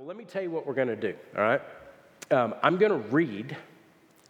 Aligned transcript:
Well, 0.00 0.08
let 0.08 0.16
me 0.16 0.24
tell 0.24 0.40
you 0.40 0.50
what 0.50 0.66
we're 0.66 0.72
going 0.72 0.88
to 0.88 0.96
do, 0.96 1.14
all 1.36 1.42
right? 1.42 1.60
Um, 2.30 2.54
I'm 2.62 2.78
going 2.78 2.90
to 2.90 3.08
read 3.10 3.54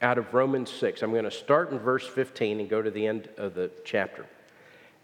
out 0.02 0.18
of 0.18 0.34
Romans 0.34 0.68
6. 0.68 1.00
I'm 1.00 1.12
going 1.12 1.22
to 1.22 1.30
start 1.30 1.70
in 1.70 1.78
verse 1.78 2.04
15 2.08 2.58
and 2.58 2.68
go 2.68 2.82
to 2.82 2.90
the 2.90 3.06
end 3.06 3.28
of 3.38 3.54
the 3.54 3.70
chapter. 3.84 4.26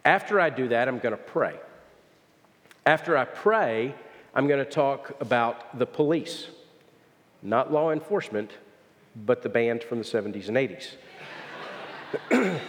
After 0.04 0.40
I 0.40 0.50
do 0.50 0.66
that, 0.66 0.88
I'm 0.88 0.98
going 0.98 1.12
to 1.16 1.22
pray. 1.22 1.54
After 2.84 3.16
I 3.16 3.26
pray, 3.26 3.94
I'm 4.34 4.48
going 4.48 4.58
to 4.58 4.68
talk 4.68 5.14
about 5.20 5.78
the 5.78 5.86
police, 5.86 6.48
not 7.44 7.72
law 7.72 7.92
enforcement, 7.92 8.50
but 9.24 9.44
the 9.44 9.48
band 9.48 9.84
from 9.84 9.98
the 9.98 10.04
70s 10.04 10.48
and 10.48 10.56
80s. 10.56 10.96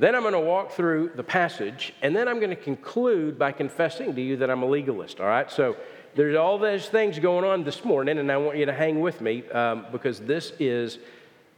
then 0.00 0.16
I'm 0.16 0.22
going 0.22 0.32
to 0.32 0.40
walk 0.40 0.72
through 0.72 1.12
the 1.14 1.22
passage, 1.22 1.94
and 2.02 2.16
then 2.16 2.26
I'm 2.26 2.40
going 2.40 2.50
to 2.50 2.56
conclude 2.56 3.38
by 3.38 3.52
confessing 3.52 4.12
to 4.16 4.20
you 4.20 4.38
that 4.38 4.50
I'm 4.50 4.64
a 4.64 4.66
legalist, 4.66 5.20
all 5.20 5.28
right? 5.28 5.48
So 5.48 5.76
there's 6.16 6.34
all 6.34 6.56
those 6.56 6.88
things 6.88 7.18
going 7.18 7.44
on 7.44 7.62
this 7.62 7.84
morning, 7.84 8.16
and 8.16 8.32
I 8.32 8.38
want 8.38 8.56
you 8.56 8.64
to 8.64 8.72
hang 8.72 9.00
with 9.00 9.20
me 9.20 9.46
um, 9.50 9.84
because 9.92 10.18
this 10.18 10.50
is 10.58 10.98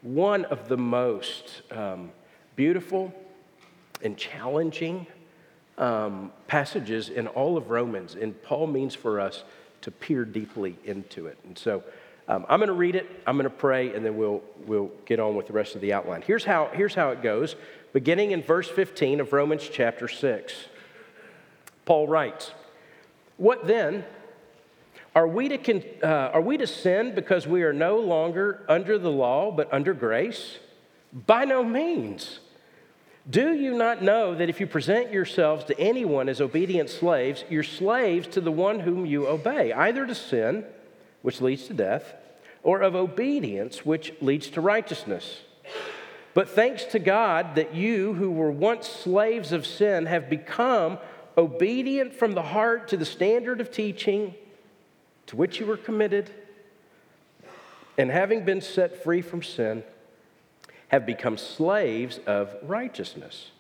one 0.03 0.45
of 0.47 0.69
the 0.69 0.77
most 0.77 1.63
um, 1.71 2.11
beautiful 2.57 3.15
and 4.03 4.17
challenging 4.17 5.07
um, 5.79 6.33
passages 6.49 7.09
in 7.09 7.29
all 7.29 7.57
of 7.57 7.71
Romans. 7.71 8.17
And 8.17 8.41
Paul 8.43 8.67
means 8.67 8.97
for 8.97 9.21
us 9.21 9.45
to 9.83 9.93
peer 9.93 10.25
deeply 10.25 10.77
into 10.85 11.29
it. 11.29 11.39
And 11.45 11.57
so 11.57 11.85
um, 12.27 12.45
I'm 12.49 12.59
going 12.59 12.67
to 12.67 12.73
read 12.73 12.97
it, 12.97 13.09
I'm 13.29 13.37
going 13.37 13.45
to 13.45 13.51
pray, 13.51 13.95
and 13.95 14.05
then 14.05 14.17
we'll, 14.17 14.43
we'll 14.67 14.91
get 15.07 15.21
on 15.21 15.37
with 15.37 15.47
the 15.47 15.53
rest 15.53 15.77
of 15.77 15.81
the 15.81 15.93
outline. 15.93 16.23
Here's 16.23 16.45
how, 16.45 16.69
here's 16.75 16.97
how 16.97 17.11
it 17.11 17.23
goes, 17.23 17.55
beginning 17.93 18.33
in 18.33 18.43
verse 18.43 18.69
15 18.69 19.21
of 19.21 19.33
Romans 19.33 19.69
chapter 19.73 20.09
6. 20.09 20.53
Paul 21.85 22.09
writes, 22.09 22.51
What 23.37 23.69
then? 23.69 24.05
Are 25.19 25.27
we, 25.27 25.49
to 25.49 25.83
uh, 26.01 26.31
are 26.33 26.41
we 26.41 26.59
to 26.59 26.67
sin 26.69 27.13
because 27.13 27.45
we 27.45 27.65
are 27.65 27.73
no 27.73 27.99
longer 27.99 28.65
under 28.69 28.99
the 28.99 29.11
law 29.11 29.51
but 29.51 29.69
under 29.75 29.93
grace? 29.93 30.59
By 31.13 31.45
no 31.45 31.65
means. 31.65 32.39
Do 33.29 33.53
you 33.53 33.77
not 33.77 34.01
know 34.01 34.37
that 34.37 34.49
if 34.49 34.61
you 34.61 34.69
present 34.69 35.11
yourselves 35.13 35.65
to 35.65 35.81
anyone 35.81 36.29
as 36.29 36.41
obedient 36.41 36.89
slaves, 36.89 37.45
you're 37.51 37.65
slaves 37.65 38.29
to 38.29 38.41
the 38.41 38.53
one 38.53 38.79
whom 38.79 39.07
you 39.07 39.27
obey, 39.27 39.73
either 39.73 40.07
to 40.07 40.15
sin, 40.15 40.65
which 41.23 41.41
leads 41.41 41.67
to 41.67 41.75
death, 41.75 42.15
or 42.63 42.81
of 42.83 42.95
obedience, 42.95 43.85
which 43.85 44.13
leads 44.21 44.47
to 44.51 44.61
righteousness? 44.61 45.41
But 46.33 46.49
thanks 46.49 46.85
to 46.85 47.01
God 47.01 47.57
that 47.57 47.75
you, 47.75 48.15
who 48.15 48.31
were 48.31 48.53
once 48.53 48.87
slaves 48.87 49.51
of 49.51 49.67
sin, 49.67 50.07
have 50.07 50.31
become 50.31 50.99
obedient 51.37 52.15
from 52.15 52.35
the 52.35 52.43
heart 52.43 52.87
to 52.91 52.97
the 52.97 53.05
standard 53.05 53.61
of 53.61 53.73
teaching 53.73 54.37
to 55.29 55.37
which 55.37 55.61
you 55.61 55.67
were 55.67 55.77
committed, 55.77 56.31
and 57.97 58.11
having 58.11 58.45
been 58.45 58.61
set 58.61 59.03
free 59.03 59.23
from 59.23 59.43
sin, 59.43 59.83
have 60.89 61.05
become 61.07 61.37
slaves 61.37 62.19
of 62.27 62.55
righteousness. 62.63 63.51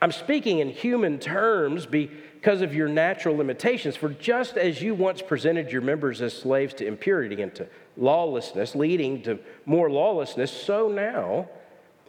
I'm 0.00 0.12
speaking 0.12 0.60
in 0.60 0.70
human 0.70 1.18
terms 1.18 1.86
because 1.86 2.62
of 2.62 2.74
your 2.74 2.88
natural 2.88 3.36
limitations. 3.36 3.96
For 3.96 4.08
just 4.08 4.56
as 4.56 4.80
you 4.80 4.94
once 4.94 5.20
presented 5.20 5.70
your 5.70 5.82
members 5.82 6.22
as 6.22 6.32
slaves 6.32 6.72
to 6.74 6.86
impurity 6.86 7.42
and 7.42 7.54
to 7.56 7.66
lawlessness, 7.96 8.74
leading 8.74 9.22
to 9.22 9.38
more 9.66 9.90
lawlessness, 9.90 10.50
so 10.50 10.88
now 10.88 11.48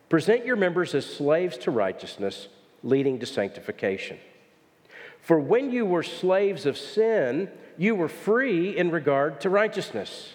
present 0.08 0.46
your 0.46 0.56
members 0.56 0.96
as 0.96 1.06
slaves 1.06 1.58
to 1.60 1.72
righteousness, 1.72 2.48
leading 2.84 3.20
to 3.20 3.26
sanctification. 3.26 4.18
For 5.28 5.38
when 5.38 5.72
you 5.72 5.86
were 5.86 6.04
slaves 6.04 6.66
of 6.66 6.78
sin, 6.78 7.50
you 7.78 7.96
were 7.96 8.08
free 8.08 8.78
in 8.78 8.92
regard 8.92 9.42
to 9.42 9.50
righteousness. 9.50 10.32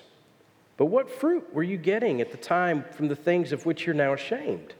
But 0.77 0.85
what 0.85 1.09
fruit 1.09 1.55
were 1.55 1.63
you 1.63 1.79
getting 1.79 2.21
at 2.21 2.31
the 2.31 2.37
time 2.37 2.85
from 2.93 3.09
the 3.09 3.17
things 3.17 3.53
of 3.53 3.65
which 3.65 3.87
you're 3.87 3.95
now 3.95 4.13
ashamed? 4.13 4.75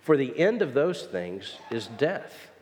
For 0.00 0.16
the 0.16 0.38
end 0.38 0.62
of 0.62 0.74
those 0.74 1.02
things 1.06 1.56
is 1.72 1.88
death. 1.88 2.52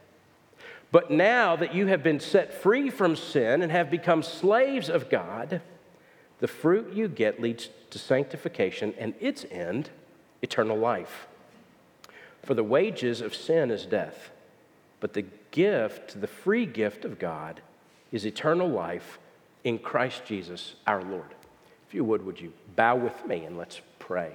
But 0.90 1.10
now 1.10 1.54
that 1.54 1.74
you 1.74 1.88
have 1.88 2.02
been 2.02 2.18
set 2.18 2.54
free 2.54 2.88
from 2.88 3.14
sin 3.14 3.60
and 3.60 3.70
have 3.70 3.90
become 3.90 4.22
slaves 4.22 4.88
of 4.88 5.10
God, 5.10 5.60
the 6.38 6.48
fruit 6.48 6.94
you 6.94 7.08
get 7.08 7.42
leads 7.42 7.68
to 7.90 7.98
sanctification 7.98 8.94
and 8.98 9.12
its 9.20 9.44
end, 9.50 9.90
eternal 10.40 10.78
life. 10.78 11.26
For 12.42 12.54
the 12.54 12.64
wages 12.64 13.20
of 13.20 13.34
sin 13.34 13.70
is 13.70 13.84
death, 13.84 14.30
but 15.00 15.12
the 15.12 15.24
gift, 15.50 16.20
the 16.20 16.26
free 16.26 16.66
gift 16.66 17.04
of 17.04 17.18
God, 17.18 17.60
is 18.12 18.24
eternal 18.24 18.68
life 18.68 19.18
in 19.64 19.78
Christ 19.78 20.24
Jesus 20.24 20.74
our 20.86 21.02
Lord. 21.02 21.34
If 21.88 21.94
you 21.94 22.04
would, 22.04 22.24
would 22.24 22.40
you 22.40 22.52
bow 22.76 22.96
with 22.96 23.26
me 23.26 23.44
and 23.44 23.56
let's 23.58 23.80
pray. 23.98 24.32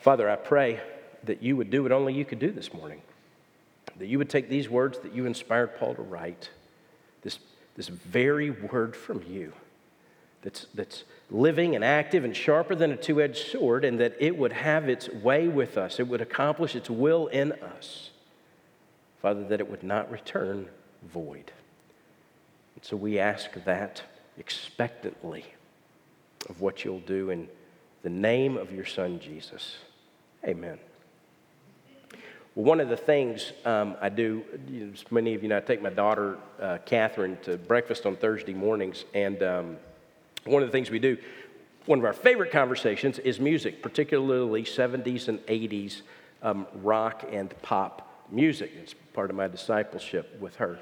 Father, 0.00 0.28
I 0.28 0.36
pray 0.36 0.80
that 1.24 1.42
you 1.42 1.56
would 1.56 1.70
do 1.70 1.82
what 1.82 1.92
only 1.92 2.12
you 2.12 2.24
could 2.24 2.38
do 2.38 2.50
this 2.50 2.74
morning. 2.74 3.00
That 3.98 4.06
you 4.06 4.18
would 4.18 4.28
take 4.28 4.48
these 4.48 4.68
words 4.68 4.98
that 4.98 5.14
you 5.14 5.24
inspired 5.24 5.78
Paul 5.78 5.94
to 5.94 6.02
write, 6.02 6.50
this, 7.22 7.38
this 7.76 7.88
very 7.88 8.50
word 8.50 8.96
from 8.96 9.22
you 9.26 9.52
that's, 10.42 10.66
that's 10.74 11.04
living 11.30 11.74
and 11.74 11.84
active 11.84 12.24
and 12.24 12.36
sharper 12.36 12.74
than 12.74 12.92
a 12.92 12.96
two 12.96 13.20
edged 13.20 13.48
sword, 13.48 13.84
and 13.84 13.98
that 14.00 14.14
it 14.20 14.36
would 14.36 14.52
have 14.52 14.88
its 14.88 15.08
way 15.08 15.48
with 15.48 15.76
us. 15.76 15.98
It 15.98 16.08
would 16.08 16.20
accomplish 16.20 16.74
its 16.76 16.90
will 16.90 17.26
in 17.28 17.52
us. 17.52 18.10
Father, 19.20 19.44
that 19.44 19.60
it 19.60 19.70
would 19.70 19.82
not 19.82 20.10
return 20.10 20.68
void. 21.02 21.52
And 22.76 22.84
so 22.84 22.96
we 22.96 23.18
ask 23.18 23.52
that 23.64 24.02
expectantly 24.38 25.44
of 26.48 26.60
what 26.60 26.84
you'll 26.84 27.00
do 27.00 27.30
in 27.30 27.48
the 28.02 28.10
name 28.10 28.56
of 28.56 28.70
your 28.70 28.84
Son, 28.84 29.18
Jesus. 29.18 29.78
Amen. 30.44 30.78
Well, 32.54 32.66
one 32.66 32.80
of 32.80 32.88
the 32.88 32.96
things 32.96 33.52
um, 33.64 33.96
I 34.00 34.10
do, 34.10 34.44
you 34.68 34.86
know, 34.86 34.92
many 35.10 35.34
of 35.34 35.42
you 35.42 35.48
know, 35.48 35.56
I 35.56 35.60
take 35.60 35.82
my 35.82 35.90
daughter, 35.90 36.36
uh, 36.60 36.78
Catherine, 36.84 37.38
to 37.42 37.56
breakfast 37.56 38.06
on 38.06 38.16
Thursday 38.16 38.54
mornings. 38.54 39.04
And 39.14 39.42
um, 39.42 39.76
one 40.44 40.62
of 40.62 40.68
the 40.68 40.72
things 40.72 40.90
we 40.90 40.98
do, 40.98 41.16
one 41.86 41.98
of 41.98 42.04
our 42.04 42.12
favorite 42.12 42.50
conversations 42.50 43.18
is 43.18 43.38
music, 43.38 43.82
particularly 43.82 44.64
70s 44.64 45.28
and 45.28 45.38
80s 45.46 46.02
um, 46.42 46.66
rock 46.74 47.24
and 47.30 47.54
pop 47.62 48.26
music. 48.30 48.72
It's 48.82 48.94
part 49.12 49.30
of 49.30 49.36
my 49.36 49.48
discipleship 49.48 50.38
with 50.40 50.56
her. 50.56 50.78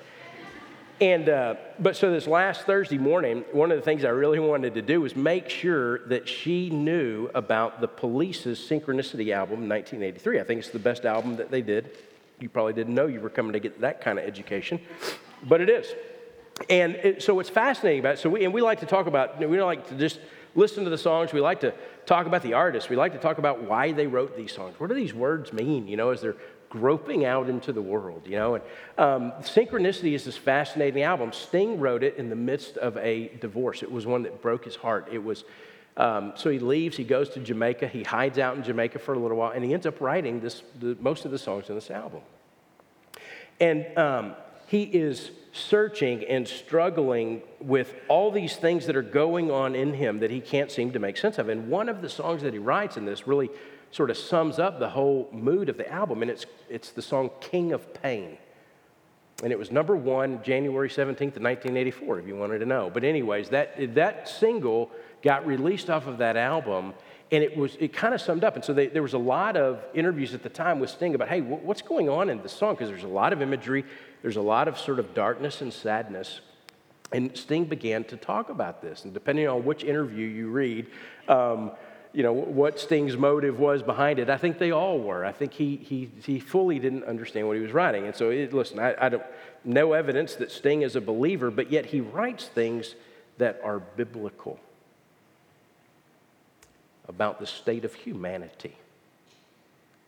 And, 1.00 1.28
uh, 1.28 1.56
but 1.80 1.96
so 1.96 2.12
this 2.12 2.28
last 2.28 2.62
Thursday 2.62 2.98
morning, 2.98 3.44
one 3.50 3.72
of 3.72 3.76
the 3.76 3.82
things 3.82 4.04
I 4.04 4.10
really 4.10 4.38
wanted 4.38 4.74
to 4.74 4.82
do 4.82 5.00
was 5.00 5.16
make 5.16 5.48
sure 5.48 6.06
that 6.06 6.28
she 6.28 6.70
knew 6.70 7.28
about 7.34 7.80
the 7.80 7.88
Police's 7.88 8.60
Synchronicity 8.60 9.34
album 9.34 9.68
1983. 9.68 10.38
I 10.38 10.44
think 10.44 10.60
it's 10.60 10.68
the 10.68 10.78
best 10.78 11.04
album 11.04 11.36
that 11.36 11.50
they 11.50 11.62
did. 11.62 11.90
You 12.38 12.48
probably 12.48 12.72
didn't 12.72 12.94
know 12.94 13.06
you 13.06 13.20
were 13.20 13.30
coming 13.30 13.52
to 13.52 13.58
get 13.58 13.80
that 13.80 14.00
kind 14.00 14.18
of 14.18 14.24
education, 14.24 14.80
but 15.42 15.60
it 15.60 15.68
is. 15.68 15.92
And 16.68 16.94
it, 16.96 17.22
so 17.22 17.34
what's 17.34 17.48
fascinating 17.48 18.00
about 18.00 18.14
it, 18.14 18.18
so 18.18 18.30
we, 18.30 18.44
and 18.44 18.52
we 18.52 18.60
like 18.60 18.80
to 18.80 18.86
talk 18.86 19.06
about, 19.06 19.38
we 19.38 19.56
don't 19.56 19.66
like 19.66 19.88
to 19.88 19.94
just 19.94 20.20
listen 20.54 20.84
to 20.84 20.90
the 20.90 20.98
songs. 20.98 21.32
We 21.32 21.40
like 21.40 21.60
to 21.60 21.72
talk 22.06 22.26
about 22.26 22.42
the 22.42 22.52
artists. 22.52 22.90
We 22.90 22.96
like 22.96 23.12
to 23.12 23.18
talk 23.18 23.38
about 23.38 23.62
why 23.62 23.92
they 23.92 24.06
wrote 24.06 24.36
these 24.36 24.52
songs. 24.52 24.78
What 24.78 24.88
do 24.88 24.94
these 24.94 25.14
words 25.14 25.52
mean, 25.52 25.88
you 25.88 25.96
know, 25.96 26.10
as 26.10 26.20
they're 26.20 26.36
groping 26.68 27.24
out 27.24 27.48
into 27.48 27.72
the 27.72 27.82
world, 27.82 28.22
you 28.26 28.36
know. 28.36 28.54
And 28.54 28.64
um, 28.98 29.32
Synchronicity 29.42 30.14
is 30.14 30.24
this 30.24 30.36
fascinating 30.36 31.02
album. 31.02 31.32
Sting 31.32 31.78
wrote 31.80 32.02
it 32.02 32.16
in 32.16 32.30
the 32.30 32.36
midst 32.36 32.76
of 32.76 32.96
a 32.98 33.28
divorce. 33.40 33.82
It 33.82 33.90
was 33.90 34.06
one 34.06 34.22
that 34.22 34.40
broke 34.40 34.64
his 34.64 34.76
heart. 34.76 35.08
It 35.10 35.22
was 35.22 35.44
um, 35.96 36.32
so 36.36 36.48
he 36.48 36.58
leaves. 36.58 36.96
He 36.96 37.04
goes 37.04 37.28
to 37.30 37.40
Jamaica. 37.40 37.88
He 37.88 38.02
hides 38.02 38.38
out 38.38 38.56
in 38.56 38.62
Jamaica 38.62 38.98
for 38.98 39.14
a 39.14 39.18
little 39.18 39.36
while, 39.36 39.50
and 39.50 39.64
he 39.64 39.74
ends 39.74 39.84
up 39.86 40.00
writing 40.00 40.40
this 40.40 40.62
the, 40.80 40.96
most 41.00 41.24
of 41.24 41.30
the 41.30 41.38
songs 41.38 41.68
in 41.68 41.74
this 41.74 41.90
album. 41.90 42.22
And 43.60 43.86
um, 43.98 44.34
he 44.72 44.84
is 44.84 45.32
searching 45.52 46.24
and 46.24 46.48
struggling 46.48 47.42
with 47.60 47.94
all 48.08 48.30
these 48.30 48.56
things 48.56 48.86
that 48.86 48.96
are 48.96 49.02
going 49.02 49.50
on 49.50 49.74
in 49.74 49.92
him 49.92 50.20
that 50.20 50.30
he 50.30 50.40
can't 50.40 50.70
seem 50.70 50.90
to 50.92 50.98
make 50.98 51.18
sense 51.18 51.36
of. 51.36 51.50
And 51.50 51.68
one 51.68 51.90
of 51.90 52.00
the 52.00 52.08
songs 52.08 52.40
that 52.40 52.54
he 52.54 52.58
writes 52.58 52.96
in 52.96 53.04
this 53.04 53.26
really 53.26 53.50
sort 53.90 54.08
of 54.08 54.16
sums 54.16 54.58
up 54.58 54.78
the 54.78 54.88
whole 54.88 55.28
mood 55.30 55.68
of 55.68 55.76
the 55.76 55.86
album, 55.92 56.22
and 56.22 56.30
it's, 56.30 56.46
it's 56.70 56.90
the 56.90 57.02
song 57.02 57.28
King 57.42 57.74
of 57.74 57.92
Pain. 57.92 58.38
And 59.42 59.52
it 59.52 59.58
was 59.58 59.70
number 59.70 59.94
one 59.94 60.42
January 60.42 60.88
17th 60.88 61.36
of 61.36 61.42
1984, 61.42 62.20
if 62.20 62.26
you 62.26 62.34
wanted 62.34 62.60
to 62.60 62.66
know. 62.66 62.88
But, 62.88 63.04
anyways, 63.04 63.50
that, 63.50 63.94
that 63.94 64.26
single 64.26 64.90
got 65.20 65.46
released 65.46 65.90
off 65.90 66.06
of 66.06 66.16
that 66.16 66.38
album, 66.38 66.94
and 67.32 67.42
it 67.42 67.56
was 67.56 67.76
it 67.80 67.94
kind 67.94 68.12
of 68.14 68.20
summed 68.20 68.44
up. 68.44 68.54
And 68.56 68.64
so 68.64 68.74
they, 68.74 68.86
there 68.88 69.02
was 69.02 69.14
a 69.14 69.18
lot 69.18 69.56
of 69.56 69.82
interviews 69.94 70.34
at 70.34 70.42
the 70.42 70.50
time 70.50 70.78
with 70.78 70.90
Sting 70.90 71.14
about, 71.14 71.28
hey, 71.28 71.40
what's 71.40 71.82
going 71.82 72.08
on 72.10 72.28
in 72.28 72.42
the 72.42 72.48
song? 72.48 72.74
Because 72.74 72.90
there's 72.90 73.04
a 73.04 73.08
lot 73.08 73.32
of 73.32 73.40
imagery, 73.40 73.84
there's 74.20 74.36
a 74.36 74.42
lot 74.42 74.68
of 74.68 74.78
sort 74.78 74.98
of 74.98 75.14
darkness 75.14 75.62
and 75.62 75.72
sadness. 75.72 76.42
And 77.10 77.36
Sting 77.36 77.64
began 77.64 78.04
to 78.04 78.16
talk 78.16 78.50
about 78.50 78.82
this. 78.82 79.04
And 79.04 79.12
depending 79.14 79.48
on 79.48 79.64
which 79.64 79.82
interview 79.82 80.26
you 80.26 80.48
read, 80.48 80.86
um, 81.26 81.72
you 82.12 82.22
know, 82.22 82.32
what 82.32 82.78
Sting's 82.78 83.16
motive 83.16 83.58
was 83.58 83.82
behind 83.82 84.18
it. 84.18 84.28
I 84.28 84.36
think 84.36 84.58
they 84.58 84.70
all 84.70 84.98
were. 84.98 85.24
I 85.24 85.32
think 85.32 85.54
he, 85.54 85.76
he, 85.76 86.10
he 86.22 86.38
fully 86.38 86.78
didn't 86.78 87.04
understand 87.04 87.46
what 87.46 87.56
he 87.56 87.62
was 87.62 87.72
writing. 87.72 88.04
And 88.04 88.14
so, 88.14 88.28
it, 88.28 88.52
listen, 88.52 88.78
I, 88.78 88.94
I 88.98 89.08
don't, 89.08 89.22
no 89.64 89.94
evidence 89.94 90.34
that 90.36 90.50
Sting 90.50 90.82
is 90.82 90.96
a 90.96 91.00
believer, 91.00 91.50
but 91.50 91.70
yet 91.70 91.86
he 91.86 92.02
writes 92.02 92.46
things 92.48 92.94
that 93.38 93.60
are 93.64 93.80
biblical 93.80 94.58
about 97.14 97.38
the 97.40 97.46
state 97.46 97.84
of 97.84 97.94
humanity. 97.94 98.74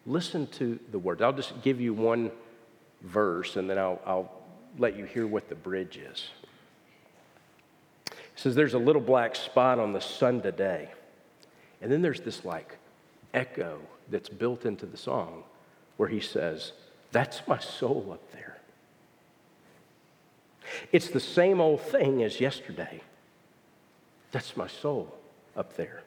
Listen 0.07 0.47
to 0.49 0.79
the 0.91 0.99
words. 0.99 1.23
I'll 1.23 1.33
just 1.33 1.63
give 1.63 1.81
you 1.81 1.95
one 1.95 2.31
verse 3.03 3.57
and 3.57 3.69
then 3.69 3.79
I'll, 3.79 4.01
I'll 4.07 4.33
let 4.79 4.97
you 4.97 5.05
hear 5.05 5.27
what 5.27 5.49
the 5.49 5.55
bridge 5.55 5.97
is. 5.97 6.29
It 8.07 8.17
says, 8.37 8.55
There's 8.55 8.75
a 8.75 8.79
little 8.79 9.03
black 9.03 9.37
spot 9.37 9.79
on 9.79 9.93
the 9.93 10.01
sun 10.01 10.41
today. 10.41 10.89
And 11.81 11.93
then 11.93 12.03
there's 12.03 12.21
this 12.21 12.45
like 12.45 12.79
echo 13.33 13.79
that's 14.11 14.29
built 14.29 14.65
into 14.65 14.87
the 14.87 14.97
song 14.97 15.45
where 15.97 16.09
he 16.09 16.21
says, 16.21 16.73
That's 17.13 17.47
my 17.47 17.59
soul 17.59 18.11
up 18.13 18.33
there. 18.33 18.59
It's 20.93 21.09
the 21.09 21.21
same 21.21 21.61
old 21.61 21.81
thing 21.81 22.23
as 22.23 22.41
yesterday. 22.41 23.01
That's 24.33 24.57
my 24.57 24.67
soul 24.67 25.15
up 25.57 25.77
there. 25.77 26.04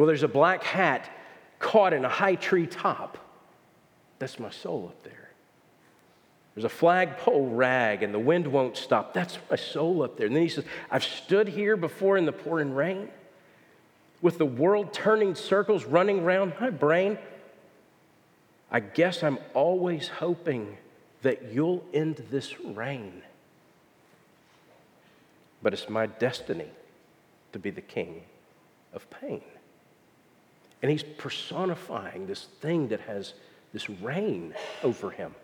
Well, 0.00 0.06
there's 0.06 0.22
a 0.22 0.28
black 0.28 0.62
hat 0.62 1.10
caught 1.58 1.92
in 1.92 2.06
a 2.06 2.08
high 2.08 2.36
tree 2.36 2.66
top. 2.66 3.18
That's 4.18 4.38
my 4.38 4.48
soul 4.48 4.86
up 4.88 5.02
there. 5.02 5.28
There's 6.54 6.64
a 6.64 6.70
flagpole 6.70 7.50
rag 7.50 8.02
and 8.02 8.14
the 8.14 8.18
wind 8.18 8.46
won't 8.46 8.78
stop. 8.78 9.12
That's 9.12 9.36
my 9.50 9.56
soul 9.56 10.02
up 10.02 10.16
there. 10.16 10.28
And 10.28 10.34
then 10.34 10.42
he 10.42 10.48
says, 10.48 10.64
I've 10.90 11.04
stood 11.04 11.48
here 11.48 11.76
before 11.76 12.16
in 12.16 12.24
the 12.24 12.32
pouring 12.32 12.74
rain 12.74 13.10
with 14.22 14.38
the 14.38 14.46
world 14.46 14.94
turning 14.94 15.34
circles 15.34 15.84
running 15.84 16.20
around 16.20 16.54
my 16.58 16.70
brain. 16.70 17.18
I 18.70 18.80
guess 18.80 19.22
I'm 19.22 19.38
always 19.52 20.08
hoping 20.08 20.78
that 21.20 21.52
you'll 21.52 21.84
end 21.92 22.24
this 22.30 22.58
rain. 22.58 23.20
But 25.62 25.74
it's 25.74 25.90
my 25.90 26.06
destiny 26.06 26.70
to 27.52 27.58
be 27.58 27.68
the 27.68 27.82
king 27.82 28.22
of 28.94 29.06
pain. 29.10 29.42
And 30.82 30.90
he's 30.90 31.02
personifying 31.02 32.26
this 32.26 32.44
thing 32.60 32.88
that 32.88 33.00
has 33.00 33.34
this 33.72 33.88
reign 33.90 34.54
over 34.82 35.10
him. 35.10 35.34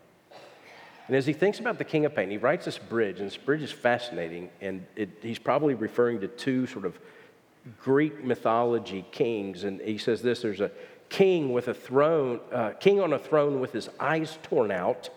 And 1.06 1.14
as 1.14 1.26
he 1.26 1.32
thinks 1.32 1.60
about 1.60 1.78
the 1.78 1.84
king 1.84 2.04
of 2.04 2.14
pain, 2.14 2.30
he 2.30 2.36
writes 2.36 2.64
this 2.64 2.78
bridge, 2.78 3.20
and 3.20 3.26
this 3.28 3.36
bridge 3.36 3.62
is 3.62 3.70
fascinating. 3.70 4.50
And 4.60 4.84
it, 4.96 5.10
he's 5.22 5.38
probably 5.38 5.74
referring 5.74 6.20
to 6.20 6.28
two 6.28 6.66
sort 6.66 6.84
of 6.84 6.98
Greek 7.80 8.24
mythology 8.24 9.04
kings. 9.12 9.64
And 9.64 9.80
he 9.80 9.98
says 9.98 10.22
this 10.22 10.42
there's 10.42 10.60
a 10.60 10.70
king 11.08 11.52
with 11.52 11.68
a 11.68 11.74
throne, 11.74 12.40
uh, 12.52 12.70
king 12.70 13.00
on 13.00 13.12
a 13.12 13.18
throne 13.18 13.60
with 13.60 13.72
his 13.72 13.88
eyes 14.00 14.38
torn 14.42 14.70
out. 14.70 15.10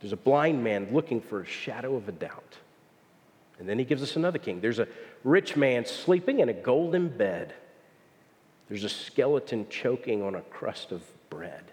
There's 0.00 0.12
a 0.12 0.16
blind 0.16 0.62
man 0.62 0.88
looking 0.92 1.20
for 1.20 1.40
a 1.40 1.46
shadow 1.46 1.96
of 1.96 2.08
a 2.08 2.12
doubt. 2.12 2.58
And 3.58 3.68
then 3.68 3.80
he 3.80 3.84
gives 3.84 4.02
us 4.02 4.14
another 4.14 4.38
king. 4.38 4.60
There's 4.60 4.78
a 4.78 4.86
rich 5.24 5.56
man 5.56 5.84
sleeping 5.84 6.38
in 6.38 6.48
a 6.48 6.52
golden 6.52 7.08
bed. 7.08 7.54
There's 8.68 8.84
a 8.84 8.88
skeleton 8.88 9.66
choking 9.68 10.22
on 10.22 10.34
a 10.34 10.42
crust 10.42 10.92
of 10.92 11.02
bread. 11.30 11.64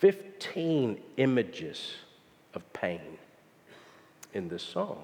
15 0.00 1.00
images 1.16 1.94
of 2.54 2.72
pain 2.72 3.18
in 4.34 4.48
this 4.48 4.62
song. 4.62 5.02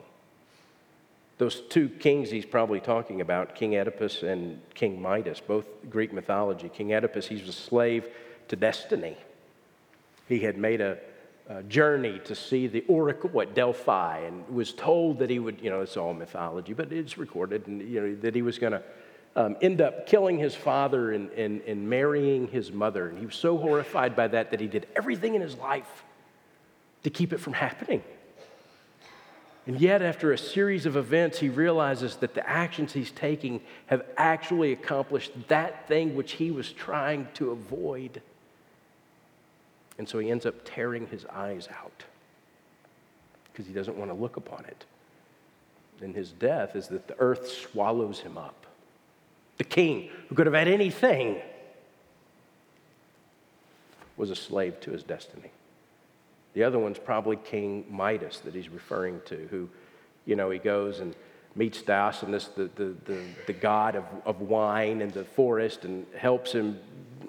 Those 1.39 1.61
two 1.63 1.89
kings 1.89 2.31
he's 2.31 2.47
probably 2.47 2.81
talking 2.81 3.21
about, 3.21 3.57
King 3.57 3.77
Oedipus 3.77 4.23
and 4.23 4.61
King 4.75 5.03
Midas, 5.03 5.41
both 5.41 5.67
Greek 5.91 6.13
mythology. 6.13 6.69
King 6.69 6.95
Oedipus, 6.95 7.27
he 7.27 7.37
was 7.37 7.49
a 7.49 7.53
slave 7.53 8.09
to 8.49 8.57
destiny. 8.57 9.17
He 10.29 10.41
had 10.41 10.57
made 10.57 10.81
a, 10.81 10.99
a 11.49 11.65
journey 11.65 12.21
to 12.25 12.37
see 12.37 12.69
the 12.69 12.85
oracle 12.87 13.41
at 13.41 13.53
Delphi 13.55 14.21
and 14.21 14.49
was 14.49 14.73
told 14.73 15.19
that 15.19 15.29
he 15.29 15.41
would, 15.41 15.61
you 15.61 15.71
know, 15.71 15.81
it's 15.81 15.97
all 15.97 16.15
mythology, 16.15 16.73
but 16.73 16.93
it's 16.93 17.19
recorded, 17.19 17.67
and, 17.67 17.83
you 17.83 18.01
know, 18.01 18.15
that 18.17 18.37
he 18.37 18.43
was 18.43 18.59
going 18.59 18.73
to 18.73 18.83
um, 19.37 19.57
end 19.61 19.81
up 19.81 20.07
killing 20.07 20.39
his 20.39 20.55
father 20.55 21.13
and, 21.13 21.31
and, 21.33 21.61
and 21.63 21.89
marrying 21.89 22.49
his 22.49 22.71
mother. 22.71 23.09
And 23.09 23.19
he 23.19 23.27
was 23.27 23.35
so 23.35 23.57
horrified 23.57 24.15
by 24.15 24.29
that 24.29 24.51
that 24.53 24.61
he 24.61 24.67
did 24.67 24.87
everything 24.95 25.35
in 25.35 25.41
his 25.41 25.57
life 25.57 26.05
to 27.03 27.11
keep 27.11 27.33
it 27.33 27.39
from 27.39 27.53
happening. 27.53 28.03
And 29.67 29.81
yet, 29.81 30.03
after 30.03 30.33
a 30.33 30.39
series 30.39 30.85
of 30.85 30.97
events, 30.97 31.39
he 31.39 31.49
realizes 31.49 32.17
that 32.17 32.35
the 32.35 32.47
actions 32.49 32.93
he's 32.93 33.11
taking 33.11 33.63
have 33.87 34.05
actually 34.19 34.73
accomplished 34.73 35.33
that 35.49 35.89
thing 35.89 36.15
which 36.15 36.33
he 36.33 36.51
was 36.51 36.71
trying 36.71 37.27
to 37.35 37.51
avoid. 37.51 38.21
And 39.97 40.07
so 40.07 40.19
he 40.19 40.31
ends 40.31 40.45
up 40.45 40.55
tearing 40.65 41.07
his 41.07 41.25
eyes 41.27 41.69
out 41.81 42.05
because 43.51 43.67
he 43.67 43.73
doesn't 43.73 43.97
want 43.97 44.11
to 44.11 44.15
look 44.15 44.37
upon 44.37 44.67
it. 44.67 44.85
And 46.03 46.15
his 46.15 46.33
death 46.33 46.77
is 46.77 46.89
that 46.89 47.09
the 47.09 47.19
earth 47.19 47.49
swallows 47.49 48.21
him 48.21 48.37
up 48.37 48.67
the 49.59 49.65
king 49.65 50.11
who 50.29 50.35
could 50.35 50.47
have 50.47 50.55
had 50.55 50.69
anything, 50.69 51.41
was 54.17 54.31
a 54.31 54.37
slave 54.37 54.81
to 54.81 54.91
his 54.91 55.03
destiny. 55.03 55.51
The 56.55 56.63
other 56.63 56.79
one's 56.79 56.99
probably 56.99 57.37
King 57.37 57.85
Midas 57.91 58.39
that 58.41 58.55
he's 58.55 58.69
referring 58.69 59.21
to, 59.27 59.49
who, 59.51 59.69
you 60.25 60.37
know, 60.37 60.51
he 60.51 60.59
goes 60.59 61.01
and 61.01 61.15
meets 61.57 61.83
Diogenes, 61.83 62.49
the, 62.57 62.71
the, 62.77 62.95
the, 63.05 63.23
the 63.47 63.53
god 63.53 63.97
of, 63.97 64.05
of 64.25 64.41
wine 64.41 65.01
in 65.01 65.11
the 65.11 65.25
forest, 65.25 65.85
and 65.85 66.07
helps 66.17 66.53
him 66.53 66.79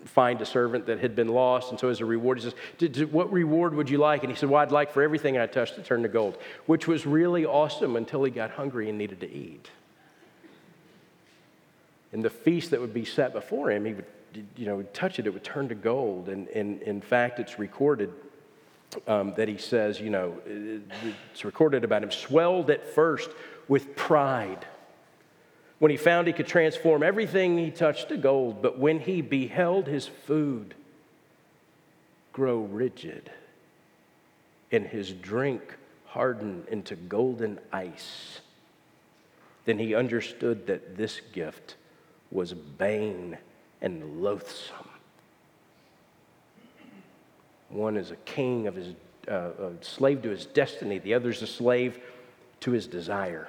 find 0.06 0.40
a 0.42 0.46
servant 0.46 0.86
that 0.86 1.00
had 1.00 1.16
been 1.16 1.28
lost. 1.28 1.72
And 1.72 1.80
so, 1.80 1.90
as 1.90 2.02
a 2.02 2.06
reward, 2.06 2.40
he 2.40 2.52
says, 2.52 3.06
What 3.08 3.32
reward 3.32 3.74
would 3.74 3.90
you 3.90 3.98
like? 3.98 4.24
And 4.24 4.32
he 4.32 4.38
said, 4.38 4.50
Well, 4.50 4.62
I'd 4.62 4.72
like 4.72 4.92
for 4.92 5.02
everything 5.02 5.38
I 5.38 5.48
touched 5.48 5.76
to 5.76 5.82
turn 5.82 6.04
to 6.04 6.08
gold, 6.08 6.38
which 6.68 6.88
was 6.88 7.06
really 7.06 7.46
awesome 7.46 7.96
until 7.96 8.24
he 8.24 8.32
got 8.32 8.52
hungry 8.52 8.90
and 8.90 8.98
needed 8.98 9.20
to 9.22 9.32
eat. 9.32 9.70
And 12.16 12.24
the 12.24 12.30
feast 12.30 12.72
that 12.72 12.80
would 12.80 12.94
be 12.94 13.04
set 13.04 13.34
before 13.34 13.70
him, 13.70 13.84
he 13.84 13.94
would, 13.94 14.06
you 14.56 14.66
know, 14.66 14.82
touch 14.94 15.20
it, 15.20 15.28
it 15.28 15.34
would 15.34 15.44
turn 15.44 15.68
to 15.68 15.76
gold. 15.76 16.30
And, 16.30 16.48
and 16.48 16.82
in 16.84 17.02
fact, 17.02 17.42
it's 17.42 17.60
recorded 17.60 18.10
um, 19.06 19.34
that 19.36 19.50
he 19.50 19.58
says, 19.58 20.00
you 20.00 20.10
know, 20.10 20.40
it's 20.46 21.44
recorded 21.44 21.84
about 21.84 22.04
him, 22.04 22.12
swelled 22.12 22.70
at 22.70 22.88
first 22.88 23.30
with 23.68 23.98
pride 23.98 24.66
when 25.80 25.92
he 25.92 25.98
found 25.98 26.28
he 26.28 26.32
could 26.32 26.48
transform 26.48 27.04
everything 27.04 27.58
he 27.58 27.70
touched 27.70 28.08
to 28.08 28.16
gold, 28.16 28.62
but 28.62 28.80
when 28.80 29.02
he 29.02 29.22
beheld 29.22 29.86
his 29.86 30.08
food 30.08 30.74
grow 32.32 32.60
rigid 32.60 33.30
and 34.72 34.88
his 34.88 35.12
drink 35.12 35.76
harden 36.06 36.64
into 36.72 36.96
golden 36.96 37.60
ice, 37.74 38.40
then 39.66 39.80
he 39.80 39.94
understood 39.94 40.68
that 40.68 40.96
this 40.96 41.20
gift 41.34 41.76
was 42.36 42.54
bane 42.54 43.38
and 43.82 44.22
loathsome. 44.22 44.90
One 47.70 47.98
is 47.98 48.12
a 48.12 48.16
king 48.18 48.68
of 48.68 48.76
his, 48.76 48.94
uh, 49.28 49.52
a 49.60 49.72
slave 49.82 50.22
to 50.24 50.30
his 50.30 50.46
destiny, 50.46 51.00
the 51.00 51.14
other 51.14 51.30
is 51.30 51.42
a 51.42 51.48
slave 51.48 52.00
to 52.62 52.72
his 52.72 52.88
desire. 52.88 53.48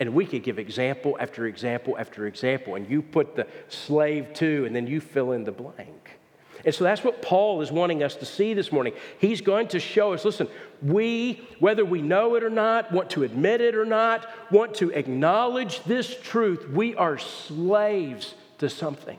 And 0.00 0.14
we 0.14 0.26
could 0.26 0.42
give 0.42 0.58
example 0.58 1.16
after 1.18 1.46
example 1.46 1.96
after 1.98 2.26
example, 2.26 2.74
and 2.74 2.88
you 2.88 3.02
put 3.02 3.34
the 3.34 3.46
slave 3.68 4.32
to, 4.34 4.64
and 4.64 4.76
then 4.76 4.86
you 4.86 5.00
fill 5.00 5.32
in 5.32 5.44
the 5.44 5.52
blank. 5.52 6.17
And 6.64 6.74
so 6.74 6.84
that's 6.84 7.04
what 7.04 7.22
Paul 7.22 7.62
is 7.62 7.70
wanting 7.70 8.02
us 8.02 8.16
to 8.16 8.26
see 8.26 8.54
this 8.54 8.72
morning. 8.72 8.92
He's 9.18 9.40
going 9.40 9.68
to 9.68 9.80
show 9.80 10.12
us 10.12 10.24
listen, 10.24 10.48
we, 10.82 11.46
whether 11.60 11.84
we 11.84 12.02
know 12.02 12.34
it 12.34 12.42
or 12.42 12.50
not, 12.50 12.92
want 12.92 13.10
to 13.10 13.22
admit 13.22 13.60
it 13.60 13.74
or 13.74 13.84
not, 13.84 14.28
want 14.50 14.74
to 14.76 14.90
acknowledge 14.90 15.82
this 15.84 16.14
truth, 16.20 16.68
we 16.68 16.94
are 16.96 17.18
slaves 17.18 18.34
to 18.58 18.68
something. 18.68 19.18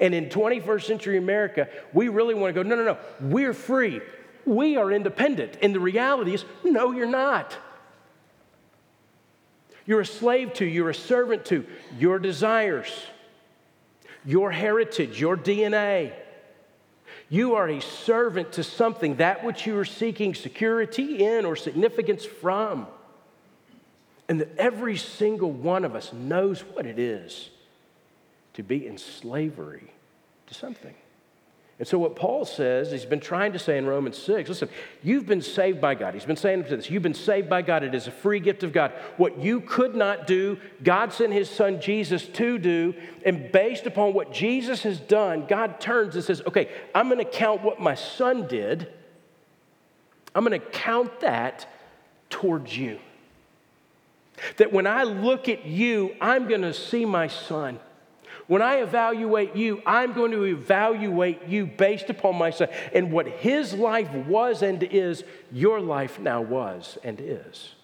And 0.00 0.14
in 0.14 0.28
21st 0.28 0.84
century 0.84 1.16
America, 1.16 1.68
we 1.92 2.08
really 2.08 2.34
want 2.34 2.54
to 2.54 2.62
go, 2.62 2.68
no, 2.68 2.76
no, 2.76 2.84
no, 2.84 2.98
we're 3.20 3.54
free. 3.54 4.00
We 4.44 4.76
are 4.76 4.92
independent. 4.92 5.58
And 5.62 5.74
the 5.74 5.80
reality 5.80 6.34
is, 6.34 6.44
no, 6.64 6.92
you're 6.92 7.06
not. 7.06 7.56
You're 9.86 10.00
a 10.00 10.06
slave 10.06 10.52
to, 10.54 10.64
you're 10.64 10.90
a 10.90 10.94
servant 10.94 11.46
to 11.46 11.64
your 11.98 12.18
desires 12.18 12.92
your 14.24 14.50
heritage, 14.50 15.20
your 15.20 15.36
DNA. 15.36 16.12
You 17.28 17.54
are 17.54 17.68
a 17.68 17.80
servant 17.80 18.52
to 18.52 18.62
something, 18.62 19.16
that 19.16 19.44
which 19.44 19.66
you 19.66 19.76
are 19.78 19.84
seeking 19.84 20.34
security 20.34 21.24
in 21.24 21.44
or 21.44 21.56
significance 21.56 22.24
from. 22.24 22.86
And 24.28 24.40
that 24.40 24.56
every 24.56 24.96
single 24.96 25.50
one 25.50 25.84
of 25.84 25.94
us 25.94 26.12
knows 26.12 26.60
what 26.60 26.86
it 26.86 26.98
is 26.98 27.50
to 28.54 28.62
be 28.62 28.86
in 28.86 28.98
slavery 28.98 29.92
to 30.46 30.54
something. 30.54 30.94
And 31.78 31.86
so, 31.86 31.96
what 31.96 32.16
Paul 32.16 32.44
says, 32.44 32.90
he's 32.90 33.04
been 33.04 33.20
trying 33.20 33.52
to 33.52 33.58
say 33.58 33.78
in 33.78 33.86
Romans 33.86 34.18
6 34.18 34.48
listen, 34.48 34.68
you've 35.02 35.26
been 35.26 35.42
saved 35.42 35.80
by 35.80 35.94
God. 35.94 36.12
He's 36.12 36.24
been 36.24 36.36
saying 36.36 36.64
to 36.64 36.76
this, 36.76 36.90
you've 36.90 37.04
been 37.04 37.14
saved 37.14 37.48
by 37.48 37.62
God. 37.62 37.84
It 37.84 37.94
is 37.94 38.08
a 38.08 38.10
free 38.10 38.40
gift 38.40 38.64
of 38.64 38.72
God. 38.72 38.92
What 39.16 39.38
you 39.38 39.60
could 39.60 39.94
not 39.94 40.26
do, 40.26 40.58
God 40.82 41.12
sent 41.12 41.32
his 41.32 41.48
son 41.48 41.80
Jesus 41.80 42.26
to 42.26 42.58
do. 42.58 42.94
And 43.24 43.52
based 43.52 43.86
upon 43.86 44.12
what 44.12 44.32
Jesus 44.32 44.82
has 44.82 44.98
done, 44.98 45.46
God 45.46 45.80
turns 45.80 46.16
and 46.16 46.24
says, 46.24 46.42
okay, 46.48 46.68
I'm 46.96 47.08
going 47.08 47.24
to 47.24 47.30
count 47.30 47.62
what 47.62 47.80
my 47.80 47.94
son 47.94 48.48
did, 48.48 48.92
I'm 50.34 50.44
going 50.44 50.60
to 50.60 50.66
count 50.70 51.20
that 51.20 51.68
towards 52.28 52.76
you. 52.76 52.98
That 54.56 54.72
when 54.72 54.86
I 54.86 55.04
look 55.04 55.48
at 55.48 55.64
you, 55.64 56.14
I'm 56.20 56.48
going 56.48 56.62
to 56.62 56.74
see 56.74 57.04
my 57.04 57.28
son. 57.28 57.78
When 58.48 58.62
I 58.62 58.76
evaluate 58.76 59.54
you, 59.54 59.82
I'm 59.86 60.14
going 60.14 60.32
to 60.32 60.44
evaluate 60.44 61.46
you 61.46 61.66
based 61.66 62.08
upon 62.08 62.36
my 62.36 62.50
son. 62.50 62.68
And 62.94 63.12
what 63.12 63.28
his 63.28 63.74
life 63.74 64.10
was 64.26 64.62
and 64.62 64.82
is, 64.82 65.22
your 65.52 65.80
life 65.80 66.18
now 66.18 66.40
was 66.40 66.96
and 67.04 67.20
is. 67.20 67.74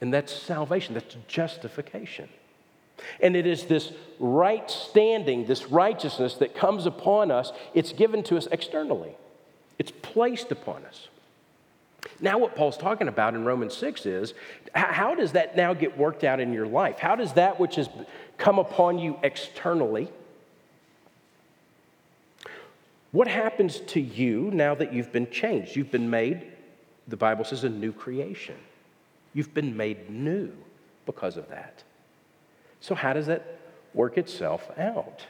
And 0.00 0.12
that's 0.12 0.32
salvation, 0.34 0.94
that's 0.94 1.16
justification. 1.28 2.30
And 3.20 3.36
it 3.36 3.46
is 3.46 3.64
this 3.64 3.92
right 4.18 4.70
standing, 4.70 5.44
this 5.44 5.66
righteousness 5.66 6.36
that 6.36 6.54
comes 6.54 6.86
upon 6.86 7.30
us, 7.30 7.52
it's 7.74 7.92
given 7.92 8.22
to 8.24 8.38
us 8.38 8.48
externally, 8.50 9.14
it's 9.78 9.92
placed 10.02 10.50
upon 10.50 10.84
us. 10.86 11.08
Now, 12.20 12.38
what 12.38 12.54
Paul's 12.54 12.78
talking 12.78 13.08
about 13.08 13.34
in 13.34 13.44
Romans 13.44 13.76
6 13.76 14.06
is 14.06 14.34
how 14.74 15.14
does 15.14 15.32
that 15.32 15.56
now 15.56 15.74
get 15.74 15.98
worked 15.98 16.24
out 16.24 16.40
in 16.40 16.52
your 16.52 16.66
life? 16.66 16.98
How 16.98 17.16
does 17.16 17.34
that 17.34 17.60
which 17.60 17.76
has 17.76 17.88
come 18.38 18.58
upon 18.58 18.98
you 18.98 19.18
externally, 19.22 20.08
what 23.12 23.28
happens 23.28 23.80
to 23.80 24.00
you 24.00 24.50
now 24.52 24.74
that 24.74 24.92
you've 24.92 25.12
been 25.12 25.30
changed? 25.30 25.76
You've 25.76 25.90
been 25.90 26.10
made, 26.10 26.42
the 27.08 27.16
Bible 27.16 27.44
says, 27.44 27.64
a 27.64 27.68
new 27.68 27.92
creation. 27.92 28.56
You've 29.32 29.54
been 29.54 29.76
made 29.76 30.10
new 30.10 30.52
because 31.06 31.36
of 31.36 31.48
that. 31.48 31.82
So, 32.80 32.94
how 32.94 33.12
does 33.12 33.26
that 33.26 33.58
work 33.94 34.18
itself 34.18 34.70
out? 34.78 35.24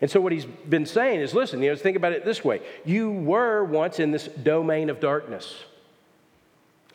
And 0.00 0.10
so, 0.10 0.20
what 0.20 0.32
he's 0.32 0.44
been 0.44 0.86
saying 0.86 1.20
is 1.20 1.32
listen, 1.32 1.62
you 1.62 1.70
know, 1.70 1.76
think 1.76 1.96
about 1.96 2.12
it 2.12 2.24
this 2.24 2.44
way. 2.44 2.60
You 2.84 3.10
were 3.10 3.64
once 3.64 3.98
in 3.98 4.10
this 4.10 4.26
domain 4.28 4.90
of 4.90 5.00
darkness 5.00 5.64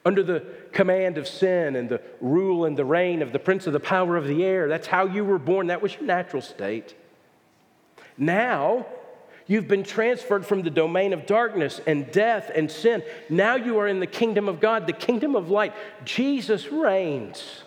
under 0.08 0.24
the 0.24 0.42
command 0.72 1.18
of 1.18 1.28
sin 1.28 1.76
and 1.76 1.90
the 1.90 2.02
rule 2.22 2.64
and 2.64 2.78
the 2.78 2.86
reign 2.86 3.22
of 3.22 3.34
the 3.34 3.40
prince 3.40 3.68
of 3.68 3.74
the 3.74 3.80
power 3.80 4.16
of 4.16 4.26
the 4.26 4.42
air. 4.46 4.70
That's 4.70 4.88
how 4.88 5.06
you 5.06 5.26
were 5.26 5.38
born. 5.38 5.68
That 5.68 5.82
was 5.82 5.94
your 5.96 6.04
natural 6.04 6.42
state. 6.42 6.96
Now, 8.18 8.86
you've 9.48 9.68
been 9.68 9.84
transferred 9.84 10.46
from 10.46 10.62
the 10.64 10.70
domain 10.70 11.12
of 11.12 11.26
darkness 11.26 11.82
and 11.86 12.10
death 12.10 12.50
and 12.56 12.72
sin. 12.72 13.04
Now 13.30 13.56
you 13.56 13.78
are 13.80 13.88
in 13.88 14.00
the 14.00 14.08
kingdom 14.08 14.48
of 14.48 14.62
God, 14.62 14.88
the 14.88 14.94
kingdom 14.94 15.36
of 15.36 15.50
light. 15.50 15.74
Jesus 16.06 16.72
reigns. 16.72 17.64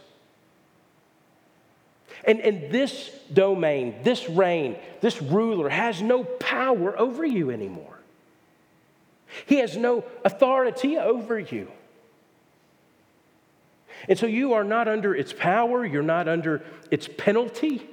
And, 2.25 2.41
and 2.41 2.73
this 2.73 3.11
domain, 3.31 3.97
this 4.03 4.31
reign, 4.31 4.77
this 5.03 5.21
ruler 5.21 5.69
has 5.69 6.01
no 6.01 6.25
power 6.25 6.99
over 6.99 7.23
you 7.23 7.51
anymore. 7.51 7.99
He 9.45 9.57
has 9.57 9.77
no 9.77 10.05
authority 10.25 10.97
over 10.97 11.39
you. 11.39 11.71
And 14.09 14.19
so 14.19 14.27
you 14.27 14.55
are 14.55 14.65
not 14.65 14.89
under 14.89 15.15
its 15.15 15.33
power, 15.33 15.85
you're 15.85 16.03
not 16.03 16.29
under 16.29 16.63
its 16.91 17.09
penalty. 17.09 17.89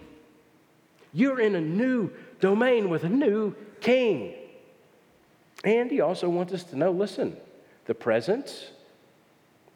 You're 1.14 1.40
in 1.40 1.56
a 1.56 1.62
new 1.62 2.12
domain 2.40 2.90
with 2.90 3.04
a 3.04 3.10
new 3.10 3.56
king. 3.82 4.34
And 5.64 5.90
he 5.90 6.02
also 6.02 6.30
wants 6.30 6.54
us 6.54 6.64
to 6.66 6.76
know 6.76 6.92
listen, 6.92 7.38
the 7.86 7.96
presence 7.96 8.68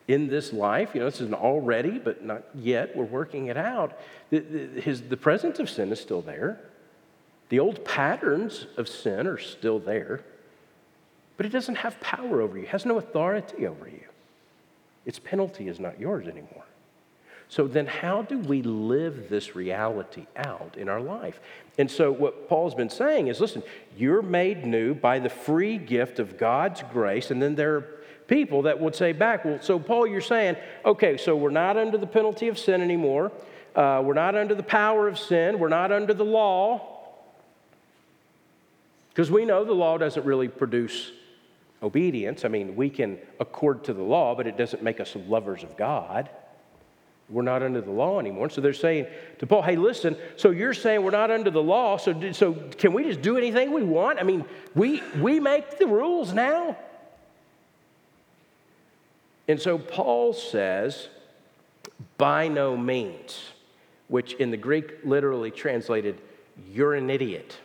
in 0.08 0.28
this 0.28 0.52
life, 0.52 0.92
you 0.94 1.00
know, 1.00 1.06
this 1.06 1.22
is 1.22 1.28
an 1.28 1.34
already, 1.34 1.98
but 1.98 2.24
not 2.24 2.44
yet, 2.54 2.96
we're 2.96 3.06
working 3.06 3.48
it 3.48 3.58
out. 3.58 3.98
The, 4.30 4.40
the, 4.40 4.82
his, 4.82 5.02
the 5.04 5.18
presence 5.18 5.60
of 5.60 5.70
sin 5.70 5.92
is 5.92 6.00
still 6.00 6.22
there. 6.22 6.60
The 7.50 7.60
old 7.60 7.84
patterns 7.86 8.66
of 8.78 8.88
sin 8.88 9.28
are 9.28 9.38
still 9.38 9.80
there, 9.80 10.22
but 11.38 11.46
it 11.46 11.50
doesn't 11.50 11.76
have 11.76 12.00
power 12.00 12.42
over 12.42 12.58
you, 12.58 12.64
it 12.64 12.70
has 12.70 12.86
no 12.86 12.98
authority 12.98 13.68
over 13.68 13.88
you. 13.88 14.11
Its 15.06 15.20
penalty 15.20 15.68
is 15.68 15.80
not 15.80 16.00
yours 16.00 16.28
anymore. 16.28 16.66
So 17.50 17.68
then, 17.68 17.86
how 17.86 18.22
do 18.22 18.40
we 18.40 18.62
live 18.62 19.28
this 19.30 19.58
reality 19.58 20.26
out 20.38 20.78
in 20.78 20.88
our 20.88 21.02
life? 21.02 21.42
And 21.78 21.92
so, 21.92 22.10
what 22.10 22.48
Paul's 22.48 22.76
been 22.76 22.90
saying 22.90 23.28
is 23.28 23.42
listen, 23.42 23.62
you're 23.98 24.22
made 24.22 24.66
new 24.66 24.94
by 24.94 25.20
the 25.20 25.30
free 25.30 25.78
gift 25.78 26.20
of 26.20 26.38
God's 26.38 26.82
grace. 26.94 27.30
And 27.30 27.42
then 27.42 27.56
there 27.56 27.76
are 27.76 27.82
people 28.28 28.62
that 28.62 28.80
would 28.80 28.96
say 28.96 29.12
back, 29.12 29.44
well, 29.44 29.60
so 29.62 29.78
Paul, 29.80 30.08
you're 30.08 30.22
saying, 30.22 30.56
okay, 30.86 31.18
so 31.18 31.36
we're 31.36 31.50
not 31.50 31.76
under 31.76 31.98
the 31.98 32.08
penalty 32.08 32.48
of 32.48 32.58
sin 32.58 32.82
anymore. 32.82 33.34
Uh, 33.76 34.02
we're 34.02 34.14
not 34.14 34.36
under 34.36 34.56
the 34.56 34.64
power 34.64 35.10
of 35.10 35.20
sin. 35.20 35.60
We're 35.60 35.68
not 35.68 35.92
under 35.92 36.14
the 36.14 36.24
law. 36.24 36.88
Because 39.10 39.30
we 39.30 39.44
know 39.44 39.66
the 39.66 39.74
law 39.74 39.98
doesn't 39.98 40.26
really 40.26 40.48
produce 40.48 41.12
obedience. 41.82 42.46
I 42.46 42.48
mean, 42.48 42.76
we 42.76 42.90
can 42.90 43.18
accord 43.40 43.84
to 43.86 43.94
the 43.94 44.04
law, 44.04 44.36
but 44.36 44.48
it 44.48 44.58
doesn't 44.58 44.84
make 44.84 45.00
us 45.00 45.16
lovers 45.28 45.64
of 45.64 45.76
God. 45.78 46.30
We're 47.30 47.44
not 47.44 47.64
under 47.64 47.82
the 47.82 47.92
law 47.92 48.20
anymore. 48.20 48.50
So 48.50 48.60
they're 48.60 48.74
saying 48.74 49.08
to 49.40 49.48
Paul, 49.48 49.62
hey, 49.62 49.78
listen, 49.78 50.18
so 50.36 50.52
you're 50.52 50.74
saying 50.74 51.02
we're 51.02 51.12
not 51.12 51.32
under 51.32 51.50
the 51.50 51.64
law, 51.64 51.98
so, 51.98 52.32
so 52.34 52.54
can 52.54 52.94
we 52.94 53.06
just 53.06 53.22
do 53.22 53.38
anything 53.38 53.72
we 53.72 53.84
want? 53.84 54.20
I 54.20 54.24
mean, 54.24 54.44
we, 54.76 55.02
we 55.20 55.40
make 55.40 55.78
the 55.78 55.88
rules 55.88 56.34
now. 56.34 56.78
And 59.48 59.60
so 59.60 59.78
Paul 59.78 60.34
says, 60.34 61.08
by 62.18 62.48
no 62.48 62.78
means, 62.78 63.42
which 64.08 64.34
in 64.34 64.52
the 64.52 64.58
Greek 64.58 65.00
literally 65.04 65.52
translated, 65.52 66.20
you're 66.70 66.96
an 66.96 67.10
idiot. 67.10 67.58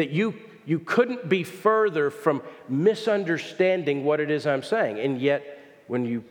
That 0.00 0.10
you, 0.10 0.34
you 0.64 0.78
couldn't 0.78 1.28
be 1.28 1.44
further 1.44 2.10
from 2.10 2.42
misunderstanding 2.68 4.02
what 4.02 4.18
it 4.18 4.30
is 4.30 4.46
I'm 4.46 4.62
saying. 4.62 4.98
And 4.98 5.20
yet, 5.20 5.58
when 5.88 6.06
you, 6.06 6.24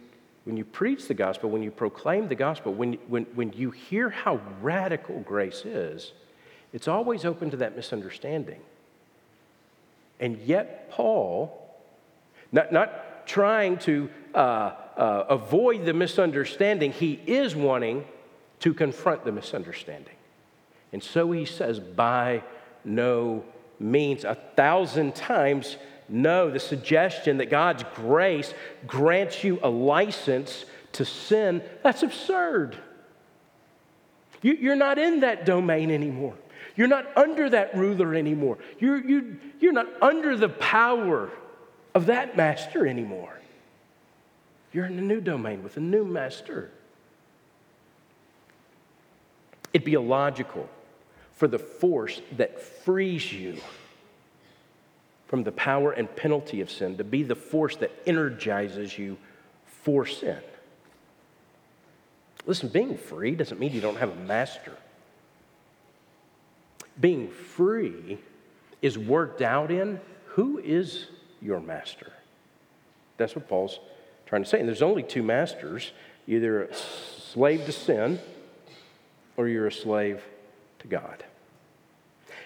when 0.45 0.57
you 0.57 0.65
preach 0.65 1.07
the 1.07 1.13
gospel, 1.13 1.51
when 1.51 1.61
you 1.61 1.69
proclaim 1.69 2.27
the 2.27 2.35
gospel, 2.35 2.73
when, 2.73 2.93
when, 3.07 3.25
when 3.35 3.53
you 3.53 3.69
hear 3.69 4.09
how 4.09 4.41
radical 4.61 5.19
grace 5.19 5.65
is, 5.65 6.13
it's 6.73 6.88
always 6.88 7.25
open 7.25 7.51
to 7.51 7.57
that 7.57 7.75
misunderstanding. 7.75 8.59
And 10.19 10.39
yet, 10.39 10.89
Paul, 10.89 11.55
not, 12.51 12.73
not 12.73 13.27
trying 13.27 13.77
to 13.79 14.09
uh, 14.33 14.38
uh, 14.97 15.25
avoid 15.29 15.85
the 15.85 15.93
misunderstanding, 15.93 16.91
he 16.91 17.13
is 17.27 17.55
wanting 17.55 18.03
to 18.61 18.73
confront 18.73 19.25
the 19.25 19.31
misunderstanding. 19.31 20.15
And 20.91 21.03
so 21.03 21.31
he 21.31 21.45
says, 21.45 21.79
by 21.79 22.41
no 22.83 23.43
means 23.79 24.24
a 24.24 24.36
thousand 24.55 25.15
times 25.15 25.77
no. 26.09 26.50
The 26.50 26.59
suggestion 26.59 27.38
that 27.38 27.50
God's 27.50 27.83
grace 27.95 28.53
grants 28.88 29.43
you 29.43 29.59
a 29.62 29.69
license 29.69 30.65
to 30.93 31.05
sin, 31.05 31.62
that's 31.83 32.03
absurd. 32.03 32.75
You, 34.41 34.71
are 34.71 34.75
not 34.75 34.98
in 34.98 35.19
that 35.19 35.45
domain 35.45 35.91
anymore. 35.91 36.36
You're 36.75 36.88
not 36.88 37.05
under 37.17 37.50
that 37.50 37.75
ruler 37.75 38.15
anymore. 38.15 38.57
You're, 38.79 39.05
you, 39.05 39.38
you're 39.59 39.74
not 39.74 39.88
under 40.01 40.36
the 40.36 40.50
power 40.50 41.29
of 41.93 42.07
that 42.07 42.38
master 42.38 42.88
anymore. 42.88 43.39
You're 44.71 44.86
in 44.86 44.98
a 44.98 45.01
new 45.01 45.19
domain 45.19 45.62
with 45.62 45.77
a 45.77 45.81
new 45.81 46.05
master. 46.05 46.71
It'd 49.74 49.86
be 49.86 49.93
illogical 49.93 50.69
for 51.39 51.48
the 51.48 51.58
force 51.58 52.22
that 52.36 52.62
frees 52.62 53.31
you 53.31 53.55
from 55.27 55.41
the 55.46 55.53
power 55.53 55.93
and 55.93 56.13
penalty 56.17 56.60
of 56.60 56.69
sin 56.69 56.98
to 56.98 57.03
be 57.05 57.24
the 57.24 57.34
force 57.34 57.77
that 57.77 57.91
energizes 58.05 59.00
you 59.00 59.17
for 59.84 60.05
sin. 60.05 60.38
Listen, 62.46 62.67
being 62.67 62.98
free 62.98 63.36
doesn't 63.36 63.58
mean 63.58 63.72
you 63.72 63.79
don't 63.79 63.96
have 63.96 64.10
a 64.10 64.22
master. 64.25 64.74
Being 67.00 67.29
free 67.29 68.19
is 68.81 68.98
worked 68.98 69.41
out 69.41 69.72
in 69.72 70.01
who 70.25 70.58
is 70.58 71.08
your 71.41 71.62
master? 71.62 72.12
That's 73.15 73.34
what 73.34 73.48
Paul's 73.48 73.79
trying 74.25 74.43
to 74.43 74.50
say. 74.50 74.60
And 74.60 74.67
there's 74.67 74.81
only 74.81 75.03
two 75.03 75.24
masters 75.24 75.93
either 76.27 76.63
a 76.63 76.75
slave 76.75 77.65
to 77.65 77.72
sin 77.72 78.19
or 79.38 79.48
you're 79.48 79.67
a 79.67 79.72
slave 79.72 80.22
to 80.79 80.88
God. 80.88 81.24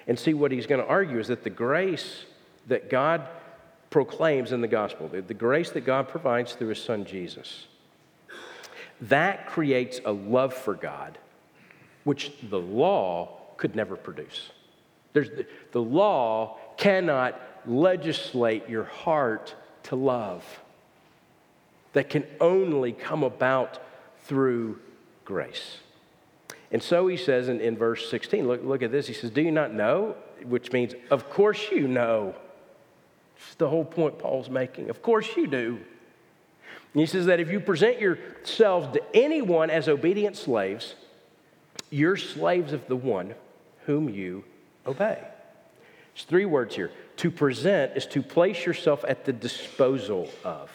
And 0.08 0.20
see, 0.20 0.34
what 0.34 0.52
he's 0.52 0.68
going 0.68 0.82
to 0.82 0.88
argue 0.88 1.20
is 1.20 1.28
that 1.28 1.44
the 1.44 1.50
grace 1.50 2.26
that 2.68 2.90
God 2.90 3.28
proclaims 3.90 4.52
in 4.52 4.62
the 4.62 4.68
gospel, 4.68 5.08
the, 5.08 5.22
the 5.22 5.34
grace 5.34 5.70
that 5.72 5.82
God 5.82 6.10
provides 6.10 6.54
through 6.54 6.70
his 6.70 6.84
son 6.84 7.06
Jesus, 7.06 7.68
that 9.02 9.48
creates 9.48 10.00
a 10.06 10.12
love 10.12 10.54
for 10.54 10.74
God, 10.74 11.18
which 12.04 12.32
the 12.50 12.60
law 12.60 13.38
could 13.58 13.76
never 13.76 13.96
produce. 13.96 14.52
There's, 15.14 15.30
the 15.72 15.82
law 15.82 16.58
cannot 16.78 17.40
legislate 17.66 18.68
your 18.68 18.86
heart 18.86 19.56
to 19.84 19.96
love. 19.96 20.44
That 21.94 22.10
can 22.10 22.26
only 22.42 22.92
come 22.92 23.24
about 23.24 23.80
through 24.24 24.80
grace. 25.24 25.78
And 26.74 26.82
so 26.82 27.08
he 27.08 27.18
says 27.18 27.50
in, 27.50 27.62
in 27.62 27.78
verse 27.78 28.10
16, 28.10 28.48
look, 28.48 28.64
look 28.64 28.82
at 28.82 28.92
this. 28.92 29.06
He 29.06 29.14
says, 29.14 29.30
Do 29.30 29.42
you 29.42 29.52
not 29.52 29.74
know? 29.74 30.16
Which 30.44 30.72
means, 30.74 30.96
Of 31.12 31.30
course 31.30 31.72
you 31.72 31.88
know. 31.88 32.36
It's 33.38 33.56
the 33.56 33.70
whole 33.70 33.86
point 33.86 34.18
Paul's 34.18 34.50
making. 34.50 34.90
Of 34.90 35.02
course 35.02 35.28
you 35.38 35.48
do. 35.48 35.80
And 36.94 37.00
he 37.00 37.06
says 37.06 37.28
that 37.28 37.40
if 37.40 37.52
you 37.52 37.60
present 37.60 38.00
yourselves 38.00 38.88
to 38.94 39.04
anyone 39.14 39.70
as 39.70 39.88
obedient 39.88 40.36
slaves, 40.36 40.96
you're 41.90 42.18
slaves 42.18 42.74
of 42.74 42.88
the 42.88 42.96
one 42.96 43.36
whom 43.86 44.10
you 44.10 44.44
obey. 44.88 45.20
There's 46.14 46.26
three 46.26 46.46
words 46.46 46.76
here. 46.76 46.92
To 47.18 47.30
present 47.30 47.96
is 47.96 48.08
to 48.08 48.24
place 48.24 48.66
yourself 48.66 49.06
at 49.08 49.26
the 49.26 49.34
disposal 49.34 50.30
of. 50.44 50.72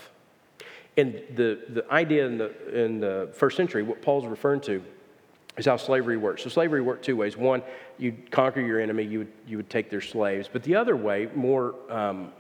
And 0.96 1.22
the, 1.34 1.60
the 1.68 1.84
idea 1.90 2.26
in 2.26 2.38
the, 2.38 2.84
in 2.84 3.00
the 3.00 3.30
first 3.34 3.56
century, 3.56 3.82
what 3.82 4.02
Paul's 4.02 4.26
referring 4.26 4.60
to, 4.62 4.82
is 5.58 5.66
how 5.66 5.76
slavery 5.76 6.16
works. 6.16 6.44
So 6.44 6.48
slavery 6.48 6.80
worked 6.80 7.04
two 7.04 7.16
ways. 7.16 7.36
One, 7.36 7.62
you'd 7.98 8.30
conquer 8.30 8.60
your 8.60 8.80
enemy, 8.80 9.02
you 9.02 9.18
would, 9.18 9.32
you 9.46 9.56
would 9.56 9.68
take 9.68 9.90
their 9.90 10.00
slaves. 10.00 10.48
But 10.50 10.62
the 10.62 10.76
other 10.76 10.96
way, 10.96 11.28
more, 11.34 11.74
um, 11.90 12.32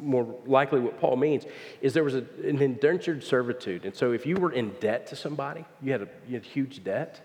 more 0.00 0.34
likely 0.46 0.80
what 0.80 0.98
Paul 1.00 1.16
means, 1.16 1.44
is 1.82 1.92
there 1.92 2.04
was 2.04 2.14
a, 2.14 2.24
an 2.44 2.62
indentured 2.62 3.24
servitude. 3.24 3.84
And 3.84 3.94
so 3.94 4.12
if 4.12 4.24
you 4.24 4.36
were 4.36 4.52
in 4.52 4.70
debt 4.80 5.08
to 5.08 5.16
somebody, 5.16 5.64
you 5.82 5.92
had 5.92 6.02
a 6.02 6.08
you 6.28 6.34
had 6.34 6.44
huge 6.44 6.84
debt, 6.84 7.20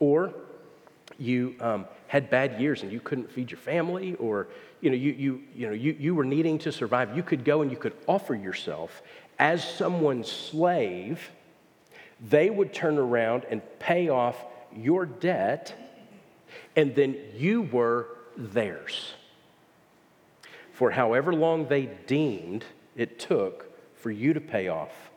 or 0.00 0.34
you 1.18 1.54
um, 1.60 1.86
had 2.08 2.28
bad 2.28 2.60
years 2.60 2.82
and 2.82 2.92
you 2.92 3.00
couldn't 3.00 3.30
feed 3.30 3.50
your 3.50 3.60
family, 3.60 4.14
or 4.16 4.48
you 4.80 4.90
know, 4.90 4.96
you, 4.96 5.12
you, 5.12 5.42
you, 5.54 5.66
know, 5.66 5.72
you, 5.72 5.96
you 5.98 6.14
were 6.14 6.24
needing 6.24 6.58
to 6.58 6.72
survive, 6.72 7.16
you 7.16 7.22
could 7.22 7.44
go 7.44 7.62
and 7.62 7.70
you 7.70 7.76
could 7.76 7.94
offer 8.06 8.34
yourself 8.34 9.02
as 9.38 9.66
someone's 9.66 10.30
slave. 10.30 11.30
They 12.20 12.50
would 12.50 12.72
turn 12.72 12.98
around 12.98 13.44
and 13.50 13.62
pay 13.78 14.08
off 14.08 14.36
your 14.74 15.06
debt, 15.06 15.74
and 16.74 16.94
then 16.94 17.16
you 17.34 17.62
were 17.62 18.08
theirs. 18.36 19.14
For 20.72 20.90
however 20.90 21.32
long 21.32 21.68
they 21.68 21.86
deemed 22.06 22.64
it 22.96 23.18
took 23.18 23.72
for 23.96 24.10
you 24.10 24.34
to 24.34 24.40
pay 24.40 24.68
off 24.68 25.10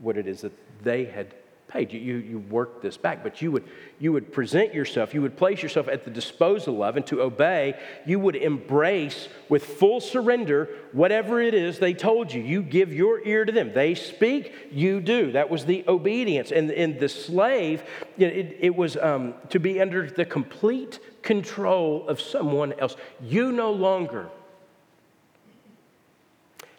what 0.00 0.16
it 0.16 0.26
is 0.26 0.42
that 0.42 0.52
they 0.82 1.04
had 1.04 1.34
paid. 1.72 1.92
You, 1.92 2.00
you, 2.00 2.16
you 2.16 2.38
work 2.38 2.82
this 2.82 2.96
back, 2.96 3.22
but 3.22 3.40
you 3.40 3.50
would, 3.52 3.64
you 3.98 4.12
would 4.12 4.32
present 4.32 4.74
yourself, 4.74 5.14
you 5.14 5.22
would 5.22 5.36
place 5.36 5.62
yourself 5.62 5.88
at 5.88 6.04
the 6.04 6.10
disposal 6.10 6.82
of, 6.82 6.96
and 6.96 7.06
to 7.06 7.22
obey, 7.22 7.78
you 8.06 8.18
would 8.18 8.36
embrace 8.36 9.28
with 9.48 9.64
full 9.64 10.00
surrender 10.00 10.68
whatever 10.92 11.40
it 11.40 11.54
is 11.54 11.78
they 11.78 11.94
told 11.94 12.32
you. 12.32 12.42
You 12.42 12.62
give 12.62 12.92
your 12.92 13.26
ear 13.26 13.44
to 13.44 13.52
them. 13.52 13.72
They 13.72 13.94
speak, 13.94 14.52
you 14.70 15.00
do. 15.00 15.32
That 15.32 15.48
was 15.48 15.64
the 15.64 15.84
obedience. 15.88 16.52
And, 16.52 16.70
and 16.70 17.00
the 17.00 17.08
slave, 17.08 17.82
it, 18.18 18.56
it 18.60 18.76
was 18.76 18.96
um, 18.96 19.34
to 19.48 19.58
be 19.58 19.80
under 19.80 20.08
the 20.08 20.24
complete 20.24 20.98
control 21.22 22.06
of 22.08 22.20
someone 22.20 22.74
else. 22.74 22.96
You 23.20 23.52
no 23.52 23.72
longer 23.72 24.28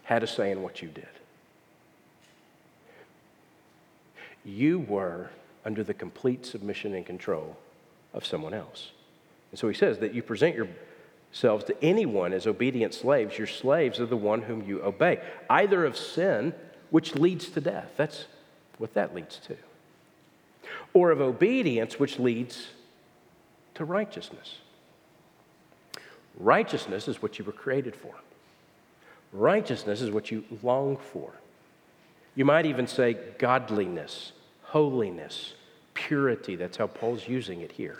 had 0.03 0.21
a 0.21 0.27
say 0.27 0.51
in 0.51 0.61
what 0.61 0.81
you 0.81 0.89
did. 0.89 1.07
You 4.45 4.79
were 4.79 5.29
under 5.65 5.83
the 5.83 5.93
complete 5.93 6.45
submission 6.45 6.93
and 6.93 7.05
control 7.05 7.57
of 8.13 8.25
someone 8.25 8.53
else. 8.53 8.91
And 9.51 9.59
so 9.59 9.67
he 9.67 9.73
says 9.73 9.99
that 9.99 10.13
you 10.13 10.21
present 10.21 10.55
yourselves 10.55 11.63
to 11.65 11.83
anyone 11.83 12.33
as 12.33 12.47
obedient 12.47 12.93
slaves. 12.93 13.37
Your 13.37 13.47
slaves 13.47 13.99
are 13.99 14.05
the 14.05 14.17
one 14.17 14.41
whom 14.41 14.63
you 14.63 14.81
obey, 14.83 15.21
either 15.49 15.85
of 15.85 15.97
sin, 15.97 16.53
which 16.89 17.15
leads 17.15 17.49
to 17.49 17.61
death. 17.61 17.91
That's 17.97 18.25
what 18.77 18.93
that 18.93 19.15
leads 19.15 19.37
to. 19.47 19.55
Or 20.93 21.11
of 21.11 21.21
obedience, 21.21 21.99
which 21.99 22.19
leads 22.19 22.67
to 23.75 23.85
righteousness. 23.85 24.57
Righteousness 26.37 27.07
is 27.07 27.21
what 27.21 27.39
you 27.39 27.45
were 27.45 27.51
created 27.51 27.95
for. 27.95 28.13
Righteousness 29.31 30.01
is 30.01 30.11
what 30.11 30.31
you 30.31 30.43
long 30.61 30.97
for. 30.97 31.33
You 32.35 32.45
might 32.45 32.65
even 32.65 32.87
say 32.87 33.17
godliness, 33.37 34.31
holiness, 34.63 35.53
purity. 35.93 36.55
That's 36.55 36.77
how 36.77 36.87
Paul's 36.87 37.27
using 37.27 37.61
it 37.61 37.73
here. 37.73 37.99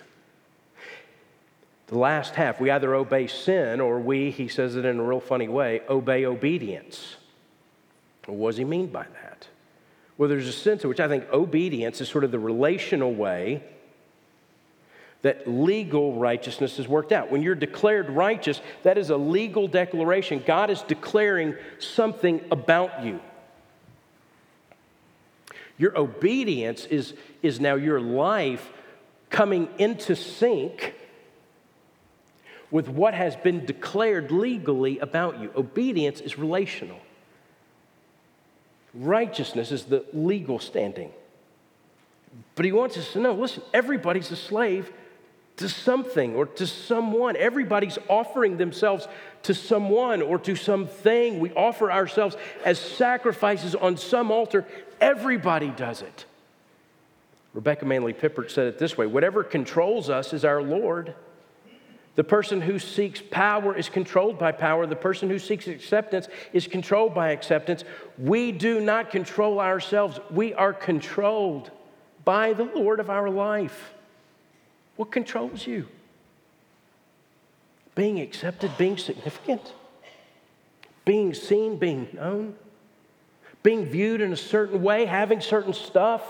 The 1.87 1.97
last 1.97 2.33
half, 2.35 2.59
we 2.59 2.71
either 2.71 2.95
obey 2.95 3.27
sin 3.27 3.79
or 3.79 3.99
we, 3.99 4.31
he 4.31 4.47
says 4.47 4.75
it 4.75 4.85
in 4.85 4.99
a 4.99 5.03
real 5.03 5.19
funny 5.19 5.47
way, 5.47 5.81
obey 5.87 6.25
obedience. 6.25 7.17
What 8.25 8.51
does 8.51 8.57
he 8.57 8.63
mean 8.63 8.87
by 8.87 9.05
that? 9.21 9.47
Well, 10.17 10.29
there's 10.29 10.47
a 10.47 10.53
sense 10.53 10.83
in 10.83 10.89
which 10.89 10.99
I 10.99 11.07
think 11.07 11.31
obedience 11.31 11.99
is 12.01 12.09
sort 12.09 12.23
of 12.23 12.31
the 12.31 12.39
relational 12.39 13.13
way 13.13 13.63
that 15.23 15.47
legal 15.47 16.15
righteousness 16.15 16.79
is 16.79 16.87
worked 16.87 17.11
out. 17.11 17.31
When 17.31 17.41
you're 17.41 17.55
declared 17.55 18.09
righteous, 18.09 18.61
that 18.83 18.97
is 18.97 19.09
a 19.09 19.17
legal 19.17 19.67
declaration. 19.67 20.43
God 20.45 20.69
is 20.69 20.81
declaring 20.81 21.55
something 21.79 22.41
about 22.51 23.03
you. 23.03 23.19
Your 25.77 25.97
obedience 25.97 26.85
is, 26.85 27.13
is 27.41 27.59
now 27.59 27.75
your 27.75 27.99
life 27.99 28.71
coming 29.29 29.67
into 29.77 30.15
sync 30.15 30.93
with 32.69 32.87
what 32.87 33.13
has 33.13 33.35
been 33.35 33.65
declared 33.65 34.31
legally 34.31 34.99
about 34.99 35.39
you. 35.39 35.51
Obedience 35.55 36.21
is 36.21 36.37
relational, 36.37 36.99
righteousness 38.93 39.71
is 39.71 39.85
the 39.85 40.05
legal 40.13 40.59
standing. 40.59 41.11
But 42.55 42.65
he 42.65 42.71
wants 42.71 42.97
us 42.97 43.13
to 43.13 43.19
know 43.19 43.33
listen, 43.33 43.63
everybody's 43.73 44.31
a 44.31 44.35
slave 44.35 44.91
to 45.57 45.69
something 45.69 46.35
or 46.35 46.45
to 46.47 46.65
someone. 46.65 47.35
Everybody's 47.37 47.99
offering 48.09 48.57
themselves 48.57 49.07
to 49.43 49.53
someone 49.53 50.21
or 50.21 50.39
to 50.39 50.55
something. 50.55 51.39
We 51.39 51.51
offer 51.51 51.91
ourselves 51.91 52.35
as 52.65 52.79
sacrifices 52.79 53.75
on 53.75 53.97
some 53.97 54.31
altar. 54.31 54.65
Everybody 55.03 55.67
does 55.67 56.01
it. 56.01 56.23
Rebecca 57.53 57.83
Manley 57.83 58.13
Pippert 58.13 58.49
said 58.49 58.67
it 58.67 58.79
this 58.79 58.97
way 58.97 59.05
whatever 59.05 59.43
controls 59.43 60.09
us 60.09 60.31
is 60.31 60.45
our 60.45 60.63
Lord. 60.63 61.13
The 62.15 62.23
person 62.23 62.61
who 62.61 62.79
seeks 62.79 63.21
power 63.21 63.75
is 63.75 63.89
controlled 63.89 64.39
by 64.39 64.53
power. 64.53 64.87
The 64.87 64.95
person 64.95 65.29
who 65.29 65.39
seeks 65.39 65.67
acceptance 65.67 66.29
is 66.53 66.67
controlled 66.67 67.13
by 67.13 67.31
acceptance. 67.31 67.83
We 68.17 68.53
do 68.53 68.79
not 68.79 69.09
control 69.09 69.59
ourselves, 69.59 70.21
we 70.31 70.53
are 70.53 70.71
controlled 70.71 71.69
by 72.23 72.53
the 72.53 72.63
Lord 72.63 73.01
of 73.01 73.09
our 73.09 73.29
life. 73.29 73.93
What 74.95 75.11
controls 75.11 75.67
you? 75.67 75.87
Being 77.93 78.21
accepted, 78.21 78.71
being 78.77 78.97
significant, 78.97 79.73
being 81.03 81.33
seen, 81.33 81.75
being 81.77 82.07
known, 82.13 82.55
being 83.63 83.85
viewed 83.85 84.21
in 84.21 84.33
a 84.33 84.37
certain 84.37 84.83
way, 84.83 85.05
having 85.05 85.41
certain 85.41 85.73
stuff, 85.73 86.21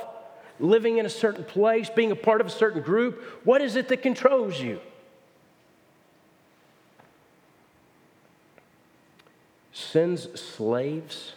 living 0.59 0.99
in 0.99 1.05
a 1.05 1.09
certain 1.09 1.43
place, 1.43 1.89
being 1.89 2.11
a 2.11 2.15
part 2.15 2.39
of 2.39 2.47
a 2.47 2.51
certain 2.51 2.81
group. 2.81 3.21
What 3.43 3.61
is 3.61 3.75
it 3.75 3.89
that 3.89 4.03
controls 4.03 4.61
you? 4.61 4.79
Sin's 9.73 10.39
slaves, 10.39 11.33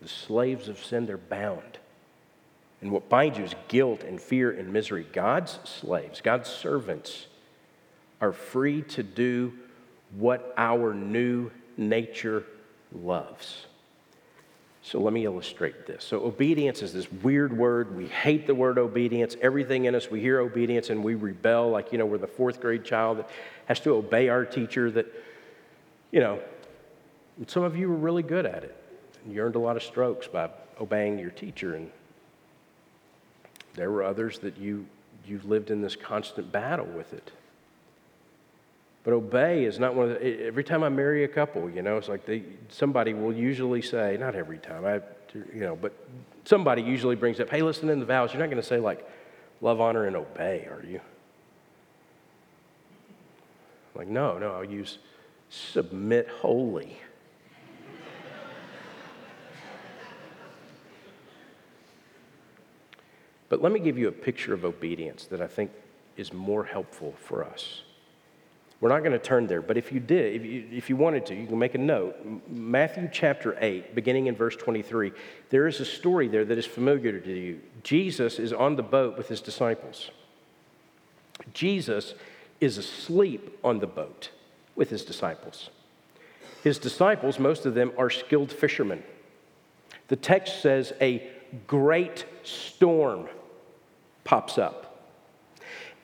the 0.00 0.08
slaves 0.08 0.68
of 0.68 0.82
sin, 0.82 1.04
they're 1.04 1.18
bound. 1.18 1.78
And 2.80 2.90
what 2.90 3.10
binds 3.10 3.36
you 3.36 3.44
is 3.44 3.54
guilt 3.68 4.02
and 4.02 4.18
fear 4.18 4.50
and 4.50 4.72
misery. 4.72 5.06
God's 5.12 5.58
slaves, 5.64 6.22
God's 6.22 6.48
servants, 6.48 7.26
are 8.22 8.32
free 8.32 8.80
to 8.82 9.02
do 9.02 9.52
what 10.16 10.54
our 10.56 10.94
new 10.94 11.50
nature 11.76 12.44
loves. 12.92 13.66
So 14.90 14.98
let 14.98 15.12
me 15.12 15.24
illustrate 15.24 15.86
this. 15.86 16.02
So, 16.02 16.24
obedience 16.24 16.82
is 16.82 16.92
this 16.92 17.06
weird 17.12 17.56
word. 17.56 17.96
We 17.96 18.08
hate 18.08 18.48
the 18.48 18.56
word 18.56 18.76
obedience. 18.76 19.36
Everything 19.40 19.84
in 19.84 19.94
us, 19.94 20.10
we 20.10 20.20
hear 20.20 20.40
obedience 20.40 20.90
and 20.90 21.04
we 21.04 21.14
rebel. 21.14 21.70
Like, 21.70 21.92
you 21.92 21.98
know, 21.98 22.06
we're 22.06 22.18
the 22.18 22.26
fourth 22.26 22.60
grade 22.60 22.84
child 22.84 23.18
that 23.18 23.30
has 23.66 23.78
to 23.80 23.90
obey 23.90 24.28
our 24.28 24.44
teacher, 24.44 24.90
that, 24.90 25.06
you 26.10 26.18
know, 26.18 26.40
some 27.46 27.62
of 27.62 27.76
you 27.76 27.88
were 27.88 27.94
really 27.94 28.24
good 28.24 28.44
at 28.44 28.64
it. 28.64 28.76
You 29.28 29.42
earned 29.42 29.54
a 29.54 29.60
lot 29.60 29.76
of 29.76 29.84
strokes 29.84 30.26
by 30.26 30.50
obeying 30.80 31.20
your 31.20 31.30
teacher. 31.30 31.76
And 31.76 31.88
there 33.74 33.92
were 33.92 34.02
others 34.02 34.40
that 34.40 34.58
you, 34.58 34.86
you 35.24 35.40
lived 35.44 35.70
in 35.70 35.82
this 35.82 35.94
constant 35.94 36.50
battle 36.50 36.86
with 36.86 37.12
it. 37.12 37.30
But 39.02 39.14
obey 39.14 39.64
is 39.64 39.78
not 39.78 39.94
one 39.94 40.10
of 40.10 40.20
the, 40.20 40.46
every 40.46 40.62
time 40.62 40.82
I 40.82 40.90
marry 40.90 41.24
a 41.24 41.28
couple, 41.28 41.70
you 41.70 41.80
know, 41.80 41.96
it's 41.96 42.08
like 42.08 42.26
they, 42.26 42.42
somebody 42.68 43.14
will 43.14 43.32
usually 43.32 43.80
say, 43.80 44.18
not 44.20 44.34
every 44.34 44.58
time, 44.58 44.84
I, 44.84 45.00
you 45.34 45.60
know, 45.60 45.74
but 45.74 45.94
somebody 46.44 46.82
usually 46.82 47.16
brings 47.16 47.40
up, 47.40 47.48
hey, 47.48 47.62
listen 47.62 47.88
in 47.88 47.98
the 47.98 48.04
vows, 48.04 48.32
you're 48.32 48.40
not 48.40 48.50
going 48.50 48.60
to 48.60 48.68
say 48.68 48.78
like 48.78 49.08
love, 49.62 49.80
honor, 49.80 50.06
and 50.06 50.16
obey, 50.16 50.68
are 50.70 50.84
you? 50.86 51.00
Like, 53.94 54.08
no, 54.08 54.38
no, 54.38 54.52
I'll 54.52 54.64
use 54.64 54.98
submit 55.48 56.28
wholly. 56.28 56.96
but 63.48 63.60
let 63.60 63.72
me 63.72 63.80
give 63.80 63.98
you 63.98 64.08
a 64.08 64.12
picture 64.12 64.54
of 64.54 64.64
obedience 64.64 65.24
that 65.26 65.40
I 65.40 65.48
think 65.48 65.72
is 66.16 66.32
more 66.32 66.64
helpful 66.64 67.14
for 67.18 67.44
us. 67.44 67.82
We're 68.80 68.88
not 68.88 69.00
going 69.00 69.12
to 69.12 69.18
turn 69.18 69.46
there, 69.46 69.60
but 69.60 69.76
if 69.76 69.92
you 69.92 70.00
did, 70.00 70.36
if 70.36 70.44
you, 70.44 70.66
if 70.72 70.88
you 70.88 70.96
wanted 70.96 71.26
to, 71.26 71.34
you 71.34 71.46
can 71.46 71.58
make 71.58 71.74
a 71.74 71.78
note. 71.78 72.16
Matthew 72.48 73.10
chapter 73.12 73.56
8, 73.60 73.94
beginning 73.94 74.26
in 74.26 74.34
verse 74.34 74.56
23, 74.56 75.12
there 75.50 75.66
is 75.66 75.80
a 75.80 75.84
story 75.84 76.28
there 76.28 76.46
that 76.46 76.56
is 76.56 76.64
familiar 76.64 77.20
to 77.20 77.32
you. 77.32 77.60
Jesus 77.82 78.38
is 78.38 78.54
on 78.54 78.76
the 78.76 78.82
boat 78.82 79.18
with 79.18 79.28
his 79.28 79.42
disciples. 79.42 80.10
Jesus 81.52 82.14
is 82.60 82.78
asleep 82.78 83.58
on 83.62 83.80
the 83.80 83.86
boat 83.86 84.30
with 84.76 84.88
his 84.88 85.04
disciples. 85.04 85.68
His 86.64 86.78
disciples, 86.78 87.38
most 87.38 87.66
of 87.66 87.74
them, 87.74 87.92
are 87.98 88.08
skilled 88.08 88.50
fishermen. 88.50 89.02
The 90.08 90.16
text 90.16 90.62
says 90.62 90.92
a 91.00 91.30
great 91.66 92.24
storm 92.44 93.28
pops 94.24 94.56
up. 94.56 94.89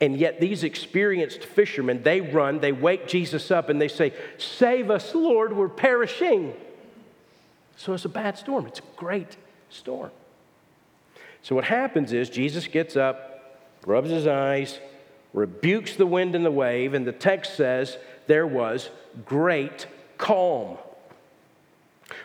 And 0.00 0.16
yet, 0.18 0.40
these 0.40 0.62
experienced 0.62 1.42
fishermen, 1.42 2.02
they 2.02 2.20
run, 2.20 2.60
they 2.60 2.72
wake 2.72 3.08
Jesus 3.08 3.50
up, 3.50 3.70
and 3.70 3.80
they 3.80 3.88
say, 3.88 4.12
Save 4.36 4.90
us, 4.90 5.14
Lord, 5.14 5.54
we're 5.54 5.70
perishing. 5.70 6.54
So 7.76 7.94
it's 7.94 8.04
a 8.04 8.10
bad 8.10 8.36
storm. 8.36 8.66
It's 8.66 8.80
a 8.80 8.96
great 8.96 9.36
storm. 9.70 10.10
So, 11.40 11.54
what 11.54 11.64
happens 11.64 12.12
is 12.12 12.28
Jesus 12.28 12.66
gets 12.66 12.96
up, 12.96 13.60
rubs 13.86 14.10
his 14.10 14.26
eyes, 14.26 14.80
rebukes 15.32 15.96
the 15.96 16.06
wind 16.06 16.34
and 16.34 16.44
the 16.44 16.50
wave, 16.50 16.92
and 16.92 17.06
the 17.06 17.12
text 17.12 17.56
says 17.56 17.96
there 18.26 18.46
was 18.46 18.90
great 19.24 19.86
calm. 20.18 20.76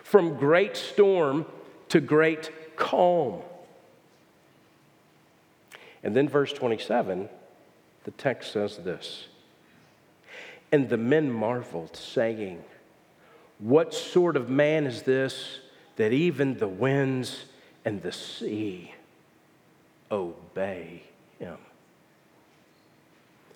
From 0.03 0.37
great 0.37 0.75
storm 0.75 1.45
to 1.89 2.01
great 2.01 2.75
calm. 2.75 3.41
And 6.03 6.13
then, 6.13 6.27
verse 6.27 6.51
27 6.51 7.29
the 8.03 8.11
text 8.11 8.53
says 8.53 8.77
this 8.77 9.27
And 10.71 10.89
the 10.89 10.97
men 10.97 11.31
marveled, 11.31 11.95
saying, 11.95 12.63
What 13.59 13.93
sort 13.93 14.35
of 14.35 14.49
man 14.49 14.85
is 14.85 15.03
this 15.03 15.59
that 15.97 16.13
even 16.13 16.57
the 16.57 16.67
winds 16.67 17.45
and 17.85 18.01
the 18.01 18.11
sea 18.11 18.93
obey 20.11 21.03
him? 21.39 21.57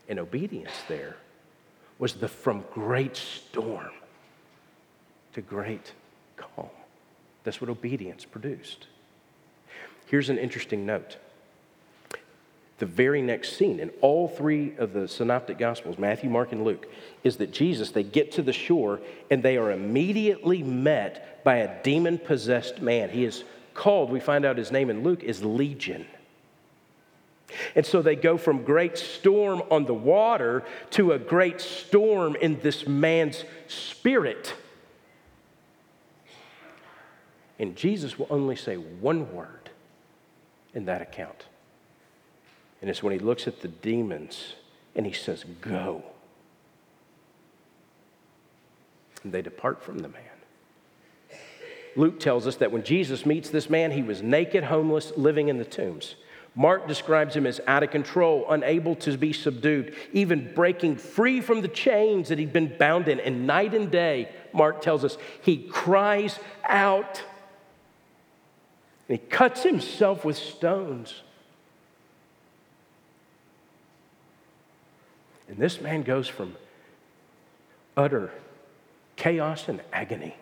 And 0.08 0.20
obedience 0.20 0.84
there 0.88 1.16
was 1.98 2.14
the 2.16 2.28
from 2.28 2.64
great 2.72 3.16
storm 3.16 3.92
to 5.34 5.42
great 5.42 5.94
calm. 6.38 6.70
That's 7.44 7.62
what 7.62 7.70
obedience 7.70 8.26
produced. 8.26 8.88
Here's 10.08 10.30
an 10.30 10.38
interesting 10.38 10.86
note 10.86 11.18
the 12.78 12.86
very 12.86 13.22
next 13.22 13.58
scene 13.58 13.80
in 13.80 13.90
all 14.02 14.28
three 14.28 14.74
of 14.78 14.94
the 14.94 15.08
synoptic 15.08 15.58
gospels 15.58 15.98
matthew 15.98 16.30
mark 16.30 16.52
and 16.52 16.64
luke 16.64 16.88
is 17.24 17.38
that 17.38 17.52
jesus 17.52 17.92
they 17.92 18.04
get 18.04 18.32
to 18.34 18.42
the 18.42 18.54
shore 18.54 19.00
and 19.32 19.42
they 19.42 19.58
are 19.58 19.72
immediately 19.72 20.62
met 20.62 21.36
by 21.46 21.58
a 21.58 21.84
demon 21.84 22.18
possessed 22.18 22.82
man. 22.82 23.10
He 23.10 23.24
is 23.24 23.46
called 23.74 24.10
we 24.10 24.20
find 24.20 24.44
out 24.44 24.58
his 24.58 24.72
name 24.72 24.90
in 24.90 25.04
luke 25.04 25.24
is 25.24 25.42
legion. 25.42 26.06
And 27.76 27.86
so 27.86 28.02
they 28.02 28.16
go 28.16 28.38
from 28.38 28.64
great 28.64 28.98
storm 28.98 29.62
on 29.70 29.86
the 29.86 29.94
water 29.94 30.64
to 30.92 31.12
a 31.12 31.20
great 31.20 31.62
storm 31.62 32.36
in 32.36 32.60
this 32.62 32.88
man's 32.88 33.46
spirit. 33.68 34.56
And 37.60 37.76
jesus 37.76 38.18
will 38.18 38.28
only 38.30 38.56
say 38.56 38.76
one 38.76 39.32
word 39.34 39.70
in 40.74 40.86
that 40.86 41.02
account 41.02 41.46
and 42.82 42.90
it's 42.90 43.02
when 43.02 43.14
he 43.14 43.20
looks 43.20 43.48
at 43.48 43.62
the 43.62 43.68
demons 43.68 44.54
and 44.96 45.06
he 45.06 45.14
says, 45.14 45.44
Go. 45.62 46.04
And 49.24 49.34
they 49.34 49.42
depart 49.42 49.84
from 49.84 50.00
the 50.00 50.10
man. 50.10 50.22
Luke 51.96 52.20
tells 52.20 52.46
us 52.46 52.58
that 52.58 52.72
when 52.72 52.84
Jesus 52.84 53.26
meets 53.26 53.50
this 53.50 53.70
man, 53.70 53.92
he 53.92 54.04
was 54.04 54.22
naked, 54.22 54.66
homeless, 54.66 55.14
living 55.16 55.48
in 55.48 55.58
the 55.58 55.66
tombs. 55.66 56.16
Mark 56.54 56.88
describes 56.88 57.36
him 57.36 57.46
as 57.46 57.60
out 57.68 57.84
of 57.84 57.92
control, 57.92 58.46
unable 58.50 58.96
to 58.96 59.18
be 59.18 59.34
subdued, 59.34 59.94
even 60.14 60.54
breaking 60.54 60.96
free 60.96 61.42
from 61.42 61.62
the 61.62 61.68
chains 61.68 62.30
that 62.30 62.40
he'd 62.40 62.54
been 62.54 62.78
bound 62.78 63.10
in. 63.10 63.20
And 63.20 63.46
night 63.46 63.74
and 63.74 63.92
day, 63.92 64.30
Mark 64.54 64.82
tells 64.82 65.04
us, 65.04 65.18
he 65.42 65.68
cries 65.68 66.40
out 66.64 67.22
and 69.08 69.20
he 69.20 69.26
cuts 69.28 69.64
himself 69.64 70.24
with 70.24 70.38
stones. 70.38 71.22
And 75.48 75.58
this 75.58 75.80
man 75.82 76.04
goes 76.04 76.28
from 76.28 76.56
utter 77.96 78.32
chaos 79.16 79.68
and 79.68 79.82
agony 79.94 80.36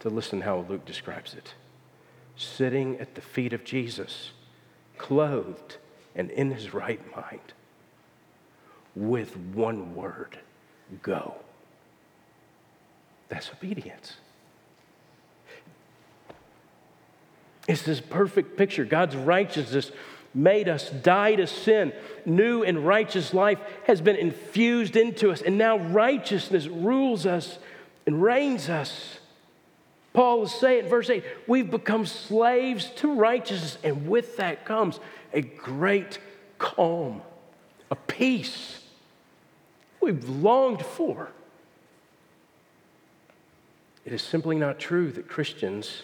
to 0.00 0.08
listen 0.08 0.42
how 0.42 0.64
Luke 0.68 0.84
describes 0.84 1.34
it 1.34 1.54
sitting 2.36 2.98
at 3.00 3.14
the 3.14 3.20
feet 3.20 3.52
of 3.52 3.64
Jesus, 3.64 4.30
clothed 4.98 5.78
and 6.14 6.30
in 6.30 6.50
his 6.50 6.74
right 6.74 7.00
mind, 7.16 7.54
with 8.94 9.36
one 9.36 9.94
word 9.94 10.38
go. 11.02 11.34
That's 13.28 13.50
obedience. 13.50 14.14
It's 17.66 17.82
this 17.82 18.00
perfect 18.00 18.56
picture. 18.56 18.84
God's 18.84 19.16
righteousness 19.16 19.90
made 20.36 20.68
us, 20.68 20.90
die 20.90 21.34
to 21.34 21.46
sin. 21.46 21.92
New 22.24 22.62
and 22.62 22.86
righteous 22.86 23.32
life 23.32 23.58
has 23.86 24.00
been 24.00 24.16
infused 24.16 24.94
into 24.94 25.30
us, 25.30 25.40
and 25.40 25.56
now 25.56 25.78
righteousness 25.78 26.66
rules 26.66 27.24
us 27.24 27.58
and 28.06 28.22
reigns 28.22 28.68
us. 28.68 29.18
Paul 30.12 30.44
is 30.44 30.52
saying, 30.52 30.88
verse 30.88 31.10
8, 31.10 31.24
we've 31.46 31.70
become 31.70 32.06
slaves 32.06 32.90
to 32.96 33.14
righteousness, 33.14 33.78
and 33.82 34.08
with 34.08 34.36
that 34.36 34.64
comes 34.64 35.00
a 35.32 35.40
great 35.40 36.18
calm, 36.58 37.22
a 37.90 37.96
peace 37.96 38.82
we've 40.00 40.28
longed 40.28 40.82
for. 40.84 41.30
It 44.04 44.12
is 44.12 44.22
simply 44.22 44.56
not 44.56 44.78
true 44.78 45.10
that 45.12 45.28
Christians, 45.28 46.02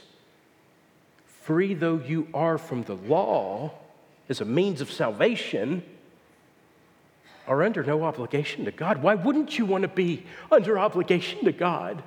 free 1.25 1.73
though 1.73 1.99
you 1.99 2.29
are 2.35 2.59
from 2.59 2.83
the 2.83 2.97
law, 2.97 3.73
as 4.33 4.41
a 4.41 4.47
means 4.47 4.81
of 4.81 4.91
salvation 4.91 5.83
are 7.47 7.63
under 7.63 7.85
no 7.85 8.03
obligation 8.03 8.65
to 8.65 8.71
God. 8.71 9.03
Why 9.03 9.15
wouldn't 9.15 9.59
you 9.59 9.67
want 9.67 9.83
to 9.83 9.89
be 9.89 10.25
under 10.51 10.79
obligation 10.79 11.45
to 11.45 11.53
God? 11.53 12.03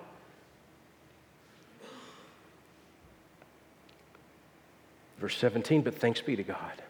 Verse 5.19 5.37
17, 5.37 5.83
but 5.83 5.93
thanks 5.93 6.19
be 6.19 6.35
to 6.35 6.41
God. 6.41 6.81